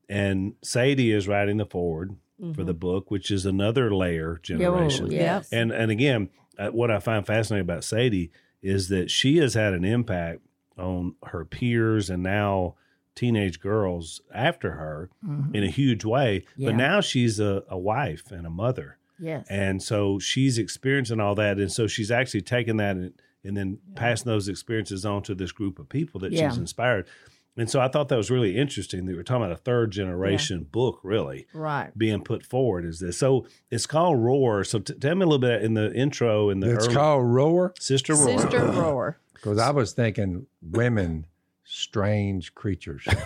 and 0.09 0.55
Sadie 0.63 1.13
is 1.13 1.29
writing 1.29 1.57
the 1.57 1.67
foreword 1.67 2.17
for 2.55 2.65
the 2.65 2.73
book, 2.73 3.11
which 3.11 3.31
is 3.31 3.45
another 3.45 3.95
layer 3.95 4.41
generation. 4.43 5.11
yes. 5.11 5.49
And 5.53 5.73
and 5.73 5.91
again, 5.91 6.31
uh, 6.59 6.69
what 6.69 6.91
I 6.91 6.99
find 6.99 7.27
fascinating 7.27 7.67
about 7.67 7.85
Sadie 7.85 8.31
is 8.63 8.89
that 8.89 9.11
she 9.11 9.37
has 9.39 9.53
had 9.55 9.73
an 9.75 9.85
impact 9.85 10.41
on 10.81 11.15
her 11.27 11.45
peers 11.45 12.11
and 12.11 12.23
now 12.23 12.75
teenage 13.15 13.61
girls 13.61 14.21
after 14.33 14.71
her 14.73 15.11
in 15.53 15.63
a 15.63 15.69
huge 15.71 16.05
way. 16.05 16.41
Mm-hmm. 16.53 16.63
Yeah. 16.63 16.69
But 16.71 16.77
now 16.77 17.01
she's 17.01 17.39
a, 17.39 17.63
a 17.69 17.79
wife 17.79 18.31
and 18.31 18.47
a 18.47 18.51
mother. 18.51 18.97
Yes. 19.19 19.47
And 19.51 19.83
so 19.83 20.19
she's 20.19 20.57
experiencing 20.59 21.21
all 21.21 21.35
that. 21.35 21.59
And 21.59 21.71
so 21.71 21.87
she's 21.87 22.11
actually 22.11 22.41
taking 22.43 22.79
that 22.79 22.97
and, 22.97 23.13
and 23.45 23.57
then 23.57 23.79
passing 23.95 24.31
those 24.31 24.49
experiences 24.49 25.05
on 25.05 25.23
to 25.25 25.35
this 25.35 25.53
group 25.53 25.79
of 25.79 25.89
people 25.91 26.21
that 26.21 26.33
Yeah. 26.33 26.49
she's 26.49 26.59
inspired. 26.59 27.07
And 27.57 27.69
so 27.69 27.81
I 27.81 27.89
thought 27.89 28.09
that 28.09 28.17
was 28.17 28.31
really 28.31 28.57
interesting 28.57 29.05
that 29.05 29.15
we're 29.17 29.23
talking 29.25 29.43
about 29.43 29.53
a 29.53 29.61
third 29.61 29.91
generation 29.91 30.63
book, 30.71 31.01
really 31.03 31.47
Right. 31.53 31.91
being 31.99 32.23
put 32.23 32.47
forward. 32.47 32.87
Is 32.87 33.01
this 33.01 33.19
so? 33.19 33.45
It's 33.71 33.87
called 33.87 34.19
Roar. 34.21 34.65
So 34.65 34.79
t- 34.79 34.95
tell 34.95 35.17
me 35.17 35.25
a 35.25 35.27
little 35.27 35.39
bit 35.41 35.63
in 35.63 35.75
the 35.75 35.93
intro 35.93 36.49
in 36.49 36.61
the 36.61 36.73
It's 36.75 36.87
early, 36.87 36.95
called 36.95 37.27
roar 37.27 37.75
Sister 37.79 38.15
Roar. 38.15 38.39
Sister 38.39 38.65
Roar. 38.65 39.19
Because 39.41 39.59
I 39.59 39.71
was 39.71 39.93
thinking 39.93 40.47
women, 40.63 41.27
strange 41.65 42.55
creatures. 42.55 43.07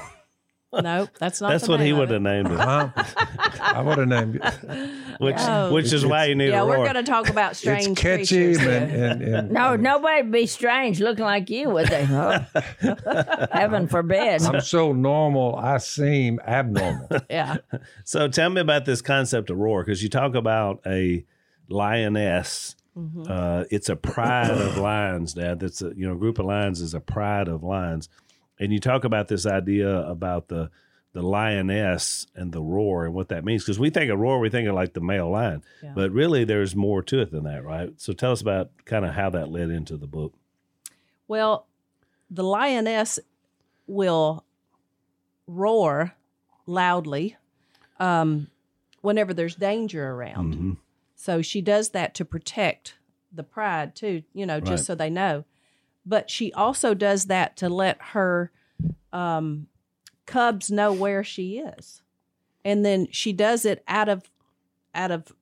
No, 0.82 1.08
that's 1.20 1.40
not. 1.40 1.50
That's 1.50 1.66
the 1.66 1.70
what 1.70 1.78
he 1.78 1.92
would 1.92 2.10
have 2.10 2.20
named 2.20 2.50
it, 2.50 2.58
Huh? 2.58 2.88
I 3.60 3.80
would 3.80 3.96
have 3.96 4.08
named 4.08 4.40
it. 4.42 4.90
which 5.20 5.36
Oh. 5.38 5.72
which 5.72 5.92
is 5.92 6.04
why 6.04 6.24
you 6.24 6.34
need 6.34 6.48
a 6.48 6.56
roar. 6.56 6.56
Yeah, 6.56 6.62
a 6.62 6.66
we're 6.66 6.92
going 6.92 7.04
to 7.04 7.08
talk 7.08 7.28
about 7.28 7.54
strange 7.54 7.86
it's 7.90 8.00
catchy 8.00 8.54
creatures. 8.56 8.58
and, 8.66 8.90
and, 9.22 9.22
and 9.22 9.50
No, 9.52 9.76
nobody 9.76 10.22
would 10.22 10.32
be 10.32 10.46
strange 10.46 10.98
looking 11.00 11.24
like 11.24 11.48
you, 11.48 11.70
would 11.70 11.86
they? 11.86 12.04
Oh. 12.10 12.44
Heaven 13.52 13.86
forbid. 13.86 14.42
I'm 14.42 14.60
so 14.62 14.92
normal, 14.92 15.54
I 15.54 15.78
seem 15.78 16.40
abnormal. 16.40 17.08
Yeah, 17.30 17.58
So 18.02 18.26
tell 18.26 18.50
me 18.50 18.60
about 18.60 18.84
this 18.84 19.00
concept 19.00 19.50
of 19.50 19.58
roar 19.58 19.84
because 19.84 20.02
you 20.02 20.08
talk 20.08 20.34
about 20.34 20.80
a 20.84 21.24
lioness. 21.68 22.74
Mm-hmm. 22.96 23.24
Uh, 23.28 23.64
it's 23.70 23.88
a 23.88 23.96
pride 23.96 24.50
of 24.50 24.76
lions, 24.78 25.34
Dad. 25.34 25.60
That's 25.60 25.82
a 25.82 25.92
you 25.96 26.06
know 26.06 26.14
group 26.14 26.38
of 26.38 26.46
lions 26.46 26.80
is 26.80 26.94
a 26.94 27.00
pride 27.00 27.48
of 27.48 27.62
lions, 27.64 28.08
and 28.58 28.72
you 28.72 28.78
talk 28.78 29.04
about 29.04 29.28
this 29.28 29.46
idea 29.46 29.90
about 30.00 30.48
the 30.48 30.70
the 31.12 31.22
lioness 31.22 32.26
and 32.34 32.52
the 32.52 32.60
roar 32.62 33.04
and 33.06 33.14
what 33.14 33.28
that 33.28 33.44
means 33.44 33.62
because 33.62 33.78
we 33.78 33.88
think 33.88 34.10
of 34.10 34.18
roar, 34.18 34.40
we 34.40 34.50
think 34.50 34.68
of 34.68 34.74
like 34.74 34.94
the 34.94 35.00
male 35.00 35.30
lion, 35.30 35.62
Yeah. 35.82 35.92
but 35.94 36.10
really 36.10 36.42
there's 36.44 36.74
more 36.74 37.02
to 37.04 37.20
it 37.20 37.30
than 37.30 37.44
that, 37.44 37.62
right? 37.64 37.92
So 37.98 38.12
tell 38.12 38.32
us 38.32 38.40
about 38.40 38.70
kind 38.84 39.04
of 39.04 39.14
how 39.14 39.30
that 39.30 39.48
led 39.48 39.70
into 39.70 39.96
the 39.96 40.08
book. 40.08 40.34
Well, 41.28 41.66
the 42.30 42.42
lioness 42.42 43.20
will 43.86 44.44
roar 45.46 46.14
loudly 46.66 47.36
um, 48.00 48.48
whenever 49.02 49.32
there's 49.34 49.54
danger 49.54 50.10
around. 50.10 50.54
Mhm. 50.56 50.76
So 51.24 51.40
she 51.40 51.62
does 51.62 51.88
that 51.90 52.14
to 52.16 52.24
protect 52.26 52.96
the 53.32 53.42
pride 53.42 53.96
too, 53.96 54.24
you 54.34 54.44
know, 54.44 54.60
just 54.60 54.84
so 54.84 54.94
they 54.94 55.08
know. 55.08 55.46
But 56.04 56.28
she 56.28 56.52
also 56.52 56.92
does 56.92 57.24
that 57.26 57.56
to 57.56 57.70
let 57.70 57.96
her 58.12 58.52
um, 59.10 59.68
cubs 60.26 60.70
know 60.70 60.92
where 60.92 61.24
she 61.24 61.56
is, 61.60 62.02
and 62.62 62.84
then 62.84 63.08
she 63.10 63.32
does 63.32 63.64
it 63.64 63.82
out 63.88 64.10
of 64.10 64.30
out 64.94 65.10
of 65.10 65.32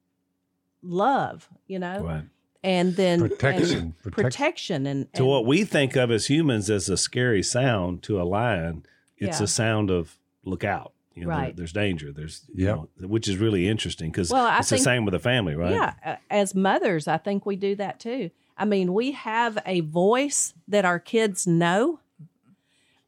love, 0.84 1.48
you 1.66 1.80
know, 1.80 2.00
Right. 2.04 2.24
and 2.62 2.94
then 2.94 3.18
Protection. 3.28 3.78
and 3.78 3.98
Protect- 4.02 4.22
protection, 4.22 4.86
and, 4.86 5.12
To 5.14 5.22
and 5.22 5.26
what 5.26 5.46
we 5.46 5.64
think 5.64 5.96
of 5.96 6.12
as 6.12 6.26
humans 6.26 6.70
as 6.70 6.88
a 6.88 6.96
scary 6.96 7.42
sound 7.42 8.04
to 8.04 8.20
a 8.20 8.24
lion, 8.24 8.86
it's 9.18 9.40
Yeah. 9.40 9.44
a 9.44 9.48
sound 9.48 9.90
of 9.90 10.16
look 10.44 10.62
out. 10.62 10.92
You 11.14 11.22
know, 11.24 11.28
there- 11.30 11.38
Right. 11.38 11.56
there's 11.56 11.72
danger. 11.72 12.12
There's 12.12 12.44
you 12.54 12.66
know, 12.66 12.88
which 13.00 13.28
is 13.28 13.36
really 13.38 13.68
interesting 13.68 14.10
because 14.10 14.30
Well, 14.30 14.46
I 14.46 14.58
it's 14.58 14.70
the 14.70 14.78
same 14.78 15.04
with 15.04 15.12
the 15.12 15.18
family, 15.18 15.54
right? 15.54 15.72
Yeah, 15.72 16.18
as 16.30 16.54
mothers, 16.54 17.06
I 17.08 17.18
think 17.18 17.44
we 17.46 17.56
do 17.56 17.74
that 17.76 18.00
too. 18.00 18.30
I 18.56 18.64
mean, 18.64 18.92
we 18.94 19.12
have 19.12 19.58
a 19.66 19.80
voice 19.80 20.54
that 20.68 20.84
our 20.84 20.98
kids 20.98 21.46
know, 21.46 22.00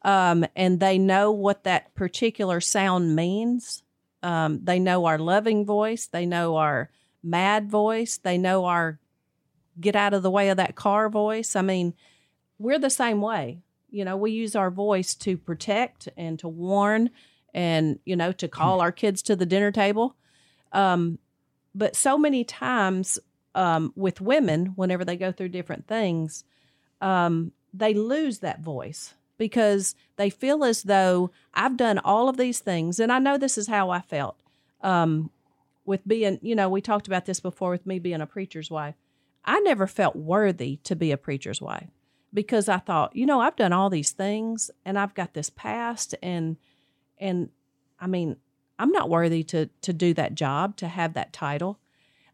um, 0.03 0.45
and 0.55 0.81
they 0.81 0.99
know 0.99 1.31
what 1.31 1.65
that 1.65 1.95
particular 1.95 2.61
sound 2.61 3.15
means. 3.17 3.83
Um, 4.23 4.61
they 4.65 4.79
know 4.79 5.05
our 5.05 5.19
loving 5.19 5.65
voice, 5.65 6.07
they 6.07 6.27
know 6.27 6.57
our 6.57 6.91
mad 7.23 7.71
voice, 7.71 8.17
they 8.19 8.39
know 8.39 8.65
our 8.65 8.99
get 9.81 9.97
out 9.97 10.15
of 10.15 10.23
the 10.23 10.31
way 10.31 10.49
of 10.51 10.57
that 10.57 10.75
car 10.77 11.09
voice. 11.09 11.57
I 11.57 11.63
mean, 11.63 11.95
we're 12.59 12.79
the 12.79 12.91
same 12.91 13.21
way. 13.21 13.59
You 13.91 14.05
know, 14.05 14.17
we 14.17 14.31
use 14.31 14.55
our 14.57 14.71
voice 14.71 15.15
to 15.17 15.37
protect 15.37 16.09
and 16.17 16.39
to 16.41 16.49
warn 16.49 17.11
and, 17.55 17.99
you 18.05 18.17
know, 18.17 18.33
to 18.33 18.49
call 18.49 18.81
our 18.81 18.93
kids 18.93 19.23
to 19.23 19.37
the 19.37 19.47
dinner 19.47 19.71
table. 19.71 20.17
Um, 20.73 21.19
but 21.75 21.97
so 21.97 22.19
many 22.19 22.45
times 22.45 23.19
um, 23.55 23.93
with 23.97 24.21
women, 24.21 24.73
whenever 24.77 25.05
they 25.05 25.17
go 25.17 25.33
through 25.33 25.51
different 25.51 25.87
things, 25.87 26.45
um, 27.01 27.53
they 27.73 27.95
lose 27.95 28.41
that 28.41 28.61
voice 28.61 29.15
because 29.39 29.95
they 30.17 30.31
feel 30.31 30.65
as 30.65 30.83
though 30.83 31.31
I've 31.53 31.77
done 31.77 31.99
all 31.99 32.29
of 32.29 32.37
these 32.37 32.61
things. 32.61 33.01
And 33.01 33.13
I 33.13 33.19
know 33.19 33.39
this 33.39 33.59
is 33.59 33.67
how 33.67 33.91
I 33.91 34.01
felt 34.01 34.37
um, 34.81 35.31
with 35.85 36.07
being, 36.07 36.39
you 36.43 36.55
know, 36.55 36.69
we 36.69 36.81
talked 36.81 37.07
about 37.07 37.27
this 37.27 37.41
before 37.41 37.71
with 37.71 37.87
me 37.87 37.99
being 37.99 38.21
a 38.21 38.27
preacher's 38.27 38.71
wife. 38.71 38.95
I 39.45 39.61
never 39.61 39.87
felt 39.87 40.17
worthy 40.17 40.79
to 40.85 40.97
be 40.97 41.13
a 41.13 41.17
preacher's 41.17 41.61
wife 41.61 41.91
because 42.33 42.69
I 42.69 42.79
thought, 42.79 43.15
you 43.15 43.27
know, 43.27 43.41
I've 43.41 43.57
done 43.57 43.73
all 43.73 43.91
these 43.91 44.13
things 44.13 44.71
and 44.85 44.99
I've 44.99 45.15
got 45.15 45.35
this 45.35 45.51
past 45.51 46.15
and 46.23 46.57
and 47.19 47.49
I 48.01 48.07
mean, 48.07 48.37
I'm 48.79 48.91
not 48.91 49.11
worthy 49.11 49.43
to 49.45 49.67
to 49.83 49.93
do 49.93 50.15
that 50.15 50.35
job, 50.35 50.77
to 50.77 50.89
have 50.89 51.15
that 51.15 51.33
title. 51.33 51.79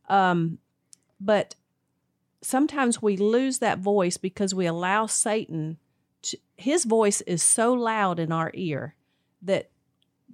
Um 0.09 0.59
but 1.21 1.55
sometimes 2.43 3.03
we 3.03 3.17
lose 3.17 3.59
that 3.59 3.79
voice 3.79 4.17
because 4.17 4.55
we 4.55 4.67
allow 4.67 5.07
Satan 5.07 5.79
to, 6.23 6.39
his 6.57 6.85
voice 6.85 7.21
is 7.23 7.43
so 7.43 7.73
loud 7.73 8.19
in 8.19 8.33
our 8.33 8.51
ear 8.55 8.95
that 9.43 9.71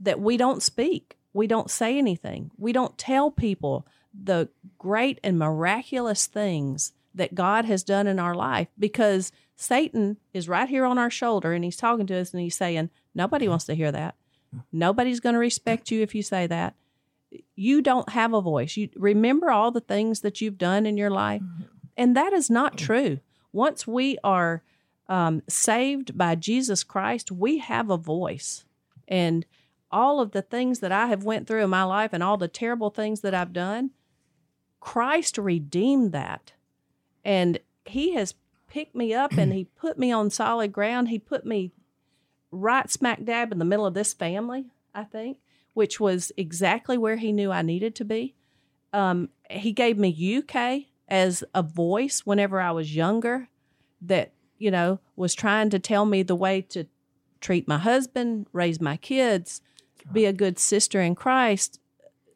that 0.01 0.21
we 0.21 0.37
don't 0.37 0.63
speak. 0.63 1.17
We 1.33 1.47
don't 1.47 1.71
say 1.71 1.99
anything. 1.99 2.51
We 2.57 2.73
don't 2.73 2.97
tell 2.99 3.31
people 3.31 3.87
the 4.15 4.49
great 4.79 5.21
and 5.23 5.39
miraculous 5.39 6.27
things 6.27 6.93
that 7.15 7.35
God 7.35 7.65
has 7.65 7.83
done 7.83 8.07
in 8.07 8.19
our 8.19 8.35
life 8.35 8.69
because 8.79 9.33
Satan 9.57 10.19
is 10.35 10.49
right 10.49 10.69
here 10.69 10.85
on 10.85 10.99
our 10.99 11.11
shoulder 11.11 11.53
and 11.53 11.65
he's 11.65 11.77
talking 11.77 12.07
to 12.07 12.17
us 12.17 12.33
and 12.33 12.43
he's 12.43 12.57
saying, 12.57 12.91
Nobody 13.15 13.49
wants 13.49 13.65
to 13.67 13.75
hear 13.75 13.91
that. 13.93 14.15
Nobody's 14.73 15.21
going 15.21 15.35
to 15.35 15.39
respect 15.39 15.91
you 15.91 16.03
if 16.03 16.15
you 16.15 16.23
say 16.23 16.47
that. 16.47 16.75
You 17.55 17.83
don't 17.83 18.11
have 18.11 18.33
a 18.33 18.41
voice. 18.41 18.77
You 18.77 18.89
remember 18.97 19.51
all 19.51 19.71
the 19.71 19.81
things 19.81 20.21
that 20.21 20.41
you've 20.41 20.59
done 20.59 20.87
in 20.87 20.97
your 20.97 21.11
life, 21.11 21.43
and 21.97 22.17
that 22.17 22.33
is 22.33 22.49
not 22.49 22.79
true. 22.79 23.21
Once 23.53 23.87
we 23.87 24.19
are 24.23 24.63
um, 25.09 25.43
saved 25.49 26.17
by 26.17 26.35
Jesus 26.35 26.85
Christ, 26.85 27.33
we 27.33 27.59
have 27.59 27.91
a 27.91 27.97
voice, 27.97 28.65
and 29.09 29.45
all 29.91 30.21
of 30.21 30.33
the 30.33 30.43
things 30.43 30.81
that 30.81 30.93
I 30.93 31.07
have 31.07 31.25
went 31.25 31.47
through 31.47 31.65
in 31.65 31.71
my 31.71 31.85
life 31.85 32.11
and 32.13 32.23
all 32.23 32.37
the 32.37 32.49
terrible 32.49 32.91
things 32.91 33.21
that 33.21 33.35
I've 33.35 33.53
done, 33.53 33.91
Christ 34.81 35.39
redeemed 35.39 36.13
that, 36.13 36.53
and 37.25 37.59
He 37.85 38.15
has 38.15 38.35
picked 38.69 38.95
me 38.95 39.15
up 39.15 39.33
and 39.33 39.53
He 39.53 39.65
put 39.65 39.99
me 39.99 40.13
on 40.13 40.31
solid 40.31 40.73
ground. 40.73 41.09
He 41.09 41.19
put 41.19 41.47
me 41.47 41.73
right 42.51 42.91
smack 42.91 43.25
dab 43.25 43.53
in 43.53 43.59
the 43.59 43.65
middle 43.65 43.87
of 43.87 43.95
this 43.95 44.15
family, 44.15 44.67
I 44.95 45.05
think, 45.05 45.39
which 45.75 46.01
was 46.01 46.33
exactly 46.37 46.97
where 46.99 47.17
he 47.17 47.33
knew 47.33 47.51
I 47.51 47.63
needed 47.63 47.95
to 47.97 48.05
be. 48.05 48.35
Um, 48.93 49.29
he 49.51 49.73
gave 49.73 49.99
me 49.99 50.09
you, 50.09 50.43
Kay, 50.43 50.89
as 51.09 51.45
a 51.55 51.63
voice 51.63 52.21
whenever 52.25 52.61
I 52.61 52.71
was 52.71 52.97
younger 52.97 53.49
that, 54.01 54.33
you 54.59 54.71
know, 54.71 55.01
was 55.17 55.35
trying 55.35 55.71
to 55.71 55.79
tell 55.79 56.07
me 56.07 56.23
the 56.23 56.37
way 56.37 56.61
to 56.63 56.87
treat 57.41 57.69
my 57.69 57.79
husband, 57.79 58.47
raise 58.53 58.81
my 58.81 58.97
kids, 58.97 59.61
be 60.13 60.25
a 60.25 60.33
good 60.33 60.59
sister 60.59 61.01
in 61.01 61.15
Christ, 61.15 61.81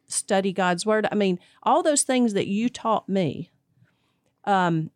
study 0.06 0.52
God's 0.52 0.84
word. 0.84 1.06
I 1.10 1.14
mean, 1.14 1.38
all 1.62 1.82
those 1.82 2.02
things 2.02 2.34
that 2.34 2.46
you 2.48 2.68
taught 2.68 3.08
me. 3.08 3.50
Um, 4.44 4.90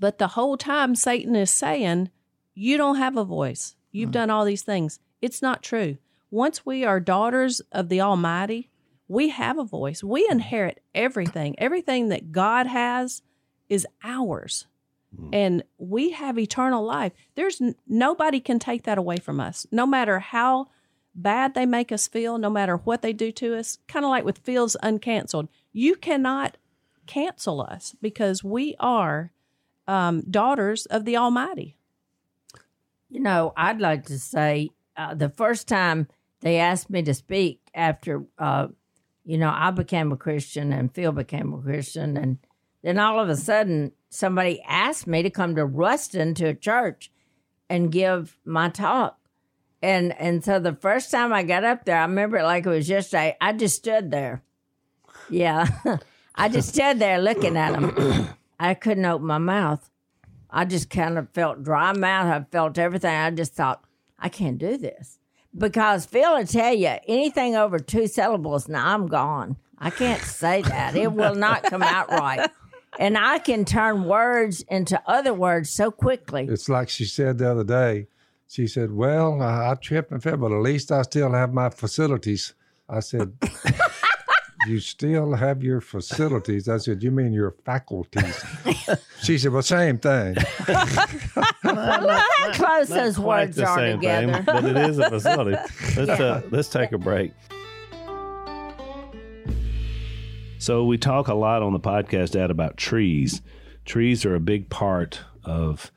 but 0.00 0.18
the 0.18 0.28
whole 0.28 0.56
time 0.56 0.94
Satan 0.94 1.36
is 1.36 1.50
saying, 1.50 2.10
you 2.54 2.76
don't 2.76 2.96
have 2.96 3.16
a 3.16 3.24
voice. 3.24 3.74
You've 3.92 4.08
mm-hmm. 4.08 4.12
done 4.12 4.30
all 4.30 4.44
these 4.44 4.62
things. 4.62 4.98
It's 5.20 5.42
not 5.42 5.62
true. 5.62 5.98
Once 6.30 6.66
we 6.66 6.84
are 6.84 6.98
daughters 6.98 7.60
of 7.70 7.88
the 7.88 8.00
Almighty, 8.00 8.70
we 9.06 9.28
have 9.28 9.58
a 9.58 9.64
voice. 9.64 10.02
We 10.02 10.24
mm-hmm. 10.24 10.32
inherit 10.32 10.80
everything. 10.94 11.54
Everything 11.58 12.08
that 12.08 12.32
God 12.32 12.66
has 12.66 13.22
is 13.68 13.86
ours. 14.02 14.66
Mm-hmm. 15.14 15.34
And 15.34 15.62
we 15.78 16.10
have 16.12 16.38
eternal 16.38 16.84
life. 16.84 17.12
There's 17.34 17.60
n- 17.60 17.74
nobody 17.86 18.40
can 18.40 18.58
take 18.58 18.84
that 18.84 18.98
away 18.98 19.18
from 19.18 19.40
us. 19.40 19.66
No 19.70 19.86
matter 19.86 20.18
how 20.18 20.68
bad 21.14 21.54
they 21.54 21.66
make 21.66 21.92
us 21.92 22.08
feel, 22.08 22.38
no 22.38 22.48
matter 22.48 22.78
what 22.78 23.02
they 23.02 23.12
do 23.12 23.30
to 23.32 23.54
us, 23.56 23.78
kind 23.86 24.04
of 24.04 24.10
like 24.10 24.24
with 24.24 24.38
Phil's 24.38 24.76
Uncanceled, 24.82 25.48
you 25.72 25.94
cannot 25.96 26.56
cancel 27.06 27.60
us 27.60 27.94
because 28.00 28.42
we 28.42 28.74
are 28.80 29.32
um, 29.86 30.22
daughters 30.30 30.86
of 30.86 31.04
the 31.04 31.16
Almighty. 31.16 31.76
You 33.12 33.20
know, 33.20 33.52
I'd 33.58 33.78
like 33.78 34.06
to 34.06 34.18
say 34.18 34.70
uh, 34.96 35.12
the 35.14 35.28
first 35.28 35.68
time 35.68 36.08
they 36.40 36.56
asked 36.56 36.88
me 36.88 37.02
to 37.02 37.12
speak 37.12 37.60
after, 37.74 38.24
uh, 38.38 38.68
you 39.22 39.36
know, 39.36 39.52
I 39.54 39.70
became 39.70 40.12
a 40.12 40.16
Christian 40.16 40.72
and 40.72 40.94
Phil 40.94 41.12
became 41.12 41.52
a 41.52 41.58
Christian. 41.58 42.16
And 42.16 42.38
then 42.82 42.98
all 42.98 43.20
of 43.20 43.28
a 43.28 43.36
sudden, 43.36 43.92
somebody 44.08 44.62
asked 44.66 45.06
me 45.06 45.22
to 45.22 45.28
come 45.28 45.54
to 45.56 45.66
Ruston 45.66 46.32
to 46.36 46.46
a 46.46 46.54
church 46.54 47.12
and 47.68 47.92
give 47.92 48.38
my 48.46 48.70
talk. 48.70 49.18
And 49.82 50.18
and 50.18 50.42
so 50.42 50.58
the 50.58 50.74
first 50.74 51.10
time 51.10 51.34
I 51.34 51.42
got 51.42 51.64
up 51.64 51.84
there, 51.84 51.98
I 51.98 52.02
remember 52.02 52.38
it 52.38 52.44
like 52.44 52.64
it 52.64 52.70
was 52.70 52.88
yesterday. 52.88 53.36
I 53.42 53.52
just 53.52 53.76
stood 53.76 54.10
there. 54.10 54.42
Yeah. 55.28 55.66
I 56.34 56.48
just 56.48 56.70
stood 56.70 56.98
there 56.98 57.20
looking 57.20 57.58
at 57.58 57.78
them. 57.78 58.28
I 58.58 58.72
couldn't 58.72 59.04
open 59.04 59.26
my 59.26 59.36
mouth. 59.36 59.90
I 60.52 60.66
just 60.66 60.90
kind 60.90 61.18
of 61.18 61.30
felt 61.30 61.64
dry 61.64 61.92
mouth. 61.92 62.26
I 62.26 62.44
felt 62.52 62.78
everything. 62.78 63.14
I 63.14 63.30
just 63.30 63.54
thought, 63.54 63.84
I 64.18 64.28
can't 64.28 64.58
do 64.58 64.76
this 64.76 65.18
because 65.56 66.06
Phil 66.06 66.36
will 66.36 66.46
tell 66.46 66.74
you 66.74 66.94
anything 67.08 67.56
over 67.56 67.78
two 67.78 68.06
syllables. 68.06 68.68
Now 68.68 68.94
I'm 68.94 69.06
gone. 69.06 69.56
I 69.78 69.90
can't 69.90 70.22
say 70.22 70.62
that. 70.62 70.94
It 70.94 71.12
will 71.12 71.34
not 71.34 71.64
come 71.64 71.82
out 71.82 72.08
right. 72.10 72.50
And 72.98 73.16
I 73.16 73.38
can 73.38 73.64
turn 73.64 74.04
words 74.04 74.60
into 74.68 75.02
other 75.06 75.34
words 75.34 75.70
so 75.70 75.90
quickly. 75.90 76.46
It's 76.48 76.68
like 76.68 76.88
she 76.88 77.04
said 77.04 77.38
the 77.38 77.50
other 77.50 77.64
day. 77.64 78.06
She 78.48 78.66
said, 78.66 78.92
"Well, 78.92 79.40
I, 79.40 79.70
I 79.70 79.74
tripped 79.76 80.12
and 80.12 80.22
fell, 80.22 80.36
but 80.36 80.52
at 80.52 80.60
least 80.60 80.92
I 80.92 81.00
still 81.02 81.32
have 81.32 81.54
my 81.54 81.70
facilities." 81.70 82.52
I 82.88 83.00
said, 83.00 83.32
"You 84.66 84.80
still 84.80 85.34
have 85.34 85.62
your 85.62 85.80
facilities?" 85.80 86.68
I 86.68 86.78
said, 86.78 87.02
"You 87.02 87.10
mean 87.10 87.32
your 87.32 87.52
faculties?" 87.64 88.42
she 89.22 89.38
said, 89.38 89.52
"Well, 89.52 89.62
same 89.62 89.98
thing." 89.98 90.36
Well, 91.64 92.08
how 92.08 92.52
close 92.52 92.88
Not 92.90 92.96
those 92.96 93.16
quite 93.16 93.46
words 93.46 93.56
the 93.56 93.66
are 93.66 93.78
same 93.78 94.00
thing, 94.00 94.42
but 94.44 94.64
it 94.64 94.76
is 94.76 94.98
a 94.98 95.08
facility. 95.08 95.56
Let's 95.96 96.20
uh, 96.20 96.42
let's 96.50 96.68
take 96.68 96.92
a 96.92 96.98
break. 96.98 97.32
So 100.58 100.84
we 100.84 100.96
talk 100.96 101.26
a 101.28 101.34
lot 101.34 101.62
on 101.62 101.72
the 101.72 101.80
podcast, 101.80 102.32
Dad, 102.32 102.50
about 102.50 102.76
trees. 102.76 103.42
Trees 103.84 104.24
are 104.24 104.34
a 104.36 104.40
big 104.40 104.70
part 104.70 105.20
of 105.44 105.90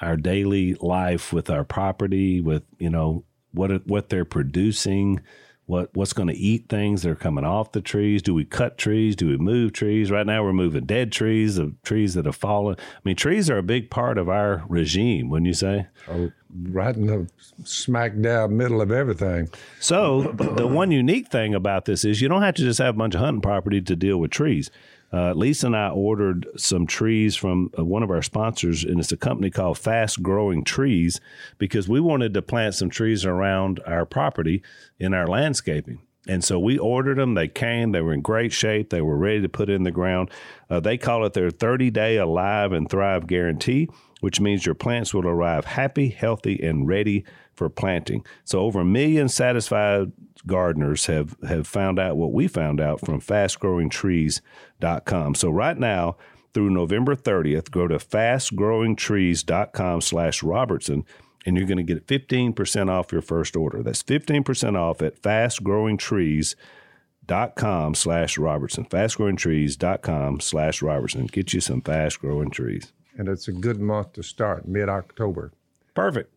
our 0.00 0.16
daily 0.16 0.74
life 0.74 1.32
with 1.32 1.50
our 1.50 1.64
property, 1.64 2.40
with 2.40 2.62
you 2.78 2.90
know 2.90 3.24
what 3.52 3.86
what 3.88 4.10
they're 4.10 4.24
producing, 4.24 5.20
what 5.66 5.90
what's 5.94 6.12
going 6.12 6.28
to 6.28 6.34
eat 6.34 6.68
things 6.68 7.02
that 7.02 7.10
are 7.10 7.16
coming 7.16 7.44
off 7.44 7.72
the 7.72 7.80
trees. 7.80 8.22
Do 8.22 8.34
we 8.34 8.44
cut 8.44 8.76
trees? 8.76 9.16
Do 9.16 9.28
we 9.28 9.38
move 9.38 9.72
trees? 9.72 10.10
Right 10.10 10.26
now, 10.26 10.42
we're 10.44 10.52
moving 10.52 10.84
dead 10.84 11.12
trees, 11.12 11.58
of 11.58 11.80
trees 11.82 12.14
that 12.14 12.26
have 12.26 12.36
fallen. 12.36 12.76
I 12.78 13.00
mean, 13.04 13.16
trees 13.16 13.48
are 13.48 13.58
a 13.58 13.62
big 13.62 13.90
part 13.90 14.18
of 14.18 14.28
our 14.28 14.64
regime. 14.68 15.30
Wouldn't 15.30 15.46
you 15.46 15.54
say? 15.54 15.86
Oh, 16.08 16.30
right 16.70 16.94
in 16.94 17.06
the 17.06 17.28
smack 17.64 18.20
dab 18.20 18.50
middle 18.50 18.80
of 18.80 18.92
everything. 18.92 19.48
So 19.80 20.32
the 20.32 20.66
one 20.66 20.90
unique 20.90 21.28
thing 21.28 21.54
about 21.54 21.86
this 21.86 22.04
is 22.04 22.20
you 22.20 22.28
don't 22.28 22.42
have 22.42 22.54
to 22.56 22.62
just 22.62 22.78
have 22.78 22.94
a 22.94 22.98
bunch 22.98 23.14
of 23.14 23.20
hunting 23.20 23.40
property 23.40 23.80
to 23.80 23.96
deal 23.96 24.18
with 24.18 24.30
trees. 24.30 24.70
Uh, 25.12 25.32
Lisa 25.32 25.66
and 25.66 25.76
I 25.76 25.90
ordered 25.90 26.46
some 26.56 26.86
trees 26.86 27.36
from 27.36 27.70
uh, 27.78 27.84
one 27.84 28.02
of 28.02 28.10
our 28.10 28.22
sponsors, 28.22 28.84
and 28.84 28.98
it's 28.98 29.12
a 29.12 29.16
company 29.16 29.50
called 29.50 29.78
Fast 29.78 30.22
Growing 30.22 30.64
Trees 30.64 31.20
because 31.58 31.88
we 31.88 32.00
wanted 32.00 32.34
to 32.34 32.42
plant 32.42 32.74
some 32.74 32.90
trees 32.90 33.24
around 33.24 33.80
our 33.86 34.04
property 34.04 34.62
in 34.98 35.14
our 35.14 35.26
landscaping. 35.26 36.00
And 36.26 36.42
so 36.42 36.58
we 36.58 36.78
ordered 36.78 37.18
them. 37.18 37.34
They 37.34 37.48
came. 37.48 37.92
They 37.92 38.00
were 38.00 38.14
in 38.14 38.22
great 38.22 38.52
shape. 38.52 38.88
They 38.90 39.02
were 39.02 39.18
ready 39.18 39.42
to 39.42 39.48
put 39.48 39.68
in 39.68 39.82
the 39.82 39.90
ground. 39.90 40.30
Uh, 40.70 40.78
they 40.80 40.96
call 40.96 41.26
it 41.26 41.34
their 41.34 41.50
30 41.50 41.90
day 41.90 42.16
Alive 42.16 42.72
and 42.72 42.88
Thrive 42.88 43.26
guarantee, 43.26 43.90
which 44.20 44.40
means 44.40 44.64
your 44.64 44.74
plants 44.74 45.12
will 45.12 45.26
arrive 45.26 45.66
happy, 45.66 46.08
healthy, 46.08 46.58
and 46.62 46.88
ready 46.88 47.24
for 47.52 47.68
planting. 47.68 48.24
So 48.44 48.60
over 48.60 48.80
a 48.80 48.84
million 48.84 49.28
satisfied 49.28 50.12
gardeners 50.46 51.06
have, 51.06 51.36
have 51.46 51.66
found 51.66 51.98
out 51.98 52.16
what 52.16 52.32
we 52.32 52.48
found 52.48 52.80
out 52.80 53.00
from 53.00 53.20
fastgrowingtrees.com. 53.20 55.34
So 55.34 55.50
right 55.50 55.78
now, 55.78 56.16
through 56.54 56.70
November 56.70 57.14
30th, 57.16 57.70
go 57.70 57.86
to 57.88 57.96
fastgrowingtrees.com 57.96 60.00
slash 60.00 60.42
Robertson 60.42 61.04
and 61.44 61.56
you're 61.56 61.66
going 61.66 61.78
to 61.78 61.82
get 61.82 62.06
15% 62.06 62.90
off 62.90 63.10
your 63.12 63.22
first 63.22 63.56
order. 63.56 63.82
That's 63.82 64.02
15% 64.02 64.78
off 64.78 65.02
at 65.02 65.20
fastgrowingtrees.com 65.20 67.94
slash 67.94 68.38
Robertson. 68.38 68.84
Fastgrowingtrees.com 68.86 70.40
slash 70.40 70.82
Robertson. 70.82 71.26
Get 71.26 71.52
you 71.52 71.60
some 71.60 71.80
fast 71.80 72.20
growing 72.20 72.50
trees. 72.50 72.92
And 73.16 73.28
it's 73.28 73.48
a 73.48 73.52
good 73.52 73.80
month 73.80 74.14
to 74.14 74.22
start, 74.22 74.66
mid 74.66 74.88
October. 74.88 75.52
Perfect. 75.94 76.30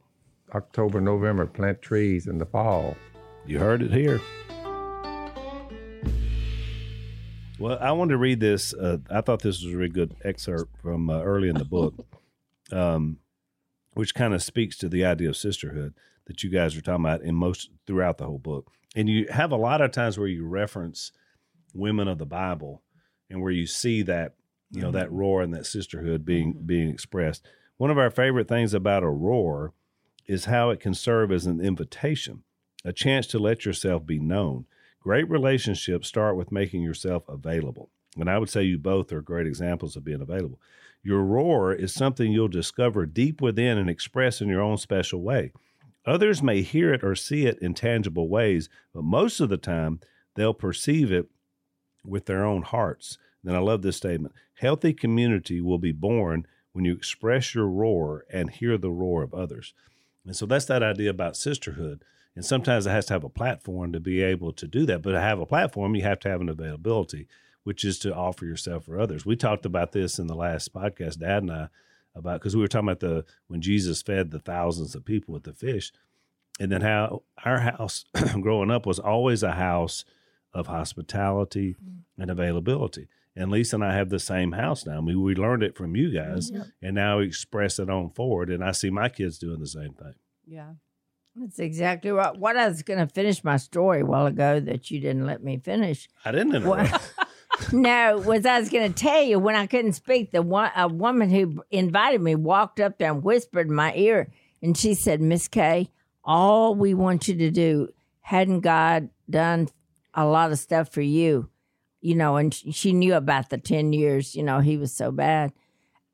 October, 0.54 1.02
November, 1.02 1.46
plant 1.46 1.82
trees 1.82 2.28
in 2.28 2.38
the 2.38 2.46
fall. 2.46 2.96
You 3.46 3.60
heard 3.60 3.82
it 3.82 3.92
here. 3.92 4.22
Well, 7.60 7.78
I 7.82 7.92
wanted 7.92 8.12
to 8.12 8.18
read 8.18 8.40
this. 8.40 8.74
Uh, 8.74 8.98
I 9.10 9.22
thought 9.22 9.42
this 9.42 9.64
was 9.64 9.74
a 9.74 9.78
really 9.78 9.90
good 9.90 10.16
excerpt 10.24 10.80
from 10.82 11.10
uh, 11.10 11.22
early 11.22 11.50
in 11.50 11.58
the 11.58 11.66
book, 11.66 11.96
um, 12.72 13.18
which 13.98 14.14
kind 14.14 14.34
of 14.34 14.44
speaks 14.44 14.78
to 14.78 14.88
the 14.88 15.04
idea 15.04 15.30
of 15.30 15.36
sisterhood 15.36 15.94
that 16.26 16.44
you 16.44 16.50
guys 16.50 16.76
are 16.78 16.82
talking 16.82 17.04
about 17.04 17.22
in 17.22 17.34
most 17.34 17.70
throughout 17.88 18.18
the 18.18 18.26
whole 18.26 18.38
book. 18.38 18.72
And 18.96 19.10
you 19.10 19.28
have 19.30 19.52
a 19.52 19.58
lot 19.58 19.82
of 19.82 19.92
times 19.92 20.18
where 20.18 20.28
you 20.28 20.46
reference 20.46 21.12
women 21.74 22.08
of 22.08 22.18
the 22.18 22.26
Bible 22.26 22.84
and 23.30 23.42
where 23.42 23.52
you 23.52 23.66
see 23.66 24.04
that, 24.04 24.36
you 24.72 24.82
know, 24.82 24.92
that 24.92 25.08
mm-hmm. 25.08 25.16
roar 25.16 25.42
and 25.42 25.54
that 25.54 25.66
sisterhood 25.66 26.26
being 26.26 26.54
mm-hmm. 26.54 26.66
being 26.66 26.90
expressed. 26.90 27.48
One 27.78 27.90
of 27.90 27.98
our 27.98 28.12
favorite 28.12 28.48
things 28.48 28.74
about 28.74 29.04
a 29.04 29.10
roar 29.10 29.74
is 30.26 30.46
how 30.46 30.70
it 30.70 30.80
can 30.80 30.94
serve 30.94 31.32
as 31.32 31.46
an 31.46 31.60
invitation, 31.60 32.44
a 32.84 32.94
chance 32.94 33.26
to 33.28 33.40
let 33.40 33.66
yourself 33.66 34.06
be 34.06 34.20
known. 34.20 34.66
Great 35.00 35.30
relationships 35.30 36.08
start 36.08 36.36
with 36.36 36.52
making 36.52 36.82
yourself 36.82 37.24
available. 37.30 37.90
And 38.16 38.30
I 38.30 38.38
would 38.40 38.50
say 38.50 38.64
you 38.64 38.78
both 38.78 39.12
are 39.14 39.22
great 39.22 39.48
examples 39.48 39.96
of 39.96 40.04
being 40.04 40.22
available. 40.22 40.60
Your 41.04 41.24
roar 41.24 41.74
is 41.74 41.94
something 41.94 42.32
you'll 42.32 42.48
discover 42.48 43.06
deep 43.06 43.42
within 43.42 43.78
and 43.78 43.90
express 43.90 44.42
in 44.42 44.50
your 44.50 44.62
own 44.62 44.78
special 44.78 45.22
way. 45.22 45.52
Others 46.06 46.42
may 46.42 46.62
hear 46.62 46.94
it 46.94 47.04
or 47.04 47.16
see 47.16 47.46
it 47.46 47.60
in 47.60 47.74
tangible 47.74 48.30
ways, 48.30 48.70
but 48.94 49.04
most 49.04 49.40
of 49.40 49.50
the 49.50 49.58
time 49.58 50.00
they'll 50.36 50.54
perceive 50.54 51.12
it 51.12 51.30
with 52.06 52.26
their 52.26 52.46
own 52.46 52.62
hearts. 52.62 53.18
Then 53.44 53.56
I 53.56 53.60
love 53.60 53.82
this 53.82 53.98
statement 53.98 54.34
healthy 54.56 54.92
community 54.94 55.62
will 55.62 55.78
be 55.78 55.92
born 55.92 56.46
when 56.72 56.84
you 56.84 56.94
express 56.94 57.54
your 57.54 57.68
roar 57.68 58.26
and 58.32 58.50
hear 58.50 58.78
the 58.78 58.92
roar 58.92 59.24
of 59.24 59.34
others. 59.34 59.74
And 60.26 60.36
so 60.36 60.46
that's 60.46 60.66
that 60.66 60.84
idea 60.84 61.10
about 61.10 61.38
sisterhood. 61.38 62.04
And 62.36 62.46
sometimes 62.46 62.86
it 62.86 62.92
has 62.92 63.06
to 63.08 63.14
have 63.14 63.24
a 63.24 63.30
platform 63.30 63.94
to 63.94 64.00
be 64.00 64.22
able 64.22 64.52
to 64.54 64.68
do 64.68 64.86
that. 64.86 65.02
But 65.02 65.12
to 65.12 65.22
have 65.22 65.40
a 65.40 65.46
platform, 65.46 65.96
you 65.96 66.04
have 66.04 66.20
to 66.20 66.30
have 66.30 66.42
an 66.42 66.50
availability, 66.50 67.28
which 67.68 67.84
is 67.84 68.00
to 68.00 68.16
offer 68.16 68.46
yourself 68.46 68.86
for 68.86 68.98
others. 68.98 69.26
We 69.26 69.36
talked 69.36 69.66
about 69.66 69.92
this 69.92 70.20
in 70.20 70.28
the 70.28 70.36
last 70.36 70.74
podcast, 70.74 71.20
Dad 71.20 71.44
and 71.44 71.52
I, 71.52 71.68
about 72.16 72.40
because 72.40 72.56
we 72.56 72.62
were 72.62 72.70
talking 72.70 72.88
about 72.88 73.02
the 73.02 73.26
when 73.48 73.60
Jesus 73.60 74.02
fed 74.02 74.32
the 74.32 74.40
thousands 74.40 74.96
of 74.96 75.04
people 75.04 75.34
with 75.34 75.44
the 75.44 75.52
fish, 75.52 75.92
and 76.62 76.72
then 76.72 76.80
how 76.80 77.24
our 77.44 77.60
house 77.60 78.06
growing 78.40 78.72
up 78.72 78.86
was 78.86 79.00
always 79.00 79.44
a 79.44 79.52
house 79.52 80.06
of 80.54 80.68
hospitality 80.68 81.76
mm-hmm. 81.76 82.22
and 82.22 82.32
availability. 82.32 83.10
And 83.36 83.52
Lisa 83.52 83.76
and 83.76 83.84
I 83.84 83.94
have 83.96 84.08
the 84.08 84.18
same 84.18 84.54
house 84.54 84.86
now. 84.86 85.00
I 85.00 85.02
mean, 85.02 85.22
we 85.22 85.36
learned 85.36 85.62
it 85.62 85.76
from 85.76 85.94
you 85.94 86.10
guys, 86.10 86.50
and 86.82 86.96
now 86.96 87.18
we 87.18 87.26
express 87.26 87.80
it 87.80 87.90
on 87.90 88.12
forward. 88.12 88.50
And 88.50 88.64
I 88.64 88.72
see 88.72 88.92
my 88.92 89.10
kids 89.10 89.40
doing 89.40 89.60
the 89.60 89.68
same 89.68 89.92
thing. 89.92 90.14
Yeah. 90.48 90.72
That's 91.36 91.60
exactly 91.60 92.12
right. 92.12 92.36
What 92.36 92.58
I 92.58 92.68
was 92.68 92.82
going 92.82 93.00
to 93.00 93.14
finish 93.14 93.44
my 93.44 93.58
story 93.58 94.02
a 94.02 94.06
while 94.06 94.26
ago 94.26 94.60
that 94.60 94.90
you 94.90 95.00
didn't 95.00 95.26
let 95.26 95.44
me 95.44 95.58
finish. 95.58 96.08
I 96.26 96.32
didn't 96.32 96.56
interrupt. 96.56 97.12
No, 97.72 98.18
was 98.18 98.46
I 98.46 98.60
was 98.60 98.70
going 98.70 98.92
to 98.92 99.00
tell 99.00 99.22
you 99.22 99.40
when 99.40 99.56
I 99.56 99.68
couldn't 99.68 99.94
speak. 99.94 100.32
The 100.32 100.42
one 100.42 100.72
a 100.76 100.88
woman 100.88 101.30
who 101.30 101.64
invited 101.72 102.22
me 102.22 102.36
walked 102.36 102.80
up 102.80 102.98
there 102.98 103.12
and 103.12 103.24
whispered 103.24 103.68
in 103.68 103.74
my 103.74 103.94
ear, 103.96 104.32
and 104.62 104.78
she 104.78 104.94
said, 104.94 105.22
"Miss 105.22 105.48
Kay, 105.48 105.90
all 106.24 106.76
we 106.76 106.94
want 106.94 107.28
you 107.28 107.36
to 107.36 107.52
do 107.52 107.90
hadn't 108.22 108.62
God 108.62 109.10
done 109.30 109.70
a 110.14 110.26
lot 110.26 110.52
of 110.52 110.60
stuff 110.60 110.90
for 110.90 111.02
you, 111.02 111.50
you 112.02 112.16
know?" 112.16 112.38
And 112.38 112.54
she, 112.54 112.72
she 112.72 112.94
knew 112.94 113.16
about 113.16 113.50
the 113.50 113.58
ten 113.58 113.94
years. 113.94 114.36
You 114.36 114.44
know, 114.44 114.60
he 114.60 114.78
was 114.78 114.94
so 114.94 115.12
bad, 115.12 115.52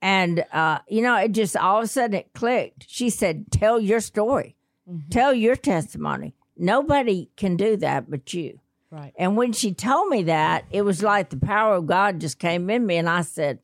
and 0.01 0.45
uh, 0.51 0.79
you 0.87 1.01
know, 1.01 1.15
it 1.17 1.31
just 1.33 1.57
all 1.57 1.79
of 1.79 1.85
a 1.85 1.87
sudden 1.87 2.15
it 2.15 2.33
clicked. 2.33 2.85
She 2.87 3.09
said, 3.09 3.51
"Tell 3.51 3.79
your 3.79 3.99
story, 3.99 4.55
tell 5.09 5.33
your 5.33 5.55
testimony. 5.55 6.35
Nobody 6.57 7.29
can 7.35 7.57
do 7.57 7.77
that 7.77 8.09
but 8.09 8.33
you." 8.33 8.59
Right. 8.93 9.13
And 9.15 9.35
when 9.35 9.53
she 9.53 9.73
told 9.73 10.09
me 10.09 10.21
that, 10.23 10.65
it 10.69 10.83
was 10.83 11.01
like 11.01 11.31
the 11.31 11.37
power 11.37 11.77
of 11.77 11.87
God 11.87 12.21
just 12.21 12.37
came 12.37 12.69
in 12.69 12.85
me. 12.85 12.97
And 12.97 13.09
I 13.09 13.23
said, 13.23 13.57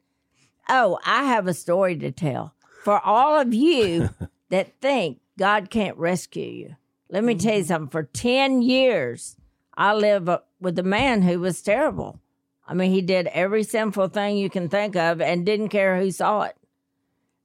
Oh, 0.68 0.98
I 1.06 1.26
have 1.26 1.46
a 1.46 1.54
story 1.54 1.96
to 1.98 2.12
tell 2.12 2.56
for 2.84 3.00
all 3.06 3.40
of 3.40 3.54
you 3.54 4.10
that 4.50 4.82
think 4.82 5.20
God 5.38 5.70
can't 5.70 5.96
rescue 5.98 6.50
you. 6.50 6.76
Let 7.12 7.24
me 7.24 7.36
tell 7.36 7.58
you 7.58 7.64
something. 7.64 7.92
For 7.92 8.02
10 8.02 8.64
years, 8.64 9.36
I 9.78 9.94
lived 9.94 10.30
uh, 10.30 10.40
with 10.60 10.80
a 10.80 10.84
man 10.84 11.22
who 11.22 11.40
was 11.40 11.62
terrible. 11.62 12.20
I 12.68 12.74
mean, 12.74 12.92
he 12.92 13.04
did 13.04 13.28
every 13.28 13.62
sinful 13.62 14.08
thing 14.08 14.36
you 14.36 14.50
can 14.50 14.68
think 14.68 14.96
of 14.96 15.22
and 15.22 15.46
didn't 15.46 15.70
care 15.70 16.00
who 16.00 16.10
saw 16.10 16.42
it. 16.42 16.56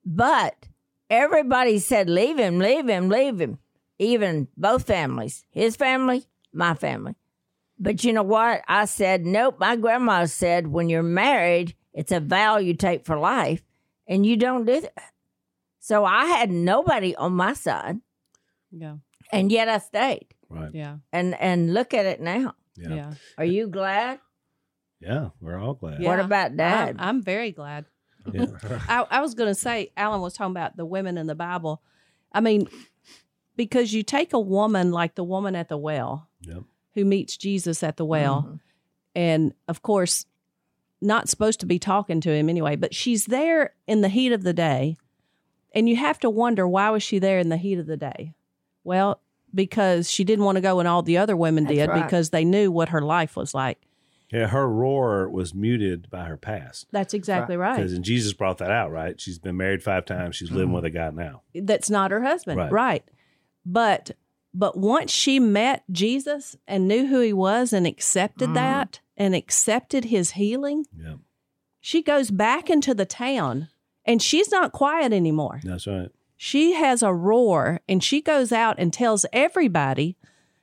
But 0.07 0.69
everybody 1.11 1.79
said, 1.81 2.09
Leave 2.09 2.39
him, 2.39 2.59
leave 2.59 2.89
him, 2.89 3.11
leave 3.11 3.39
him. 3.39 3.59
Even 3.99 4.49
both 4.57 4.87
families, 4.87 5.45
his 5.51 5.77
family, 5.77 6.25
my 6.51 6.73
family. 6.73 7.17
But 7.85 8.03
you 8.03 8.13
know 8.15 8.23
what? 8.23 8.63
I 8.67 8.87
said, 8.87 9.27
nope. 9.27 9.57
My 9.61 9.77
grandma 9.77 10.25
said, 10.25 10.67
when 10.69 10.89
you're 10.89 11.03
married, 11.03 11.75
it's 11.93 12.13
a 12.13 12.19
vow 12.21 12.57
you 12.57 12.75
take 12.75 13.05
for 13.05 13.19
life, 13.19 13.63
and 14.09 14.25
you 14.25 14.37
don't 14.37 14.65
do 14.65 14.81
that. 14.81 15.13
So 15.81 16.05
I 16.05 16.25
had 16.27 16.51
nobody 16.51 17.15
on 17.15 17.33
my 17.35 17.53
side, 17.53 17.99
Yeah. 18.73 18.97
and 19.33 19.53
yet 19.53 19.69
I 19.69 19.79
stayed. 19.79 20.29
right. 20.49 20.71
Yeah. 20.73 20.97
And 21.13 21.35
and 21.41 21.75
look 21.75 21.93
at 21.95 22.07
it 22.07 22.21
now. 22.21 22.55
Yeah. 22.77 22.95
Yeah. 22.95 23.15
Are 23.39 23.45
you 23.45 23.67
glad? 23.69 24.19
Yeah. 25.01 25.29
We're 25.41 25.59
all 25.61 25.75
glad. 25.75 26.01
Yeah. 26.01 26.09
What 26.09 26.21
about 26.21 26.57
Dad? 26.57 26.97
I'm, 26.99 27.09
I'm 27.17 27.23
very 27.23 27.53
glad. 27.53 27.85
Yeah. 28.33 28.47
I, 28.89 29.05
I 29.11 29.21
was 29.21 29.35
going 29.35 29.51
to 29.51 29.55
say, 29.55 29.93
Alan 29.97 30.23
was 30.23 30.33
talking 30.35 30.53
about 30.53 30.77
the 30.79 30.87
women 30.87 31.19
in 31.19 31.27
the 31.27 31.35
Bible. 31.35 31.83
I 32.33 32.41
mean, 32.41 32.67
because 33.57 33.93
you 33.93 34.03
take 34.03 34.33
a 34.33 34.41
woman 34.41 34.91
like 34.91 35.15
the 35.17 35.25
woman 35.25 35.55
at 35.55 35.69
the 35.69 35.77
well 35.77 36.29
Yep. 36.41 36.63
Who 36.95 37.05
meets 37.05 37.37
Jesus 37.37 37.83
at 37.83 37.97
the 37.97 38.05
well, 38.05 38.43
mm-hmm. 38.43 38.57
and 39.15 39.55
of 39.69 39.83
course, 39.83 40.27
not 41.01 41.29
supposed 41.29 41.61
to 41.61 41.67
be 41.67 41.79
talking 41.79 42.21
to 42.21 42.31
him 42.31 42.49
anyway, 42.49 42.77
but 42.77 42.95
she's 42.95 43.27
there 43.27 43.75
in 43.87 44.01
the 44.01 44.09
heat 44.09 44.33
of 44.33 44.43
the 44.43 44.53
day, 44.53 44.97
and 45.75 45.89
you 45.89 45.97
have 45.97 46.19
to 46.21 46.31
wonder 46.31 46.67
why 46.67 46.91
was 46.91 47.03
she 47.03 47.19
there 47.19 47.39
in 47.39 47.49
the 47.49 47.57
heat 47.57 47.79
of 47.79 47.87
the 47.87 47.97
day? 47.97 48.35
Well, 48.85 49.21
because 49.55 50.11
she 50.11 50.25
didn't 50.25 50.45
want 50.45 50.57
to 50.57 50.63
go 50.63 50.79
and 50.81 50.89
all 50.89 51.03
the 51.03 51.19
other 51.19 51.37
women 51.37 51.65
That's 51.65 51.77
did 51.77 51.89
right. 51.89 52.03
because 52.03 52.31
they 52.31 52.45
knew 52.45 52.71
what 52.71 52.91
her 52.91 53.01
life 53.01 53.37
was 53.37 53.55
like. 53.55 53.79
Yeah, 54.33 54.49
her 54.49 54.69
roar 54.69 55.29
was 55.29 55.55
muted 55.55 56.11
by 56.11 56.25
her 56.25 56.37
past. 56.37 56.89
That's 56.91 57.15
exactly 57.15 57.57
right. 57.57 57.77
Because 57.77 57.93
and 57.93 58.05
Jesus 58.05 58.33
brought 58.33 58.59
that 58.59 58.71
out, 58.71 58.91
right? 58.91 59.21
She's 59.21 59.39
been 59.39 59.57
married 59.57 59.83
five 59.83 60.05
times. 60.07 60.35
She's 60.35 60.51
living 60.51 60.67
mm-hmm. 60.69 60.75
with 60.75 60.85
a 60.87 60.91
guy 60.91 61.11
now. 61.11 61.43
That's 61.55 61.89
not 61.89 62.11
her 62.11 62.23
husband, 62.23 62.59
Right. 62.59 62.73
right. 62.73 63.05
But 63.65 64.11
but 64.55 64.79
once 64.79 65.11
she 65.11 65.41
met 65.41 65.83
Jesus 65.91 66.57
and 66.67 66.87
knew 66.87 67.07
who 67.07 67.21
he 67.21 67.33
was 67.33 67.73
and 67.73 67.87
accepted 67.87 68.51
mm. 68.51 68.55
that 68.55 69.01
and 69.17 69.35
accepted 69.35 70.07
his 70.07 70.33
healing, 70.33 70.87
Yeah, 70.97 71.17
she 71.81 72.03
goes 72.03 72.31
back 72.31 72.71
into 72.71 72.95
the 72.95 73.05
town 73.05 73.69
and 74.05 74.23
she's 74.23 74.51
not 74.51 74.73
quiet 74.73 75.13
anymore. 75.13 75.61
that's 75.65 75.87
right. 75.87 76.11
She 76.37 76.75
has 76.75 77.03
a 77.03 77.13
roar 77.13 77.81
and 77.89 78.03
she 78.03 78.21
goes 78.21 78.53
out 78.53 78.77
and 78.79 78.93
tells 78.93 79.27
everybody. 79.33 80.17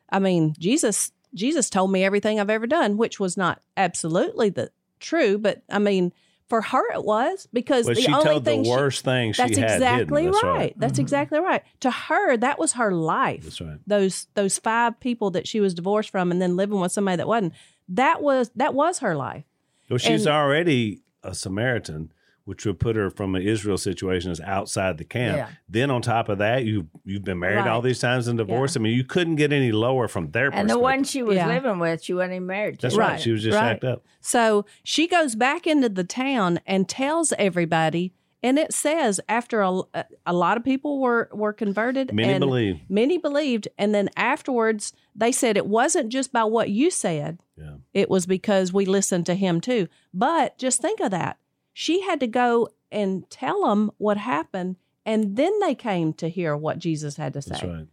I 0.10 0.20
mean, 0.20 0.56
Jesus 0.58 1.12
Jesus 1.34 1.70
told 1.70 1.92
me 1.92 2.04
everything 2.04 2.40
I've 2.40 2.50
ever 2.50 2.68
done, 2.68 2.98
which 2.98 3.20
was 3.20 3.38
not 3.38 3.62
absolutely 3.78 4.50
the 4.50 4.72
true, 5.00 5.38
but 5.38 5.64
I 5.70 5.80
mean, 5.80 6.14
for 6.52 6.62
her 6.62 6.92
it 6.92 7.06
was 7.06 7.48
because 7.54 7.86
But 7.86 7.96
the 7.96 8.02
she 8.02 8.12
only 8.12 8.26
told 8.26 8.44
the 8.44 8.52
thing 8.52 8.66
she- 8.66 8.70
worst 8.70 9.06
thing 9.06 9.32
she 9.32 9.42
that's 9.42 9.58
had 9.58 9.76
exactly 9.76 10.24
hidden. 10.24 10.34
That's 10.34 10.44
right. 10.44 10.58
right. 10.58 10.74
That's 10.76 10.94
mm-hmm. 10.94 11.02
exactly 11.02 11.40
right. 11.40 11.64
To 11.80 11.90
her, 11.90 12.36
that 12.36 12.60
was 12.60 12.74
her 12.74 12.92
life. 12.92 13.44
That's 13.46 13.62
right. 13.62 13.78
Those 13.88 14.28
those 14.34 14.60
five 14.60 15.00
people 15.00 15.32
that 15.32 15.48
she 15.48 15.62
was 15.62 15.74
divorced 15.74 16.10
from 16.10 16.30
and 16.30 16.42
then 16.42 16.58
living 16.58 16.82
with 16.82 16.92
somebody 16.92 17.16
that 17.16 17.28
wasn't. 17.30 17.54
That 17.88 18.22
was 18.22 18.52
that 18.58 18.74
was 18.74 19.00
her 19.00 19.16
life. 19.16 19.46
Well, 19.90 19.98
she's 19.98 20.26
And- 20.26 20.36
already 20.36 21.04
a 21.24 21.34
Samaritan, 21.34 22.12
which 22.46 22.66
would 22.66 22.80
put 22.80 22.96
her 22.96 23.10
from 23.10 23.36
an 23.36 23.42
Israel 23.44 23.78
situation 23.78 24.32
as 24.32 24.42
outside 24.42 24.98
the 24.98 25.04
camp. 25.06 25.38
Yeah. 25.38 25.50
Then 25.70 25.92
on 25.92 26.02
top 26.02 26.28
of 26.30 26.40
that, 26.40 26.66
you 26.66 26.88
you've 27.06 27.24
been 27.24 27.40
married 27.40 27.68
all 27.68 27.82
these 27.82 28.00
times 28.00 28.28
and 28.28 28.38
divorced. 28.38 28.76
I 28.76 28.80
mean, 28.80 28.96
you 28.96 29.04
couldn't 29.04 29.36
get 29.36 29.54
any 29.54 29.72
lower 29.72 30.08
from 30.08 30.32
their 30.32 30.50
perspective. 30.50 30.60
And 30.60 30.70
the 30.70 30.80
one 30.80 31.04
she 31.04 31.22
was 31.24 31.36
Yeah. 31.36 31.48
living 31.48 31.80
with, 31.80 32.04
she 32.04 32.14
wasn't 32.14 32.34
even 32.34 32.48
married 32.48 32.80
to. 32.80 32.82
That's 32.88 32.96
right. 32.96 33.12
Right, 33.12 33.22
She 33.22 33.32
was 33.32 33.44
just 33.44 33.56
right. 33.56 33.72
shacked 33.74 33.84
up. 33.84 34.04
So 34.20 34.66
she 34.84 35.08
goes 35.08 35.36
back 35.36 35.68
into 35.68 35.90
the 35.90 36.04
town 36.04 36.60
and 36.66 36.88
tells 36.90 37.34
everybody. 37.38 38.14
And 38.44 38.58
it 38.58 38.74
says 38.74 39.20
after 39.30 39.62
a, 39.62 39.82
a 40.26 40.34
lot 40.34 40.58
of 40.58 40.64
people 40.64 41.00
were 41.00 41.30
were 41.32 41.54
converted, 41.54 42.12
Many 42.12 42.34
and 42.34 42.40
believe. 42.40 42.80
many 42.90 43.20
believed, 43.20 43.68
and 43.78 43.94
then 43.94 44.10
afterwards 44.18 44.94
they 45.16 45.32
said 45.32 45.58
it 45.58 45.68
wasn't 45.68 46.10
just 46.10 46.34
by 46.34 46.44
what 46.46 46.70
you 46.72 46.90
said, 46.90 47.38
Yeah. 47.56 47.76
it 47.94 48.10
was 48.10 48.26
because 48.26 48.74
we 48.74 48.86
listened 48.86 49.28
to 49.28 49.36
him 49.36 49.62
too. 49.62 49.88
But 50.12 50.58
just 50.58 50.82
think 50.82 51.00
of 51.02 51.12
that. 51.12 51.38
She 51.74 52.02
had 52.02 52.20
to 52.20 52.28
go 52.28 52.70
and 52.92 53.30
tell 53.30 53.68
them 53.68 53.92
what 53.98 54.18
happened, 54.18 54.76
and 55.06 55.36
then 55.36 55.60
they 55.60 55.76
came 55.76 56.14
to 56.14 56.30
hear 56.30 56.56
what 56.56 56.80
Jesus 56.80 57.18
had 57.18 57.34
to 57.34 57.42
say. 57.42 57.52
That's 57.52 57.64
right. 57.64 57.88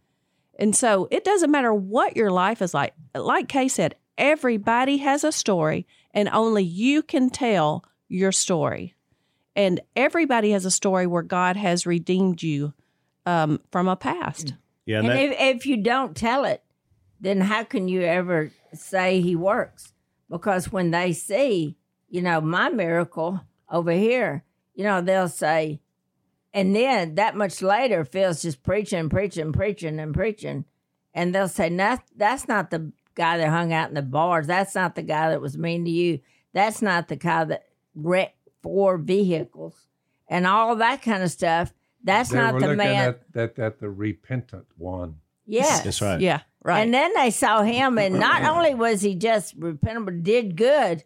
And 0.57 0.75
so 0.75 1.07
it 1.09 1.23
doesn't 1.23 1.51
matter 1.51 1.73
what 1.73 2.17
your 2.17 2.31
life 2.31 2.61
is 2.61 2.73
like. 2.73 2.93
Like 3.15 3.47
Kay 3.47 3.69
said, 3.69 3.95
everybody 4.17 4.97
has 4.97 5.23
a 5.23 5.31
story, 5.31 5.87
and 6.13 6.27
only 6.29 6.63
you 6.63 7.01
can 7.01 7.29
tell 7.29 7.85
your 8.09 8.31
story. 8.31 8.95
And 9.55 9.79
everybody 9.95 10.51
has 10.51 10.65
a 10.65 10.71
story 10.71 11.07
where 11.07 11.23
God 11.23 11.55
has 11.55 11.85
redeemed 11.85 12.43
you 12.43 12.73
um, 13.25 13.61
from 13.71 13.87
a 13.87 13.95
past. 13.95 14.53
Yeah. 14.85 14.99
And 14.99 15.07
And 15.07 15.17
that, 15.17 15.23
if, 15.23 15.57
if 15.57 15.65
you 15.65 15.77
don't 15.77 16.15
tell 16.15 16.45
it, 16.45 16.63
then 17.21 17.41
how 17.41 17.63
can 17.63 17.87
you 17.87 18.01
ever 18.01 18.51
say 18.73 19.21
he 19.21 19.35
works? 19.35 19.93
Because 20.29 20.71
when 20.71 20.91
they 20.91 21.13
see, 21.13 21.77
you 22.09 22.21
know, 22.21 22.41
my 22.41 22.69
miracle 22.69 23.41
over 23.71 23.91
here, 23.91 24.43
you 24.73 24.83
know, 24.83 25.01
they'll 25.01 25.27
say, 25.29 25.81
and 26.53 26.75
then 26.75 27.15
that 27.15 27.35
much 27.35 27.61
later, 27.61 28.03
Phil's 28.03 28.41
just 28.41 28.63
preaching, 28.63 29.09
preaching, 29.09 29.51
preaching, 29.51 29.99
and 29.99 30.13
preaching. 30.13 30.65
And 31.13 31.33
they'll 31.33 31.47
say, 31.47 31.69
no, 31.69 31.97
that's 32.15 32.47
not 32.47 32.71
the 32.71 32.91
guy 33.15 33.37
that 33.37 33.49
hung 33.49 33.73
out 33.73 33.89
in 33.89 33.95
the 33.95 34.01
bars. 34.01 34.47
That's 34.47 34.75
not 34.75 34.95
the 34.95 35.01
guy 35.03 35.29
that 35.29 35.41
was 35.41 35.57
mean 35.57 35.85
to 35.85 35.91
you. 35.91 36.19
That's 36.53 36.81
not 36.81 37.07
the 37.07 37.15
guy 37.15 37.43
that 37.45 37.65
wrecked 37.93 38.37
four 38.63 38.97
vehicles 38.97 39.87
and 40.27 40.47
all 40.47 40.75
that 40.77 41.01
kind 41.01 41.21
of 41.23 41.31
stuff. 41.31 41.73
That's 42.03 42.29
They 42.29 42.37
not 42.37 42.53
were 42.55 42.61
the 42.61 42.75
man. 42.75 43.15
at, 43.35 43.39
at, 43.39 43.59
at 43.59 43.79
the 43.79 43.89
repentant 43.89 44.65
one. 44.77 45.15
yes. 45.45 45.81
that's 45.81 46.01
right. 46.01 46.19
Yeah, 46.21 46.41
right. 46.63 46.79
And 46.79 46.93
then 46.93 47.11
they 47.13 47.29
saw 47.29 47.61
him, 47.61 47.97
and 47.97 48.19
not 48.19 48.43
only 48.55 48.73
was 48.73 49.01
he 49.01 49.15
just 49.15 49.53
repentant, 49.57 50.05
but 50.05 50.23
did 50.23 50.55
good, 50.55 51.03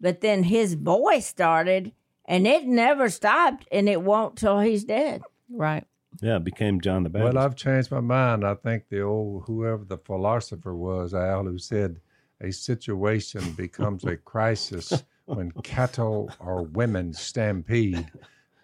but 0.00 0.20
then 0.20 0.42
his 0.44 0.74
voice 0.74 1.26
started, 1.26 1.92
and 2.26 2.46
it 2.46 2.64
never 2.64 3.08
stopped, 3.08 3.66
and 3.70 3.88
it 3.88 4.02
won't 4.02 4.36
till 4.36 4.60
he's 4.60 4.84
dead. 4.84 5.22
right. 5.50 5.84
Yeah. 6.22 6.36
it 6.36 6.44
Became 6.44 6.80
John 6.80 7.02
the 7.02 7.10
Baptist. 7.10 7.34
Well, 7.34 7.44
I've 7.44 7.56
changed 7.56 7.90
my 7.90 8.00
mind. 8.00 8.46
I 8.46 8.54
think 8.54 8.88
the 8.88 9.00
old 9.00 9.44
whoever 9.46 9.84
the 9.84 9.98
philosopher 9.98 10.74
was, 10.74 11.12
Al, 11.12 11.44
who 11.44 11.58
said 11.58 12.00
a 12.40 12.52
situation 12.52 13.52
becomes 13.52 14.04
a 14.04 14.16
crisis 14.16 15.02
when 15.24 15.50
cattle 15.62 16.30
or 16.38 16.62
women 16.62 17.12
stampede. 17.12 18.06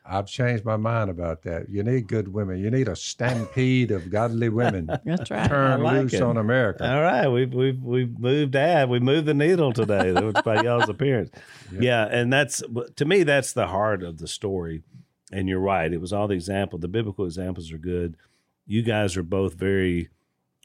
I've 0.05 0.27
changed 0.27 0.65
my 0.65 0.77
mind 0.77 1.11
about 1.11 1.43
that. 1.43 1.69
You 1.69 1.83
need 1.83 2.09
good 2.09 2.29
women. 2.29 2.59
You 2.59 2.71
need 2.71 2.89
a 2.89 2.97
stampede 2.97 3.91
of 3.91 4.11
godly 4.11 4.49
women. 4.49 4.87
That's 5.05 5.31
right. 5.31 5.49
Turn 5.49 5.83
like 5.83 6.03
loose 6.03 6.15
it. 6.15 6.23
on 6.23 6.37
America. 6.37 6.91
All 6.91 7.01
right, 7.03 7.29
we've 7.29 7.53
we've 7.53 7.83
we've 7.83 8.19
moved 8.19 8.57
ad. 8.57 8.89
We 8.89 8.99
moved 9.01 9.27
the 9.27 9.35
needle 9.35 9.73
today. 9.73 10.13
By 10.45 10.63
y'all's 10.63 10.89
appearance. 10.89 11.31
Yeah. 11.73 12.07
and 12.11 12.33
that's 12.33 12.63
to 12.97 13.05
me 13.05 13.23
that's 13.23 13.53
the 13.53 13.67
heart 13.69 14.03
of 14.03 14.19
the 14.19 14.29
story. 14.29 14.83
And 15.33 15.49
you're 15.49 15.61
right. 15.61 15.93
It 15.93 16.01
was 16.01 16.13
all 16.13 16.27
the 16.27 16.35
example. 16.35 16.79
The 16.79 16.89
biblical 16.89 17.25
examples 17.25 17.71
are 17.71 17.79
good. 17.79 18.17
You 18.67 18.83
guys 18.83 19.17
are 19.17 19.23
both 19.23 19.55
very 19.55 20.09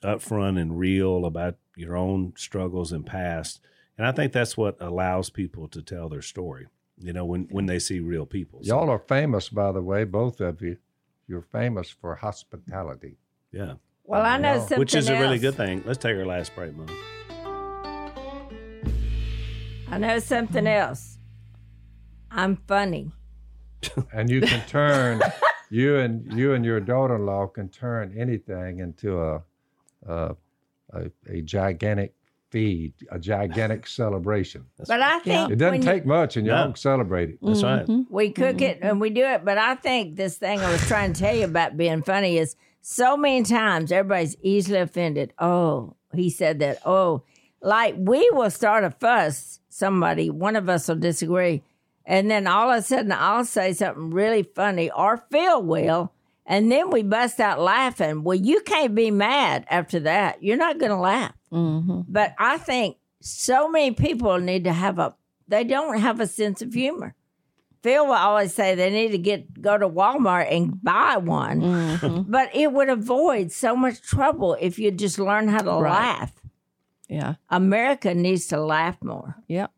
upfront 0.04 0.60
and 0.60 0.78
real 0.80 1.26
about 1.26 1.58
your 1.76 1.96
own 1.96 2.34
struggles 2.38 2.92
and 2.92 3.06
past, 3.06 3.60
and 3.98 4.08
I 4.08 4.12
think 4.12 4.32
that's 4.34 4.56
what 4.58 4.78
allows 4.80 5.30
people 5.30 5.68
to 5.70 5.82
tell 5.82 6.10
their 6.10 6.22
story. 6.22 6.68
You 6.98 7.12
know, 7.14 7.26
when 7.26 7.44
when 7.52 7.66
they 7.66 7.80
see 7.80 8.00
real 8.00 8.26
people. 8.26 8.60
So, 8.64 8.68
Y'all 8.80 8.90
are 8.90 9.00
famous, 9.00 9.50
by 9.50 9.72
the 9.72 9.82
way, 9.82 10.04
both 10.06 10.40
of 10.40 10.62
you. 10.62 10.78
You're 11.28 11.42
famous 11.42 11.90
for 11.90 12.16
hospitality. 12.16 13.18
yeah, 13.52 13.74
Well, 14.04 14.22
I 14.26 14.38
know 14.38 14.54
Yeah. 14.54 14.60
something 14.60 14.80
which 14.80 14.96
is 14.96 15.10
a 15.10 15.14
really 15.20 15.34
else. 15.34 15.42
good 15.42 15.56
thing. 15.56 15.84
Let's 15.86 15.98
take 15.98 16.16
our 16.16 16.26
last 16.26 16.56
break, 16.56 16.74
Mom. 16.76 16.88
I 19.88 19.98
know 19.98 20.20
something 20.20 20.68
else. 20.68 21.18
I'm 22.32 22.58
funny. 22.68 23.12
and 24.14 24.30
you 24.30 24.42
can 24.42 24.66
turn 24.68 25.22
you 25.70 25.98
and 25.98 26.32
you 26.34 26.54
and 26.54 26.66
your 26.66 26.80
daughter-in-law 26.80 27.48
can 27.48 27.70
turn 27.70 28.14
anything 28.18 28.80
into 28.80 29.22
a 29.22 29.42
a, 30.08 30.36
a, 30.94 31.12
a 31.30 31.42
gigantic 31.42 32.14
feed, 32.56 32.94
a 33.12 33.20
gigantic 33.20 33.86
celebration. 34.02 34.66
But 34.88 35.02
I 35.02 35.20
think 35.20 35.52
It 35.52 35.58
doesn't 35.58 35.72
when 35.74 35.82
you- 35.82 35.88
take 35.88 36.06
much, 36.06 36.38
and 36.38 36.48
y'all 36.48 36.70
No. 36.70 36.74
celebrate 36.74 37.32
it. 37.32 37.40
That's 37.42 37.62
right. 37.62 37.86
Mm-hmm. 37.86 38.14
We 38.14 38.30
cook 38.30 38.56
mm-hmm. 38.58 38.64
it 38.64 38.80
and 38.82 39.02
we 39.02 39.10
do 39.10 39.26
it, 39.26 39.44
but 39.44 39.58
I 39.58 39.76
think 39.76 40.16
this 40.16 40.38
thing 40.38 40.62
I 40.62 40.72
was 40.72 40.80
trying 40.88 41.12
to 41.12 41.20
tell 41.20 41.36
you 41.36 41.44
about 41.44 41.76
being 41.76 42.02
funny 42.02 42.38
is 42.38 42.56
so 42.82 43.18
many 43.18 43.44
times 43.44 43.92
everybody's 43.92 44.38
easily 44.42 44.80
offended. 44.80 45.34
Oh, 45.38 45.96
he 46.14 46.30
said 46.30 46.60
that. 46.60 46.80
Oh, 46.86 47.24
like 47.62 47.96
we 47.98 48.30
will 48.32 48.50
start 48.50 48.86
a 48.86 48.92
fuss, 48.92 49.60
somebody, 49.68 50.30
one 50.30 50.56
of 50.56 50.70
us 50.70 50.88
will 50.88 50.96
disagree, 50.96 51.62
and 52.06 52.32
then 52.32 52.48
all 52.48 52.72
of 52.72 52.80
a 52.80 52.82
sudden 52.84 53.12
I'll 53.12 53.44
say 53.44 53.74
something 53.74 54.12
really 54.12 54.44
funny 54.44 54.90
or 54.92 55.26
Phil 55.30 55.62
will, 55.62 56.14
and 56.46 56.72
then 56.72 56.90
we 56.90 57.04
bust 57.04 57.42
out 57.42 57.60
laughing. 57.60 58.24
Well, 58.24 58.38
you 58.38 58.62
can't 58.62 58.96
be 58.96 59.12
mad 59.12 59.66
after 59.70 60.00
that. 60.02 60.42
You're 60.42 60.56
not 60.56 60.78
going 60.78 60.92
to 60.92 60.98
laugh. 60.98 61.34
But 62.08 62.36
I 62.38 62.58
think 62.58 62.98
so 63.22 63.70
many 63.70 63.92
people 63.92 64.38
need 64.40 64.66
to 64.66 64.74
have 64.74 65.00
a, 65.00 65.16
they 65.48 65.64
don't 65.64 66.00
have 66.00 66.20
a 66.20 66.28
sense 66.28 66.62
of 66.62 66.74
humor. 66.74 67.16
Phil 67.82 68.06
will 68.08 68.14
always 68.14 68.52
say 68.54 68.74
they 68.74 68.90
need 68.90 69.12
to 69.12 69.18
get 69.20 69.62
go 69.62 69.78
to 69.78 69.88
Walmart 69.88 70.52
and 70.52 70.82
buy 70.84 71.18
one, 71.18 72.26
but 72.28 72.50
it 72.56 72.72
would 72.72 72.90
avoid 72.90 73.52
so 73.52 73.76
much 73.76 74.02
trouble 74.02 74.58
if 74.60 74.80
you 74.80 74.90
just 74.90 75.20
learn 75.20 75.48
how 75.48 75.62
to 75.62 75.70
Right. 75.72 75.92
laugh. 75.92 76.34
Yeah. 77.08 77.36
America 77.52 78.16
needs 78.16 78.48
to 78.48 78.60
laugh 78.60 78.98
more, 79.04 79.36
Yep. 79.48 79.72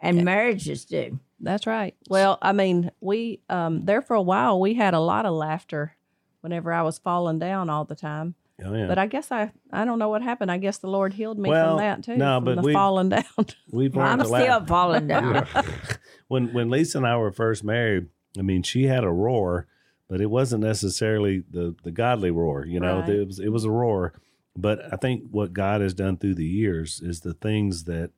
and 0.00 0.22
marriages 0.22 0.84
do. 0.84 1.18
That's 1.40 1.66
right. 1.66 1.94
Well, 2.10 2.36
I 2.42 2.52
mean, 2.52 2.90
we 3.00 3.40
um 3.48 3.86
there 3.86 4.02
for 4.02 4.14
a 4.14 4.20
while 4.22 4.60
we 4.60 4.74
had 4.74 4.92
a 4.92 5.00
lot 5.00 5.24
of 5.24 5.32
laughter 5.32 5.96
whenever 6.42 6.70
I 6.74 6.82
was 6.82 6.98
falling 6.98 7.38
down 7.38 7.70
all 7.70 7.86
the 7.86 7.94
time. 7.96 8.34
Oh 8.64 8.74
yeah. 8.74 8.86
But 8.86 8.98
I 8.98 9.06
guess 9.06 9.30
I 9.30 9.52
I 9.72 9.84
don't 9.84 9.98
know 9.98 10.08
what 10.08 10.22
happened. 10.22 10.50
I 10.50 10.56
guess 10.58 10.78
the 10.78 10.88
Lord 10.88 11.12
healed 11.12 11.38
me 11.38 11.50
Well, 11.50 11.76
from 11.76 11.84
that 11.84 12.02
too. 12.04 12.16
no, 12.16 12.36
from 12.38 12.44
but 12.46 12.54
the 12.56 12.62
we- 12.62 12.72
falling 12.72 13.08
down. 13.10 13.24
We've 13.70 13.94
learned 13.94 14.22
I'm 14.22 14.26
to 14.26 14.28
laugh. 14.32 14.42
still 14.42 14.64
falling 14.66 15.06
down. 15.08 15.46
when 16.28 16.52
when 16.52 16.70
Lisa 16.70 16.98
and 16.98 17.06
I 17.06 17.16
were 17.18 17.32
first 17.32 17.62
married, 17.64 18.06
I 18.38 18.42
mean, 18.42 18.62
she 18.62 18.84
had 18.84 19.04
a 19.04 19.10
roar, 19.10 19.66
but 20.08 20.20
it 20.20 20.30
wasn't 20.30 20.64
necessarily 20.64 21.42
the 21.50 21.74
the 21.82 21.90
godly 21.90 22.30
roar. 22.30 22.64
You 22.64 22.80
know, 22.80 23.00
Right. 23.00 23.08
it 23.10 23.26
was 23.26 23.38
it 23.38 23.48
was 23.50 23.64
a 23.64 23.70
roar. 23.70 24.14
But 24.58 24.90
I 24.90 24.96
think 24.96 25.24
what 25.30 25.52
God 25.52 25.82
has 25.82 25.92
done 25.92 26.16
through 26.16 26.36
the 26.36 26.46
years 26.46 27.02
is 27.02 27.20
the 27.20 27.34
things 27.34 27.84
that 27.84 28.10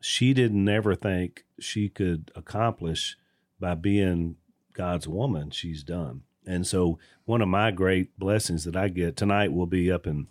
she 0.00 0.32
didn't 0.32 0.68
ever 0.68 0.94
think 0.94 1.44
she 1.58 1.88
could 1.88 2.30
accomplish 2.36 3.16
by 3.58 3.74
being 3.74 4.36
God's 4.72 5.08
woman, 5.08 5.50
she's 5.50 5.82
done. 5.82 6.22
And 6.46 6.66
so 6.66 6.98
one 7.24 7.40
of 7.40 7.48
my 7.48 7.70
great 7.70 8.18
blessings 8.18 8.64
that 8.64 8.76
I 8.76 8.88
get 8.88 9.16
tonight 9.16 9.52
will 9.52 9.66
be 9.66 9.90
up 9.90 10.06
in 10.06 10.26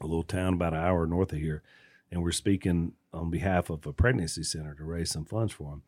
a 0.00 0.06
little 0.06 0.22
town 0.22 0.54
about 0.54 0.74
an 0.74 0.80
hour 0.80 1.06
north 1.06 1.32
of 1.32 1.38
here, 1.38 1.62
and 2.10 2.22
we're 2.22 2.32
speaking 2.32 2.92
on 3.12 3.30
behalf 3.30 3.70
of 3.70 3.86
a 3.86 3.92
pregnancy 3.92 4.42
center 4.42 4.74
to 4.74 4.84
raise 4.84 5.10
some 5.10 5.24
funds 5.24 5.52
for 5.52 5.70
them. 5.70 5.82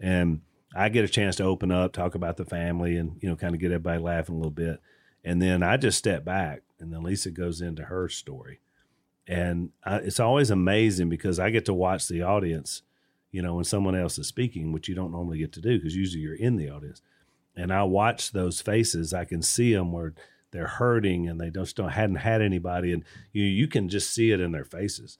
And 0.00 0.40
I 0.76 0.88
get 0.88 1.04
a 1.04 1.08
chance 1.08 1.36
to 1.36 1.44
open 1.44 1.70
up, 1.70 1.92
talk 1.92 2.14
about 2.14 2.36
the 2.36 2.44
family, 2.44 2.96
and 2.96 3.18
you 3.22 3.28
know, 3.28 3.36
kind 3.36 3.54
of 3.54 3.60
get 3.60 3.70
everybody 3.70 4.02
laughing 4.02 4.34
a 4.34 4.38
little 4.38 4.50
bit. 4.50 4.80
And 5.22 5.40
then 5.40 5.62
I 5.62 5.76
just 5.76 5.98
step 5.98 6.24
back, 6.24 6.62
and 6.78 6.92
then 6.92 7.02
Lisa 7.02 7.30
goes 7.30 7.60
into 7.60 7.84
her 7.84 8.08
story, 8.08 8.60
and 9.26 9.70
I, 9.84 9.96
it's 9.96 10.20
always 10.20 10.50
amazing 10.50 11.08
because 11.08 11.38
I 11.38 11.50
get 11.50 11.64
to 11.66 11.74
watch 11.74 12.08
the 12.08 12.22
audience, 12.22 12.82
you 13.30 13.40
know, 13.40 13.54
when 13.54 13.64
someone 13.64 13.94
else 13.94 14.18
is 14.18 14.26
speaking, 14.26 14.72
which 14.72 14.88
you 14.88 14.94
don't 14.94 15.12
normally 15.12 15.38
get 15.38 15.52
to 15.52 15.60
do 15.60 15.78
because 15.78 15.96
usually 15.96 16.22
you're 16.22 16.34
in 16.34 16.56
the 16.56 16.68
audience. 16.68 17.00
And 17.56 17.72
I 17.72 17.84
watch 17.84 18.32
those 18.32 18.60
faces. 18.60 19.14
I 19.14 19.24
can 19.24 19.42
see 19.42 19.72
them 19.74 19.92
where 19.92 20.14
they're 20.50 20.66
hurting 20.66 21.28
and 21.28 21.40
they 21.40 21.50
just 21.50 21.76
don't 21.76 21.90
hadn't 21.90 22.16
had 22.16 22.40
anybody, 22.42 22.92
and 22.92 23.04
you 23.32 23.44
you 23.44 23.66
can 23.68 23.88
just 23.88 24.10
see 24.12 24.30
it 24.30 24.40
in 24.40 24.52
their 24.52 24.64
faces. 24.64 25.18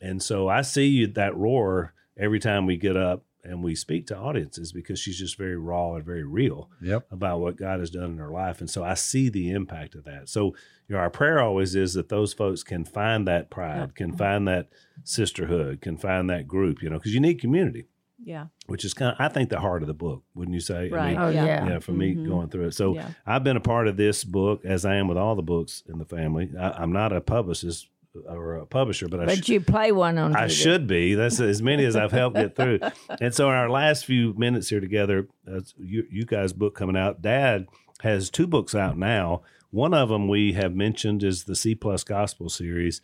And 0.00 0.22
so 0.22 0.48
I 0.48 0.62
see 0.62 1.06
that 1.06 1.36
roar 1.36 1.94
every 2.18 2.38
time 2.38 2.66
we 2.66 2.76
get 2.76 2.96
up 2.96 3.24
and 3.42 3.62
we 3.62 3.74
speak 3.74 4.06
to 4.08 4.16
audiences 4.16 4.72
because 4.72 4.98
she's 4.98 5.18
just 5.18 5.38
very 5.38 5.56
raw 5.56 5.94
and 5.94 6.04
very 6.04 6.24
real 6.24 6.68
Yep. 6.82 7.06
about 7.12 7.40
what 7.40 7.56
God 7.56 7.78
has 7.80 7.90
done 7.90 8.10
in 8.12 8.18
her 8.18 8.30
life. 8.30 8.60
And 8.60 8.68
so 8.68 8.82
I 8.82 8.94
see 8.94 9.28
the 9.28 9.50
impact 9.52 9.94
of 9.94 10.04
that. 10.04 10.28
So, 10.28 10.46
you 10.88 10.94
know, 10.94 10.98
our 10.98 11.10
prayer 11.10 11.40
always 11.40 11.74
is 11.76 11.94
that 11.94 12.08
those 12.08 12.32
folks 12.32 12.62
can 12.64 12.84
find 12.84 13.26
that 13.28 13.48
pride, 13.50 13.94
can 13.94 14.16
find 14.16 14.48
that 14.48 14.68
sisterhood, 15.04 15.80
can 15.80 15.96
find 15.96 16.28
that 16.28 16.46
group, 16.48 16.82
you 16.82 16.90
know, 16.90 16.96
because 16.98 17.14
you 17.14 17.20
need 17.20 17.40
community, 17.40 17.86
Yeah. 18.22 18.46
which 18.66 18.84
is 18.84 18.94
kind 18.94 19.12
of, 19.12 19.16
I 19.20 19.28
think, 19.28 19.50
the 19.50 19.60
heart 19.60 19.82
of 19.82 19.88
the 19.88 19.94
book, 19.94 20.22
wouldn't 20.34 20.54
you 20.54 20.60
say? 20.60 20.90
I 20.90 20.94
Right. 20.94 21.08
mean, 21.12 21.18
Oh, 21.18 21.28
yeah. 21.28 21.44
yeah. 21.44 21.68
yeah, 21.68 21.78
for 21.80 21.92
me 21.92 22.14
Mhm. 22.14 22.26
going 22.26 22.48
through 22.48 22.68
it. 22.68 22.72
So 22.74 22.94
Yeah. 22.94 23.10
I've 23.26 23.44
been 23.44 23.56
a 23.56 23.60
part 23.60 23.88
of 23.88 23.96
this 23.96 24.24
book 24.24 24.64
as 24.64 24.84
I 24.84 24.94
am 24.96 25.06
with 25.08 25.18
all 25.18 25.34
the 25.36 25.42
books 25.42 25.82
in 25.88 25.98
the 25.98 26.04
family. 26.06 26.50
I, 26.58 26.70
I'm 26.82 26.92
not 26.92 27.12
a 27.12 27.20
publicist 27.20 27.88
or 28.26 28.54
a 28.54 28.66
publisher, 28.66 29.06
but 29.08 29.20
I 29.20 29.26
But 29.26 29.36
should. 29.36 29.48
you 29.50 29.60
play 29.60 29.92
one 29.92 30.16
on 30.16 30.34
I 30.34 30.46
TV. 30.46 30.50
should 30.62 30.86
be. 30.86 31.14
That's 31.14 31.38
as 31.38 31.60
many 31.62 31.84
as 31.84 31.94
I've 31.94 32.12
helped 32.12 32.36
get 32.36 32.56
through. 32.56 32.80
And 33.20 33.34
so, 33.34 33.48
in 33.50 33.54
our 33.54 33.68
last 33.68 34.06
few 34.06 34.32
minutes 34.34 34.70
here 34.70 34.80
together, 34.80 35.28
uh, 35.46 35.60
you, 35.78 36.06
you 36.10 36.24
guys' 36.24 36.54
book 36.54 36.74
coming 36.74 36.96
out. 36.96 37.20
Dad 37.20 37.66
has 38.00 38.30
two 38.30 38.46
books 38.46 38.74
out 38.74 38.96
now. 38.96 39.42
One 39.70 39.92
of 39.92 40.08
them 40.08 40.26
we 40.28 40.54
have 40.54 40.74
mentioned 40.74 41.22
is 41.22 41.44
the 41.44 41.54
C 41.54 41.74
Plus 41.74 42.02
Gospel 42.04 42.48
series, 42.48 43.02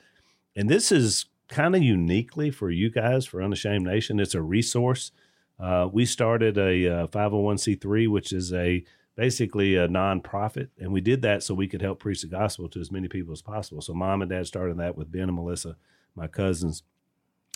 and 0.57 0.71
this 0.71 0.91
is 0.91 1.27
kind 1.53 1.77
of 1.77 1.83
uniquely 1.83 2.51
for 2.51 2.71
you 2.71 2.91
guys 2.91 3.27
for 3.27 3.43
Unashamed 3.43 3.85
Nation. 3.85 4.19
It's 4.19 4.35
a 4.35 4.43
resource. 4.43 5.13
Uh, 5.61 5.89
we 5.93 6.07
started 6.07 6.57
a 6.57 6.89
uh, 6.89 7.07
501c3, 7.09 8.09
which 8.09 8.33
is 8.33 8.53
a 8.53 8.83
basically 9.15 9.77
a 9.77 9.87
nonprofit, 9.87 10.69
and 10.79 10.93
we 10.93 11.03
did 11.03 11.21
that 11.23 11.43
so 11.43 11.55
we 11.55 11.69
could 11.69 11.83
help 11.83 12.01
preach 12.01 12.23
the 12.23 12.29
gospel 12.29 12.69
to 12.71 12.81
as 12.81 12.91
many 12.91 13.07
people 13.07 13.33
as 13.33 13.43
possible. 13.43 13.83
So, 13.83 13.93
mom 13.93 14.23
and 14.23 14.31
dad 14.31 14.47
started 14.47 14.79
that 14.79 14.97
with 14.97 15.13
Ben 15.13 15.23
and 15.23 15.35
Melissa, 15.35 15.77
my 16.17 16.27
cousins, 16.27 16.83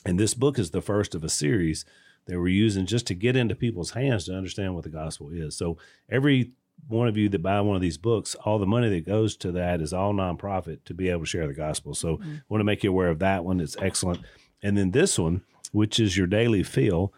and 0.05 0.21
this 0.21 0.35
book 0.35 0.59
is 0.59 0.71
the 0.71 0.83
first 0.83 1.15
of 1.15 1.25
a 1.25 1.31
series 1.31 1.87
that 2.27 2.39
we're 2.39 2.49
using 2.49 2.85
just 2.87 3.07
to 3.07 3.15
get 3.15 3.35
into 3.35 3.55
people's 3.55 3.93
hands 3.93 4.27
to 4.27 4.37
understand 4.37 4.75
what 4.75 4.85
the 4.85 4.91
gospel 4.91 5.31
is. 5.33 5.57
So, 5.57 5.79
every 6.09 6.53
one 6.89 7.09
of 7.09 7.16
you 7.16 7.29
that 7.31 7.43
buy 7.43 7.61
one 7.61 7.77
of 7.77 7.83
these 7.83 7.99
books, 7.99 8.35
all 8.45 8.59
the 8.59 8.66
money 8.66 8.89
that 8.89 9.07
goes 9.07 9.37
to 9.39 9.53
that 9.53 9.81
is 9.81 9.93
all 9.93 10.12
nonprofit 10.12 10.85
to 10.85 10.95
be 10.95 11.09
able 11.09 11.22
to 11.22 11.27
share 11.27 11.47
the 11.47 11.55
gospel. 11.55 11.95
So, 11.95 12.20
I 12.22 12.41
want 12.49 12.61
to 12.61 12.64
make 12.64 12.85
you 12.85 12.91
aware 12.91 13.09
of 13.09 13.18
that 13.20 13.45
one. 13.45 13.61
It's 13.61 13.77
excellent. 13.81 14.20
And 14.62 14.77
then 14.77 14.93
this 14.93 15.18
one, 15.18 15.43
which 15.72 15.99
is 15.99 16.16
Your 16.16 16.27
Daily 16.27 16.62
Phil, 16.62 17.12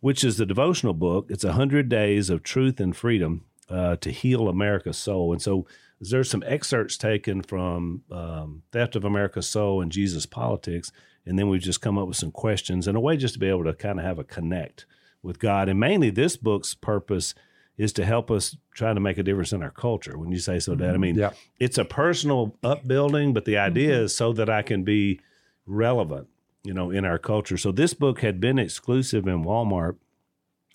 which 0.00 0.24
is 0.24 0.36
the 0.36 0.46
devotional 0.46 0.94
book. 0.94 1.26
It's 1.28 1.44
a 1.44 1.52
hundred 1.52 1.88
days 1.88 2.30
of 2.30 2.42
truth 2.42 2.80
and 2.80 2.96
freedom 2.96 3.44
uh, 3.68 3.96
to 3.96 4.10
heal 4.10 4.48
America's 4.48 4.96
soul. 4.96 5.32
And 5.32 5.40
so 5.40 5.66
there's 6.00 6.30
some 6.30 6.42
excerpts 6.46 6.96
taken 6.96 7.42
from 7.42 8.02
um, 8.10 8.62
Theft 8.72 8.96
of 8.96 9.04
America's 9.04 9.48
Soul 9.48 9.82
and 9.82 9.92
Jesus 9.92 10.26
Politics. 10.26 10.90
And 11.26 11.38
then 11.38 11.48
we've 11.48 11.60
just 11.60 11.82
come 11.82 11.98
up 11.98 12.08
with 12.08 12.16
some 12.16 12.32
questions 12.32 12.88
and 12.88 12.96
a 12.96 13.00
way 13.00 13.16
just 13.16 13.34
to 13.34 13.40
be 13.40 13.48
able 13.48 13.64
to 13.64 13.74
kind 13.74 13.98
of 13.98 14.04
have 14.04 14.18
a 14.18 14.24
connect 14.24 14.86
with 15.22 15.38
God. 15.38 15.68
And 15.68 15.78
mainly 15.78 16.10
this 16.10 16.36
book's 16.36 16.74
purpose 16.74 17.34
is 17.76 17.92
to 17.94 18.04
help 18.04 18.30
us 18.30 18.56
try 18.74 18.92
to 18.92 19.00
make 19.00 19.16
a 19.18 19.22
difference 19.22 19.52
in 19.52 19.62
our 19.62 19.70
culture. 19.70 20.18
When 20.18 20.30
you 20.30 20.38
say 20.38 20.58
so, 20.58 20.74
Dad, 20.74 20.94
I 20.94 20.98
mean, 20.98 21.16
Yep. 21.16 21.34
it's 21.58 21.78
a 21.78 21.84
personal 21.84 22.56
upbuilding, 22.62 23.32
but 23.32 23.44
the 23.46 23.56
idea 23.56 24.02
is 24.02 24.14
so 24.14 24.32
that 24.34 24.50
I 24.50 24.62
can 24.62 24.84
be 24.84 25.20
relevant, 25.66 26.28
you 26.62 26.74
know, 26.74 26.90
in 26.90 27.04
our 27.04 27.18
culture. 27.18 27.56
So 27.56 27.72
this 27.72 27.94
book 27.94 28.20
had 28.20 28.40
been 28.40 28.58
exclusive 28.58 29.26
in 29.26 29.44
Walmart, 29.44 29.96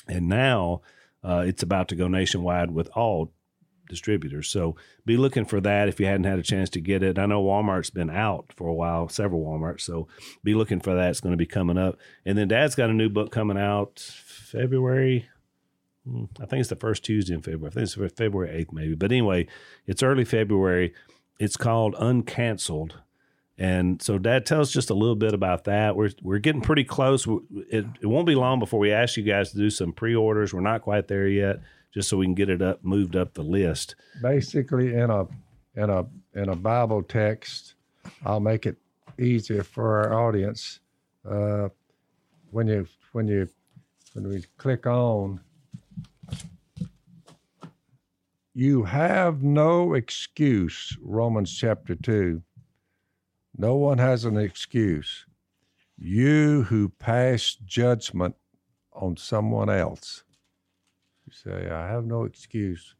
and 0.07 0.27
now 0.27 0.81
uh, 1.23 1.43
it's 1.45 1.61
about 1.63 1.87
to 1.89 1.95
go 1.95 2.07
nationwide 2.07 2.71
with 2.71 2.89
all 2.95 3.31
distributors. 3.87 4.49
So 4.49 4.75
be 5.05 5.15
looking 5.15 5.45
for 5.45 5.61
that 5.61 5.87
if 5.87 5.99
you 5.99 6.07
hadn't 6.07 6.23
had 6.23 6.39
a 6.39 6.43
chance 6.43 6.71
to 6.71 6.81
get 6.81 7.03
it. 7.03 7.19
I 7.19 7.27
know 7.27 7.43
Walmart's 7.43 7.91
been 7.91 8.09
out 8.09 8.47
for 8.55 8.67
a 8.67 8.73
while, 8.73 9.09
several 9.09 9.43
Walmarts. 9.45 9.81
So 9.81 10.07
be 10.43 10.55
looking 10.55 10.79
for 10.79 10.95
that. 10.95 11.11
It's 11.11 11.19
going 11.19 11.33
to 11.33 11.37
be 11.37 11.45
coming 11.45 11.77
up. 11.77 11.97
And 12.25 12.35
then 12.35 12.47
Dad's 12.47 12.73
got 12.73 12.89
a 12.89 12.93
new 12.93 13.09
book 13.09 13.31
coming 13.31 13.59
out 13.59 13.99
February. 14.25 15.29
Hmm, 16.07 16.25
I 16.39 16.45
think 16.45 16.61
it's 16.61 16.69
the 16.69 16.75
first 16.75 17.03
Tuesday 17.03 17.33
in 17.33 17.41
February. 17.41 17.67
I 17.67 17.73
think 17.73 17.97
it's 17.97 18.17
February 18.17 18.65
8th, 18.65 18.73
maybe. 18.73 18.95
But 18.95 19.11
anyway, 19.11 19.47
it's 19.85 20.03
early 20.03 20.25
February. 20.25 20.93
It's 21.39 21.57
called 21.57 21.95
Uncanceled. 21.95 22.93
And 23.57 24.01
so, 24.01 24.17
Dad, 24.17 24.45
tell 24.45 24.59
us 24.59 24.71
just 24.71 24.89
a 24.89 24.93
little 24.93 25.15
bit 25.15 25.33
about 25.33 25.63
that. 25.63 25.95
We're 25.95 26.11
we're 26.21 26.39
getting 26.39 26.61
pretty 26.61 26.83
close. 26.83 27.25
It, 27.69 27.85
it 28.01 28.07
won't 28.07 28.27
be 28.27 28.35
long 28.35 28.59
before 28.59 28.79
we 28.79 28.91
ask 28.91 29.15
you 29.15 29.23
guys 29.23 29.51
to 29.51 29.57
do 29.57 29.69
some 29.69 29.93
pre-orders. 29.93 30.53
We're 30.53 30.59
not 30.59 30.81
quite 30.81 31.07
there 31.07 31.27
yet, 31.27 31.61
just 31.93 32.09
so 32.09 32.17
we 32.17 32.25
can 32.25 32.35
get 32.35 32.49
it 32.49 32.61
up, 32.61 32.83
moved 32.83 33.15
up 33.15 33.33
the 33.33 33.43
list. 33.43 33.95
Basically, 34.21 34.93
in 34.93 35.09
a 35.09 35.25
in 35.75 35.89
a 35.89 36.05
in 36.33 36.49
a 36.49 36.55
Bible 36.55 37.01
text, 37.01 37.75
I'll 38.25 38.41
make 38.41 38.65
it 38.65 38.75
easier 39.17 39.63
for 39.63 39.99
our 39.99 40.27
audience. 40.27 40.81
Uh, 41.25 41.69
when 42.51 42.67
you 42.67 42.87
when 43.13 43.29
you 43.29 43.47
when 44.13 44.27
we 44.27 44.43
click 44.57 44.85
on, 44.85 45.39
you 48.57 48.83
have 48.85 49.43
no 49.43 49.93
excuse. 49.93 50.97
Romans 51.01 51.53
chapter 51.53 51.93
two. 51.93 52.41
No 53.57 53.75
one 53.75 53.97
has 53.97 54.23
an 54.23 54.37
excuse. 54.37 55.25
You 55.97 56.63
who 56.63 56.87
pass 56.87 57.57
judgment 57.65 58.35
on 58.93 59.17
someone 59.17 59.69
else. 59.69 60.23
You 61.25 61.33
say, 61.33 61.69
I 61.69 61.89
have 61.89 62.05
no 62.05 62.23
excuse 62.23 62.95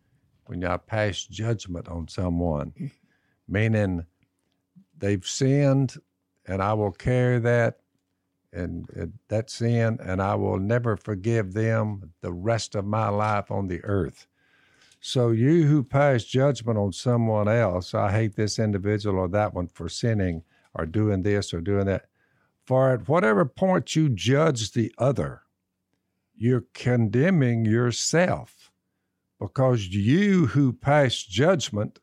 when 0.46 0.64
I 0.66 0.76
pass 0.76 1.24
judgment 1.24 1.88
on 1.88 2.10
someone, 2.10 2.74
meaning 3.48 4.06
they've 4.98 5.26
sinned 5.26 5.96
and 6.46 6.62
I 6.62 6.74
will 6.74 6.92
carry 6.92 7.40
that 7.40 7.80
and, 8.52 8.90
and 8.90 9.14
that 9.30 9.50
sin 9.50 10.00
and 10.04 10.22
I 10.22 10.36
will 10.36 10.60
never 10.60 10.98
forgive 10.98 11.54
them 11.54 12.12
the 12.20 12.34
rest 12.34 12.76
of 12.76 12.84
my 12.86 13.08
life 13.08 13.52
on 13.52 13.68
the 13.68 13.82
earth. 13.86 14.28
So 15.08 15.30
you 15.30 15.68
who 15.68 15.84
pass 15.84 16.24
judgment 16.24 16.80
on 16.80 16.92
someone 16.92 17.48
else, 17.48 17.94
I 17.94 18.12
hate 18.12 18.36
this 18.36 18.58
individual 18.58 19.20
or 19.20 19.28
that 19.28 19.54
one 19.54 19.68
for 19.68 19.88
sinning 19.88 20.42
or 20.74 20.88
doing 20.88 21.22
this 21.22 21.54
or 21.54 21.62
doing 21.62 21.86
that. 21.86 22.08
For 22.66 22.92
at 22.92 23.08
whatever 23.08 23.46
point 23.46 23.96
you 23.96 24.10
judge 24.10 24.72
the 24.72 24.92
other, 24.98 25.44
you're 26.36 26.66
condemning 26.74 27.66
yourself 27.66 28.72
because 29.40 29.90
you 29.90 30.48
who 30.48 30.74
pass 30.74 31.22
judgment 31.22 32.00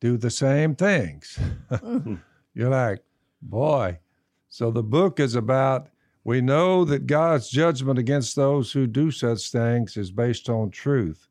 do 0.00 0.16
the 0.16 0.30
same 0.30 0.76
things. 0.76 1.36
Mm. 1.68 2.20
You're 2.54 2.70
like, 2.70 3.02
boy. 3.42 3.98
So 4.48 4.70
the 4.70 4.84
book 4.84 5.18
is 5.18 5.34
about 5.34 5.88
we 6.22 6.40
know 6.40 6.84
that 6.84 7.08
God's 7.08 7.50
judgment 7.50 7.98
against 7.98 8.36
those 8.36 8.70
who 8.70 8.86
do 8.86 9.10
such 9.10 9.50
things 9.50 9.96
is 9.96 10.12
based 10.12 10.48
on 10.48 10.70
truth. 10.70 11.26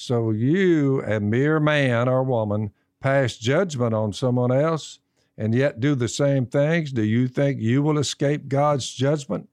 So 0.00 0.30
you, 0.30 1.02
a 1.02 1.18
mere 1.18 1.58
man 1.58 2.08
or 2.08 2.22
woman, 2.22 2.70
pass 3.00 3.36
judgment 3.36 3.94
on 3.94 4.12
someone 4.12 4.52
else 4.52 5.00
and 5.36 5.52
yet 5.52 5.80
do 5.80 5.96
the 5.96 6.06
same 6.06 6.46
things. 6.46 6.92
Do 6.92 7.02
you 7.02 7.26
think 7.26 7.60
you 7.60 7.82
will 7.82 7.98
escape 7.98 8.46
God's 8.46 8.94
judgment? 8.94 9.48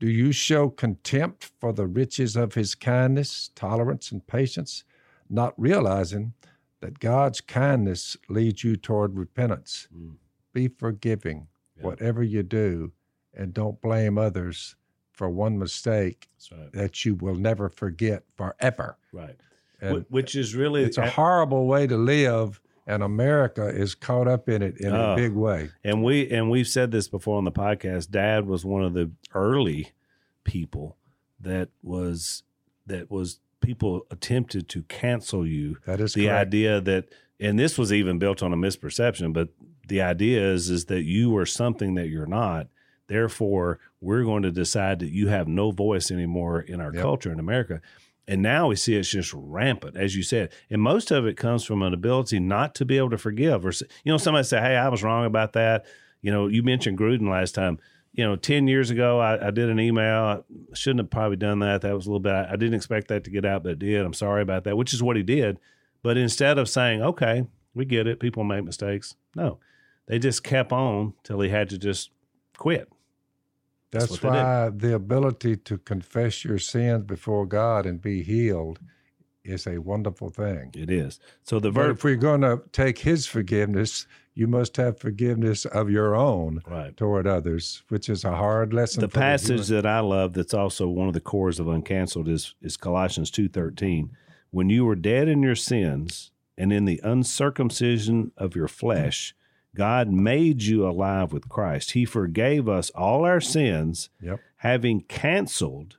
Do 0.00 0.10
you 0.10 0.32
show 0.32 0.68
contempt 0.68 1.52
for 1.60 1.72
the 1.72 1.86
riches 1.86 2.34
of 2.34 2.54
his 2.54 2.74
kindness, 2.74 3.50
tolerance, 3.54 4.10
and 4.10 4.26
patience, 4.26 4.82
not 5.30 5.54
realizing 5.56 6.32
that 6.80 6.98
God's 6.98 7.40
kindness 7.40 8.16
leads 8.28 8.64
you 8.64 8.74
toward 8.74 9.16
repentance? 9.16 9.86
Mm. 9.96 10.16
Be 10.52 10.66
forgiving, 10.66 11.46
Yeah. 11.76 11.84
whatever 11.84 12.24
you 12.24 12.42
do, 12.42 12.90
and 13.32 13.54
don't 13.54 13.80
blame 13.80 14.18
others 14.18 14.74
for 15.12 15.30
one 15.30 15.56
mistake 15.56 16.28
right. 16.50 16.72
that 16.72 17.04
you 17.04 17.14
will 17.14 17.36
never 17.36 17.68
forget 17.68 18.24
forever. 18.34 18.98
Right. 19.12 19.36
And 19.80 20.04
which 20.08 20.34
is 20.34 20.54
really 20.54 20.82
it's 20.84 20.98
a 20.98 21.08
horrible 21.08 21.66
way 21.66 21.86
to 21.86 21.96
live, 21.96 22.60
and 22.86 23.02
America 23.02 23.66
is 23.68 23.94
caught 23.94 24.26
up 24.28 24.48
in 24.48 24.62
it 24.62 24.78
in 24.80 24.92
Oh. 24.94 25.12
a 25.12 25.16
big 25.16 25.32
way. 25.32 25.70
and 25.84 26.02
we 26.02 26.28
and 26.30 26.50
we've 26.50 26.66
said 26.68 26.90
this 26.90 27.06
before 27.08 27.38
on 27.38 27.44
the 27.44 27.52
podcast 27.52 28.10
dad 28.10 28.46
was 28.46 28.64
one 28.64 28.82
of 28.82 28.94
the 28.94 29.10
early 29.34 29.92
people 30.44 30.96
that 31.40 31.68
was 31.82 32.42
that 32.86 33.10
was 33.10 33.40
people 33.60 34.06
attempted 34.10 34.68
to 34.70 34.82
cancel 34.84 35.46
you 35.46 35.76
That 35.86 36.00
is 36.00 36.14
the 36.14 36.26
correct. 36.26 36.46
idea 36.48 36.80
that 36.80 37.08
and 37.40 37.58
this 37.58 37.76
was 37.78 37.92
even 37.92 38.18
built 38.18 38.42
on 38.42 38.52
a 38.52 38.56
misperception 38.56 39.32
but 39.32 39.50
the 39.88 40.00
idea 40.00 40.40
is 40.52 40.70
is 40.70 40.86
that 40.86 41.02
you 41.04 41.36
are 41.36 41.46
something 41.46 41.94
that 41.94 42.08
you're 42.08 42.26
not 42.26 42.68
therefore 43.08 43.78
we're 44.00 44.22
going 44.24 44.42
to 44.42 44.50
decide 44.50 44.98
that 45.00 45.10
you 45.10 45.28
have 45.28 45.48
no 45.48 45.70
voice 45.70 46.10
anymore 46.10 46.60
in 46.60 46.80
our 46.80 46.92
Yep. 46.94 47.02
culture 47.02 47.32
in 47.32 47.38
america 47.40 47.80
and 48.28 48.42
now 48.42 48.68
we 48.68 48.76
see 48.76 48.94
it's 48.94 49.08
just 49.08 49.32
rampant 49.34 49.96
as 49.96 50.14
you 50.14 50.22
said. 50.22 50.52
And 50.70 50.82
most 50.82 51.10
of 51.10 51.26
it 51.26 51.36
comes 51.36 51.64
from 51.64 51.82
an 51.82 51.94
ability 51.94 52.38
not 52.38 52.74
to 52.76 52.84
be 52.84 52.98
able 52.98 53.10
to 53.10 53.18
forgive 53.18 53.64
or 53.64 53.72
you 54.04 54.12
know 54.12 54.18
somebody 54.18 54.44
say 54.44 54.60
hey 54.60 54.76
i 54.76 54.88
was 54.88 55.02
wrong 55.02 55.24
about 55.24 55.54
that. 55.54 55.86
You 56.20 56.30
know 56.30 56.46
you 56.46 56.62
mentioned 56.62 56.98
gruden 56.98 57.28
last 57.28 57.54
time. 57.54 57.78
You 58.12 58.24
know 58.24 58.36
10 58.36 58.68
years 58.68 58.90
ago 58.90 59.18
i, 59.18 59.48
I 59.48 59.50
did 59.50 59.70
an 59.70 59.80
email. 59.80 60.44
I 60.44 60.74
shouldn't 60.74 61.00
have 61.00 61.10
probably 61.10 61.38
done 61.38 61.60
that. 61.60 61.80
That 61.80 61.94
was 61.94 62.06
a 62.06 62.10
little 62.10 62.20
bit 62.20 62.34
I, 62.34 62.52
I 62.52 62.56
didn't 62.56 62.74
expect 62.74 63.08
that 63.08 63.24
to 63.24 63.30
get 63.30 63.44
out 63.44 63.62
but 63.62 63.72
it 63.72 63.78
did. 63.78 64.04
I'm 64.04 64.12
sorry 64.12 64.42
about 64.42 64.64
that 64.64 64.76
which 64.76 64.92
is 64.92 65.02
what 65.02 65.16
he 65.16 65.22
did. 65.22 65.58
But 66.02 66.16
instead 66.16 66.58
of 66.58 66.68
saying, 66.68 67.02
okay, 67.02 67.44
we 67.74 67.84
get 67.84 68.06
it, 68.06 68.20
people 68.20 68.44
make 68.44 68.64
mistakes, 68.64 69.16
no, 69.34 69.58
they 70.06 70.18
just 70.20 70.44
kept 70.44 70.70
on 70.70 71.14
till 71.24 71.40
he 71.40 71.48
had 71.48 71.68
to 71.70 71.78
just 71.78 72.10
quit. 72.56 72.88
That's 73.90 74.06
That's, 74.08 74.22
what 74.22 74.32
they 74.32 74.38
did. 74.38 74.44
why 74.44 74.70
the 74.70 74.94
ability 74.94 75.56
to 75.56 75.78
confess 75.78 76.44
your 76.44 76.58
sins 76.58 77.04
before 77.04 77.46
God 77.46 77.86
and 77.86 78.00
be 78.00 78.22
healed 78.22 78.78
is 79.44 79.66
a 79.66 79.78
wonderful 79.78 80.28
thing. 80.28 80.70
It 80.76 80.90
is. 80.90 81.18
So 81.42 81.58
the 81.58 81.70
But 81.70 81.90
if 81.90 82.04
we're 82.04 82.16
going 82.16 82.42
to 82.42 82.60
take 82.72 82.98
His 82.98 83.26
forgiveness, 83.26 84.06
you 84.34 84.46
must 84.46 84.76
have 84.76 85.00
forgiveness 85.00 85.64
of 85.64 85.90
your 85.90 86.14
own 86.14 86.60
right. 86.66 86.94
toward 86.96 87.26
others, 87.26 87.82
which 87.88 88.10
is 88.10 88.24
a 88.24 88.36
hard 88.36 88.74
lesson. 88.74 89.00
The 89.00 89.08
for 89.08 89.14
passage 89.18 89.68
human- 89.68 89.82
that 89.82 89.86
I 89.86 90.00
love 90.00 90.34
that's 90.34 90.52
also 90.54 90.86
one 90.88 91.08
of 91.08 91.14
the 91.14 91.20
cores 91.20 91.58
of 91.58 91.66
uncanceled 91.66 92.28
is 92.28 92.54
is 92.60 92.76
Colossians 92.76 93.30
2:13. 93.30 94.10
When 94.50 94.68
you 94.68 94.84
were 94.84 94.96
dead 94.96 95.28
in 95.28 95.42
your 95.42 95.54
sins 95.56 96.30
and 96.58 96.72
in 96.72 96.84
the 96.84 97.00
uncircumcision 97.02 98.32
of 98.36 98.54
your 98.54 98.68
flesh, 98.68 99.34
God 99.76 100.08
made 100.10 100.62
you 100.62 100.86
alive 100.88 101.32
with 101.32 101.48
Christ. 101.48 101.92
He 101.92 102.04
forgave 102.04 102.68
us 102.68 102.90
all 102.90 103.24
our 103.24 103.40
sins, 103.40 104.08
Yep. 104.20 104.40
having 104.56 105.02
canceled 105.02 105.96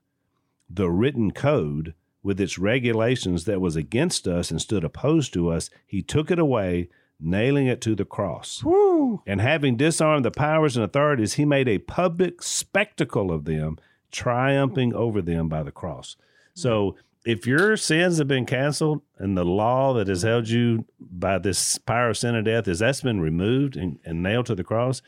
the 0.69 0.89
written 0.89 1.31
code 1.31 1.93
with 2.21 2.39
its 2.41 2.59
regulations 2.59 3.45
that 3.45 3.61
was 3.61 3.75
against 3.75 4.27
us 4.27 4.51
and 4.51 4.59
stood 4.61 4.83
opposed 4.83 5.33
to 5.33 5.49
us. 5.49 5.69
He 5.87 6.01
took 6.01 6.29
it 6.29 6.39
away, 6.39 6.89
nailing 7.19 7.67
it 7.67 7.79
to 7.81 7.95
the 7.95 8.05
cross. 8.05 8.63
Woo! 8.63 9.21
And 9.25 9.39
having 9.41 9.77
disarmed 9.77 10.25
the 10.25 10.31
powers 10.31 10.75
and 10.75 10.83
authorities, 10.83 11.33
he 11.35 11.45
made 11.45 11.67
a 11.67 11.77
public 11.79 12.43
spectacle 12.43 13.31
of 13.31 13.45
them, 13.45 13.77
triumphing 14.11 14.93
over 14.93 15.21
them 15.21 15.47
by 15.47 15.63
the 15.63 15.71
cross. 15.71 16.15
So 16.53 16.95
if 17.29 17.45
your 17.45 17.77
sins 17.77 18.17
have 18.17 18.27
been 18.27 18.47
canceled 18.47 19.01
and 19.19 19.37
the 19.37 19.45
law 19.45 19.93
that 19.93 20.07
has 20.07 20.23
held 20.23 20.49
you 20.49 20.85
by 20.99 21.37
this 21.37 21.77
power 21.77 22.09
of 22.09 22.17
sin 22.17 22.33
and 22.33 22.45
death 22.45 22.67
is 22.67 22.79
that's 22.79 23.01
been 23.01 23.21
removed 23.21 23.75
and, 23.75 23.99
and 24.03 24.23
nailed 24.23 24.47
to 24.47 24.55
the 24.55 24.63
cross, 24.63 25.03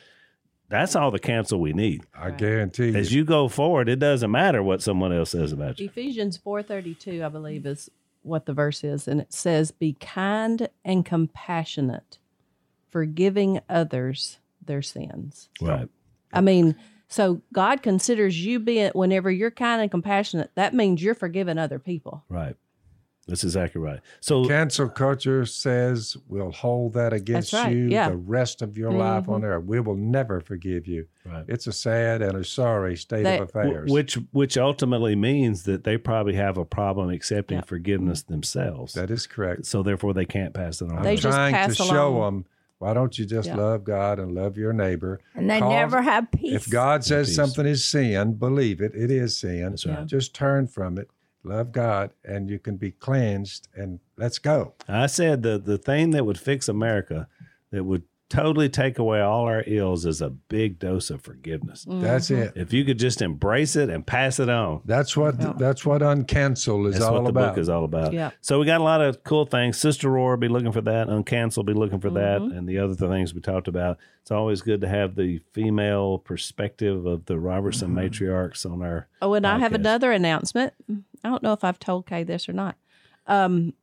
that's 0.69 0.95
all 0.95 1.09
the 1.09 1.19
cancel 1.19 1.59
we 1.59 1.73
need. 1.73 2.05
I 2.13 2.29
guarantee 2.29 2.89
you. 2.89 2.95
As 2.95 3.11
you 3.11 3.25
go 3.25 3.47
forward, 3.47 3.89
it 3.89 3.97
doesn't 3.97 4.29
matter 4.29 4.61
what 4.61 4.83
someone 4.83 5.11
else 5.11 5.31
says 5.31 5.51
about 5.51 5.79
you. 5.79 5.87
Ephesians 5.87 6.37
4:32 6.37 7.25
I 7.25 7.29
believe 7.29 7.65
is 7.65 7.89
what 8.21 8.45
the 8.45 8.53
verse 8.53 8.83
is 8.83 9.07
and 9.07 9.19
it 9.19 9.33
says 9.33 9.71
be 9.71 9.93
kind 9.93 10.69
and 10.85 11.03
compassionate 11.03 12.19
forgiving 12.91 13.61
others 13.67 14.37
their 14.63 14.83
sins. 14.83 15.49
Right. 15.59 15.89
I 16.31 16.41
mean, 16.41 16.75
so 17.11 17.41
God 17.51 17.83
considers 17.83 18.43
you 18.43 18.57
being 18.59 18.89
whenever 18.93 19.29
you're 19.29 19.51
kind 19.51 19.81
and 19.81 19.91
compassionate, 19.91 20.49
that 20.55 20.73
means 20.73 21.03
you're 21.03 21.13
forgiving 21.13 21.57
other 21.57 21.77
people. 21.77 22.23
Right. 22.29 22.55
That's 23.27 23.43
exactly 23.43 23.81
right. 23.81 23.99
So 24.21 24.45
Cancel 24.45 24.89
culture 24.89 25.45
says 25.45 26.15
we'll 26.27 26.51
hold 26.51 26.93
that 26.93 27.11
against 27.13 27.53
right, 27.53 27.71
you 27.71 27.89
yeah. 27.89 28.09
the 28.09 28.15
rest 28.15 28.61
of 28.61 28.77
your 28.77 28.91
life 28.91 29.27
on 29.27 29.41
mm-hmm. 29.41 29.45
earth. 29.45 29.65
We 29.65 29.79
will 29.81 29.95
never 29.95 30.39
forgive 30.39 30.87
you. 30.87 31.07
Right. 31.25 31.45
It's 31.49 31.67
a 31.67 31.73
sad 31.73 32.21
and 32.21 32.37
a 32.37 32.43
sorry 32.45 32.95
state 32.95 33.23
That- 33.23 33.41
of 33.41 33.49
affairs. 33.49 33.91
which 33.91 34.17
which 34.31 34.57
ultimately 34.57 35.15
means 35.15 35.63
that 35.63 35.83
they 35.83 35.97
probably 35.97 36.33
have 36.33 36.57
a 36.57 36.65
problem 36.65 37.09
accepting 37.09 37.59
Yeah. 37.59 37.65
forgiveness 37.65 38.23
themselves. 38.23 38.93
that 38.93 39.11
is 39.11 39.27
correct. 39.27 39.65
so 39.65 39.83
therefore 39.83 40.13
they 40.13 40.25
can't 40.25 40.53
pass 40.53 40.81
it 40.81 40.89
on. 40.89 40.97
I'm 40.97 41.03
They 41.03 41.17
just 41.17 41.35
trying 41.35 41.53
to 41.53 41.59
pass 41.59 41.75
show 41.75 42.17
along. 42.17 42.35
them 42.35 42.45
why 42.81 42.95
don't 42.95 43.15
you 43.19 43.25
just 43.25 43.47
Yeah. 43.47 43.57
love 43.57 43.83
God 43.83 44.17
and 44.17 44.33
love 44.33 44.57
your 44.57 44.73
neighbor? 44.73 45.19
And 45.35 45.47
they 45.47 45.59
Cause 45.59 45.69
never 45.69 46.01
have 46.01 46.31
peace. 46.31 46.55
If 46.55 46.69
God 46.71 47.03
says 47.03 47.27
Peace. 47.27 47.35
something 47.35 47.67
is 47.67 47.85
sin, 47.85 48.33
believe 48.33 48.81
it. 48.81 48.93
It 48.95 49.11
is 49.11 49.37
sin. 49.37 49.69
That's 49.69 49.85
right. 49.85 50.07
Just 50.07 50.33
turn 50.33 50.65
from 50.65 50.97
it. 50.97 51.07
Love 51.43 51.71
God, 51.71 52.09
and 52.25 52.49
you 52.49 52.57
can 52.57 52.77
be 52.77 52.89
cleansed. 52.91 53.67
And 53.75 53.99
let's 54.17 54.39
go. 54.39 54.73
I 54.87 55.05
said 55.05 55.43
the 55.43 55.59
the 55.59 55.77
thing 55.77 56.09
that 56.11 56.25
would 56.25 56.39
fix 56.39 56.67
America, 56.67 57.27
that 57.69 57.83
would 57.83 58.01
totally 58.31 58.69
take 58.69 58.97
away 58.97 59.19
all 59.21 59.43
our 59.45 59.63
ills, 59.67 60.05
is 60.05 60.21
a 60.21 60.29
big 60.29 60.79
dose 60.79 61.09
of 61.09 61.21
forgiveness. 61.21 61.85
That's 61.87 62.31
it. 62.31 62.53
If 62.55 62.71
you 62.73 62.85
could 62.85 62.97
just 62.97 63.21
embrace 63.21 63.75
it 63.75 63.89
and 63.89 64.07
pass 64.07 64.39
it 64.39 64.49
on. 64.49 64.81
That's 64.85 65.15
what 65.17 65.59
that's 65.59 65.85
what 65.85 66.01
uncancel 66.01 66.87
is 66.87 66.93
That's 66.93 67.05
all 67.05 67.15
what 67.15 67.23
the 67.25 67.29
about. 67.29 67.49
book 67.55 67.57
is 67.61 67.69
all 67.69 67.83
about. 67.83 68.13
Yeah. 68.13 68.31
So 68.41 68.59
we 68.59 68.65
got 68.65 68.79
a 68.81 68.83
lot 68.83 69.01
of 69.01 69.23
cool 69.23 69.45
things. 69.45 69.77
Sister 69.77 70.09
Roar 70.09 70.37
be 70.37 70.47
looking 70.47 70.71
for 70.71 70.81
that. 70.81 71.07
Uncancel 71.07 71.65
be 71.65 71.73
looking 71.73 71.99
for 71.99 72.09
that, 72.11 72.41
Mm-hmm. 72.41 72.57
and 72.57 72.67
the 72.67 72.79
other 72.79 72.95
things 72.95 73.33
we 73.33 73.41
talked 73.41 73.67
about. 73.67 73.97
It's 74.21 74.31
always 74.31 74.61
good 74.61 74.81
to 74.81 74.87
have 74.87 75.15
the 75.15 75.39
female 75.51 76.17
perspective 76.19 77.05
of 77.05 77.25
the 77.25 77.37
Robertson 77.39 77.89
Mm-hmm. 77.95 77.99
matriarchs 77.99 78.65
on 78.71 78.81
our. 78.81 79.07
Oh, 79.21 79.33
and 79.33 79.45
I 79.45 79.59
have 79.59 79.73
another 79.73 80.11
announcement. 80.11 80.73
I 81.23 81.29
don't 81.29 81.43
know 81.43 81.53
if 81.53 81.63
I've 81.63 81.79
told 81.79 82.05
Kay 82.07 82.23
this 82.23 82.47
or 82.47 82.53
not. 82.53 82.75
Um, 83.27 83.73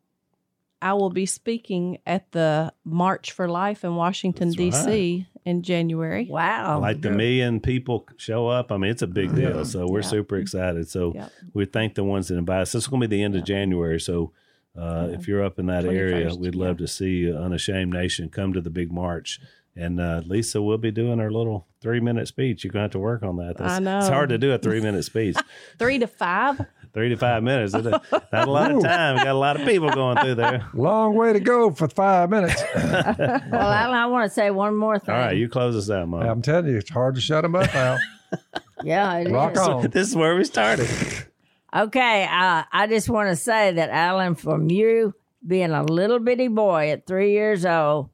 I 0.80 0.94
will 0.94 1.10
be 1.10 1.26
speaking 1.26 1.98
at 2.06 2.30
the 2.32 2.72
March 2.84 3.32
for 3.32 3.48
Life 3.48 3.84
in 3.84 3.96
Washington, 3.96 4.48
That's 4.48 4.56
D.C. 4.84 5.26
in 5.44 5.62
January. 5.62 6.26
wow. 6.30 6.78
like 6.80 7.00
the 7.00 7.10
million 7.10 7.60
people 7.60 8.06
show 8.16 8.46
up. 8.48 8.70
I 8.70 8.76
mean, 8.76 8.90
it's 8.90 9.02
a 9.02 9.06
big 9.08 9.34
deal. 9.34 9.64
So 9.64 9.86
we're 9.88 10.00
Yeah. 10.02 10.06
super 10.08 10.36
excited. 10.36 10.88
So 10.88 11.12
Yep. 11.14 11.32
we 11.54 11.64
thank 11.64 11.94
the 11.94 12.04
ones 12.04 12.28
that 12.28 12.36
invite 12.36 12.60
us. 12.62 12.72
This 12.72 12.84
is 12.84 12.88
going 12.88 13.02
to 13.02 13.08
be 13.08 13.16
the 13.16 13.22
end 13.22 13.34
of 13.34 13.44
January. 13.44 13.98
So 14.00 14.32
uh, 14.76 15.08
if 15.10 15.26
you're 15.26 15.42
up 15.42 15.58
in 15.58 15.66
that 15.66 15.84
area, 15.84 16.32
we'd 16.34 16.54
love 16.54 16.76
to 16.78 16.86
see 16.86 17.32
Unashamed 17.32 17.92
Nation 17.92 18.28
come 18.28 18.52
to 18.52 18.60
the 18.60 18.70
big 18.70 18.92
march. 18.92 19.40
And 19.74 20.00
uh, 20.00 20.22
Lisa, 20.26 20.60
we'll 20.60 20.78
be 20.78 20.90
doing 20.90 21.18
her 21.18 21.30
little 21.32 21.66
three 21.80 22.00
minute 22.00 22.26
speech. 22.28 22.62
You're 22.64 22.72
going 22.72 22.80
to 22.82 22.84
have 22.84 22.90
to 22.92 22.98
work 22.98 23.22
on 23.22 23.36
that. 23.36 23.60
I 23.60 23.78
know. 23.78 23.98
It's 23.98 24.08
hard 24.08 24.28
to 24.30 24.38
do 24.38 24.52
a 24.52 24.58
three 24.58 24.80
minute 24.80 25.04
speech. 25.04 25.36
Three 25.78 25.98
to 26.00 26.06
five. 26.08 26.60
Three 26.98 27.10
to 27.10 27.16
five 27.16 27.44
minutes. 27.44 27.74
It's 27.74 27.84
Not 27.84 28.48
a 28.48 28.50
lot 28.50 28.72
of 28.72 28.82
time. 28.82 29.14
We 29.14 29.22
got 29.22 29.28
a 29.28 29.34
lot 29.34 29.60
of 29.60 29.64
people 29.64 29.88
going 29.88 30.18
through 30.18 30.34
there. 30.34 30.68
Long 30.74 31.14
way 31.14 31.32
to 31.32 31.38
go 31.38 31.70
for 31.70 31.86
five 31.86 32.28
minutes. 32.28 32.60
well, 32.74 33.70
Alan, 33.70 33.96
I 33.96 34.06
want 34.06 34.28
to 34.28 34.34
say 34.34 34.50
one 34.50 34.74
more 34.74 34.98
thing. 34.98 35.14
All 35.14 35.20
right, 35.20 35.36
you 35.36 35.48
close 35.48 35.76
us 35.76 35.88
out, 35.90 36.08
Mom. 36.08 36.22
I'm 36.22 36.42
telling 36.42 36.66
you, 36.66 36.76
it's 36.76 36.90
hard 36.90 37.14
to 37.14 37.20
shut 37.20 37.42
them 37.42 37.54
up 37.54 37.72
now. 37.72 37.98
yeah, 38.82 39.14
it 39.18 39.30
Rock 39.30 39.52
is. 39.52 39.58
on. 39.60 39.90
This 39.90 40.08
is 40.08 40.16
where 40.16 40.34
we 40.34 40.42
started. 40.42 40.88
Okay, 41.72 42.24
uh, 42.24 42.64
I 42.72 42.88
just 42.88 43.08
want 43.08 43.28
to 43.28 43.36
say 43.36 43.70
that 43.74 43.90
Alan, 43.90 44.34
from 44.34 44.68
you 44.68 45.14
being 45.46 45.70
a 45.70 45.84
little 45.84 46.18
bitty 46.18 46.48
boy 46.48 46.90
at 46.90 47.06
three 47.06 47.30
years 47.30 47.64
old, 47.64 48.10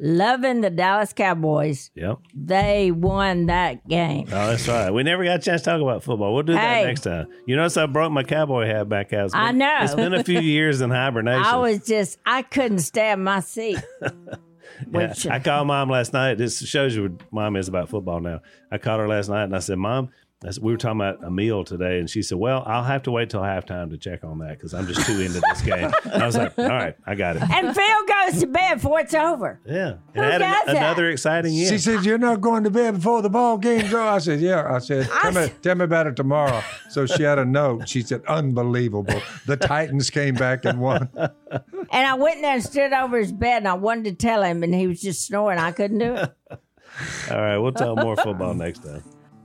loving 0.00 0.60
the 0.62 0.70
Dallas 0.70 1.12
Cowboys, 1.12 1.90
Yep. 1.94 2.18
they 2.34 2.90
won 2.90 3.46
that 3.46 3.86
game. 3.88 4.26
Oh, 4.28 4.48
that's 4.48 4.66
right. 4.68 4.90
We 4.90 5.02
never 5.02 5.24
got 5.24 5.36
a 5.40 5.42
chance 5.42 5.62
to 5.62 5.70
talk 5.70 5.80
about 5.80 6.02
football. 6.02 6.34
We'll 6.34 6.42
do 6.42 6.54
that 6.54 6.76
Hey. 6.78 6.84
next 6.84 7.02
time. 7.02 7.26
You 7.46 7.56
notice 7.56 7.76
I 7.76 7.86
broke 7.86 8.12
my 8.12 8.22
cowboy 8.22 8.66
hat 8.66 8.88
back 8.88 9.12
out. 9.12 9.26
It's 9.26 9.34
I 9.34 9.52
know. 9.52 9.78
It's 9.82 9.94
been 9.94 10.14
a 10.14 10.24
few 10.24 10.40
years 10.40 10.80
in 10.80 10.90
hibernation. 10.90 11.44
I 11.44 11.56
was 11.56 11.86
just, 11.86 12.18
I 12.26 12.42
couldn't 12.42 12.80
stand 12.80 13.24
my 13.24 13.40
seat. 13.40 13.78
Yeah, 14.90 15.12
uh, 15.26 15.28
I 15.30 15.38
called 15.38 15.68
mom 15.68 15.90
last 15.90 16.12
night. 16.12 16.38
This 16.38 16.58
shows 16.66 16.96
you 16.96 17.02
what 17.02 17.12
mom 17.32 17.56
is 17.56 17.68
about 17.68 17.88
football 17.88 18.20
now. 18.20 18.40
I 18.70 18.78
called 18.78 19.00
her 19.00 19.06
last 19.08 19.28
night 19.28 19.44
and 19.44 19.54
I 19.54 19.58
said, 19.60 19.76
Mom, 19.78 20.08
I 20.44 20.50
said, 20.50 20.62
we 20.62 20.72
were 20.72 20.76
talking 20.78 21.00
about 21.00 21.22
a 21.22 21.30
meal 21.30 21.62
today. 21.62 21.98
And 22.00 22.10
she 22.10 22.20
said, 22.22 22.36
Well, 22.38 22.64
I'll 22.66 22.82
have 22.82 23.02
to 23.04 23.10
wait 23.12 23.30
till 23.30 23.42
halftime 23.42 23.90
to 23.90 23.96
check 23.96 24.24
on 24.24 24.38
that 24.40 24.58
because 24.58 24.74
I'm 24.74 24.86
just 24.88 25.06
too 25.06 25.20
into 25.20 25.40
this 25.40 25.62
game. 25.62 25.90
And 26.04 26.22
I 26.22 26.26
was 26.26 26.36
like, 26.36 26.58
All 26.58 26.66
right, 26.68 26.96
I 27.06 27.14
got 27.14 27.36
it. 27.36 27.42
and 27.42 27.74
Phil 27.74 28.06
goes 28.08 28.40
to 28.40 28.46
bed 28.48 28.74
before 28.74 29.00
it's 29.00 29.14
over. 29.14 29.60
Yeah. 29.64 29.94
Who 30.14 30.20
And 30.20 30.32
had 30.32 30.38
does 30.38 30.68
an- 30.68 30.74
that? 30.74 30.76
another 30.76 31.10
exciting 31.10 31.52
year. 31.54 31.68
She 31.68 31.78
said, 31.78 32.04
"You're 32.04 32.18
not 32.18 32.40
going 32.40 32.64
to 32.64 32.70
bed 32.70 32.94
before 32.94 33.22
the 33.22 33.30
ball 33.30 33.56
game's 33.58 33.94
over." 33.94 34.00
I 34.02 34.18
said, 34.18 34.40
"Yeah." 34.40 34.66
I 34.68 34.78
said, 34.80 35.08
"Tell 35.22 35.32
me, 35.32 35.48
tell 35.62 35.74
me 35.76 35.84
about 35.84 36.06
it 36.08 36.16
tomorrow." 36.16 36.60
So 36.90 37.06
she 37.06 37.22
had 37.22 37.38
a 37.38 37.44
note. 37.44 37.88
She 37.88 38.02
said, 38.02 38.22
"Unbelievable! 38.26 39.20
The 39.46 39.56
Titans 39.56 40.10
came 40.10 40.34
back 40.34 40.64
and 40.64 40.80
won." 40.80 41.08
And 41.90 42.06
I 42.06 42.14
went 42.14 42.36
in 42.36 42.42
there 42.42 42.54
and 42.54 42.62
stood 42.62 42.92
over 42.92 43.18
his 43.18 43.32
bed 43.32 43.58
and 43.58 43.68
I 43.68 43.74
wanted 43.74 44.04
to 44.04 44.12
tell 44.14 44.42
him, 44.42 44.62
and 44.62 44.74
he 44.74 44.86
was 44.86 45.00
just 45.00 45.24
snoring. 45.26 45.58
I 45.58 45.70
couldn't 45.72 45.98
do 45.98 46.14
it. 46.14 46.32
All 47.30 47.40
right, 47.40 47.58
we'll 47.58 47.72
talk 47.72 47.96
more 47.98 48.16
football 48.16 48.54
next 48.54 48.82
time. 48.82 49.02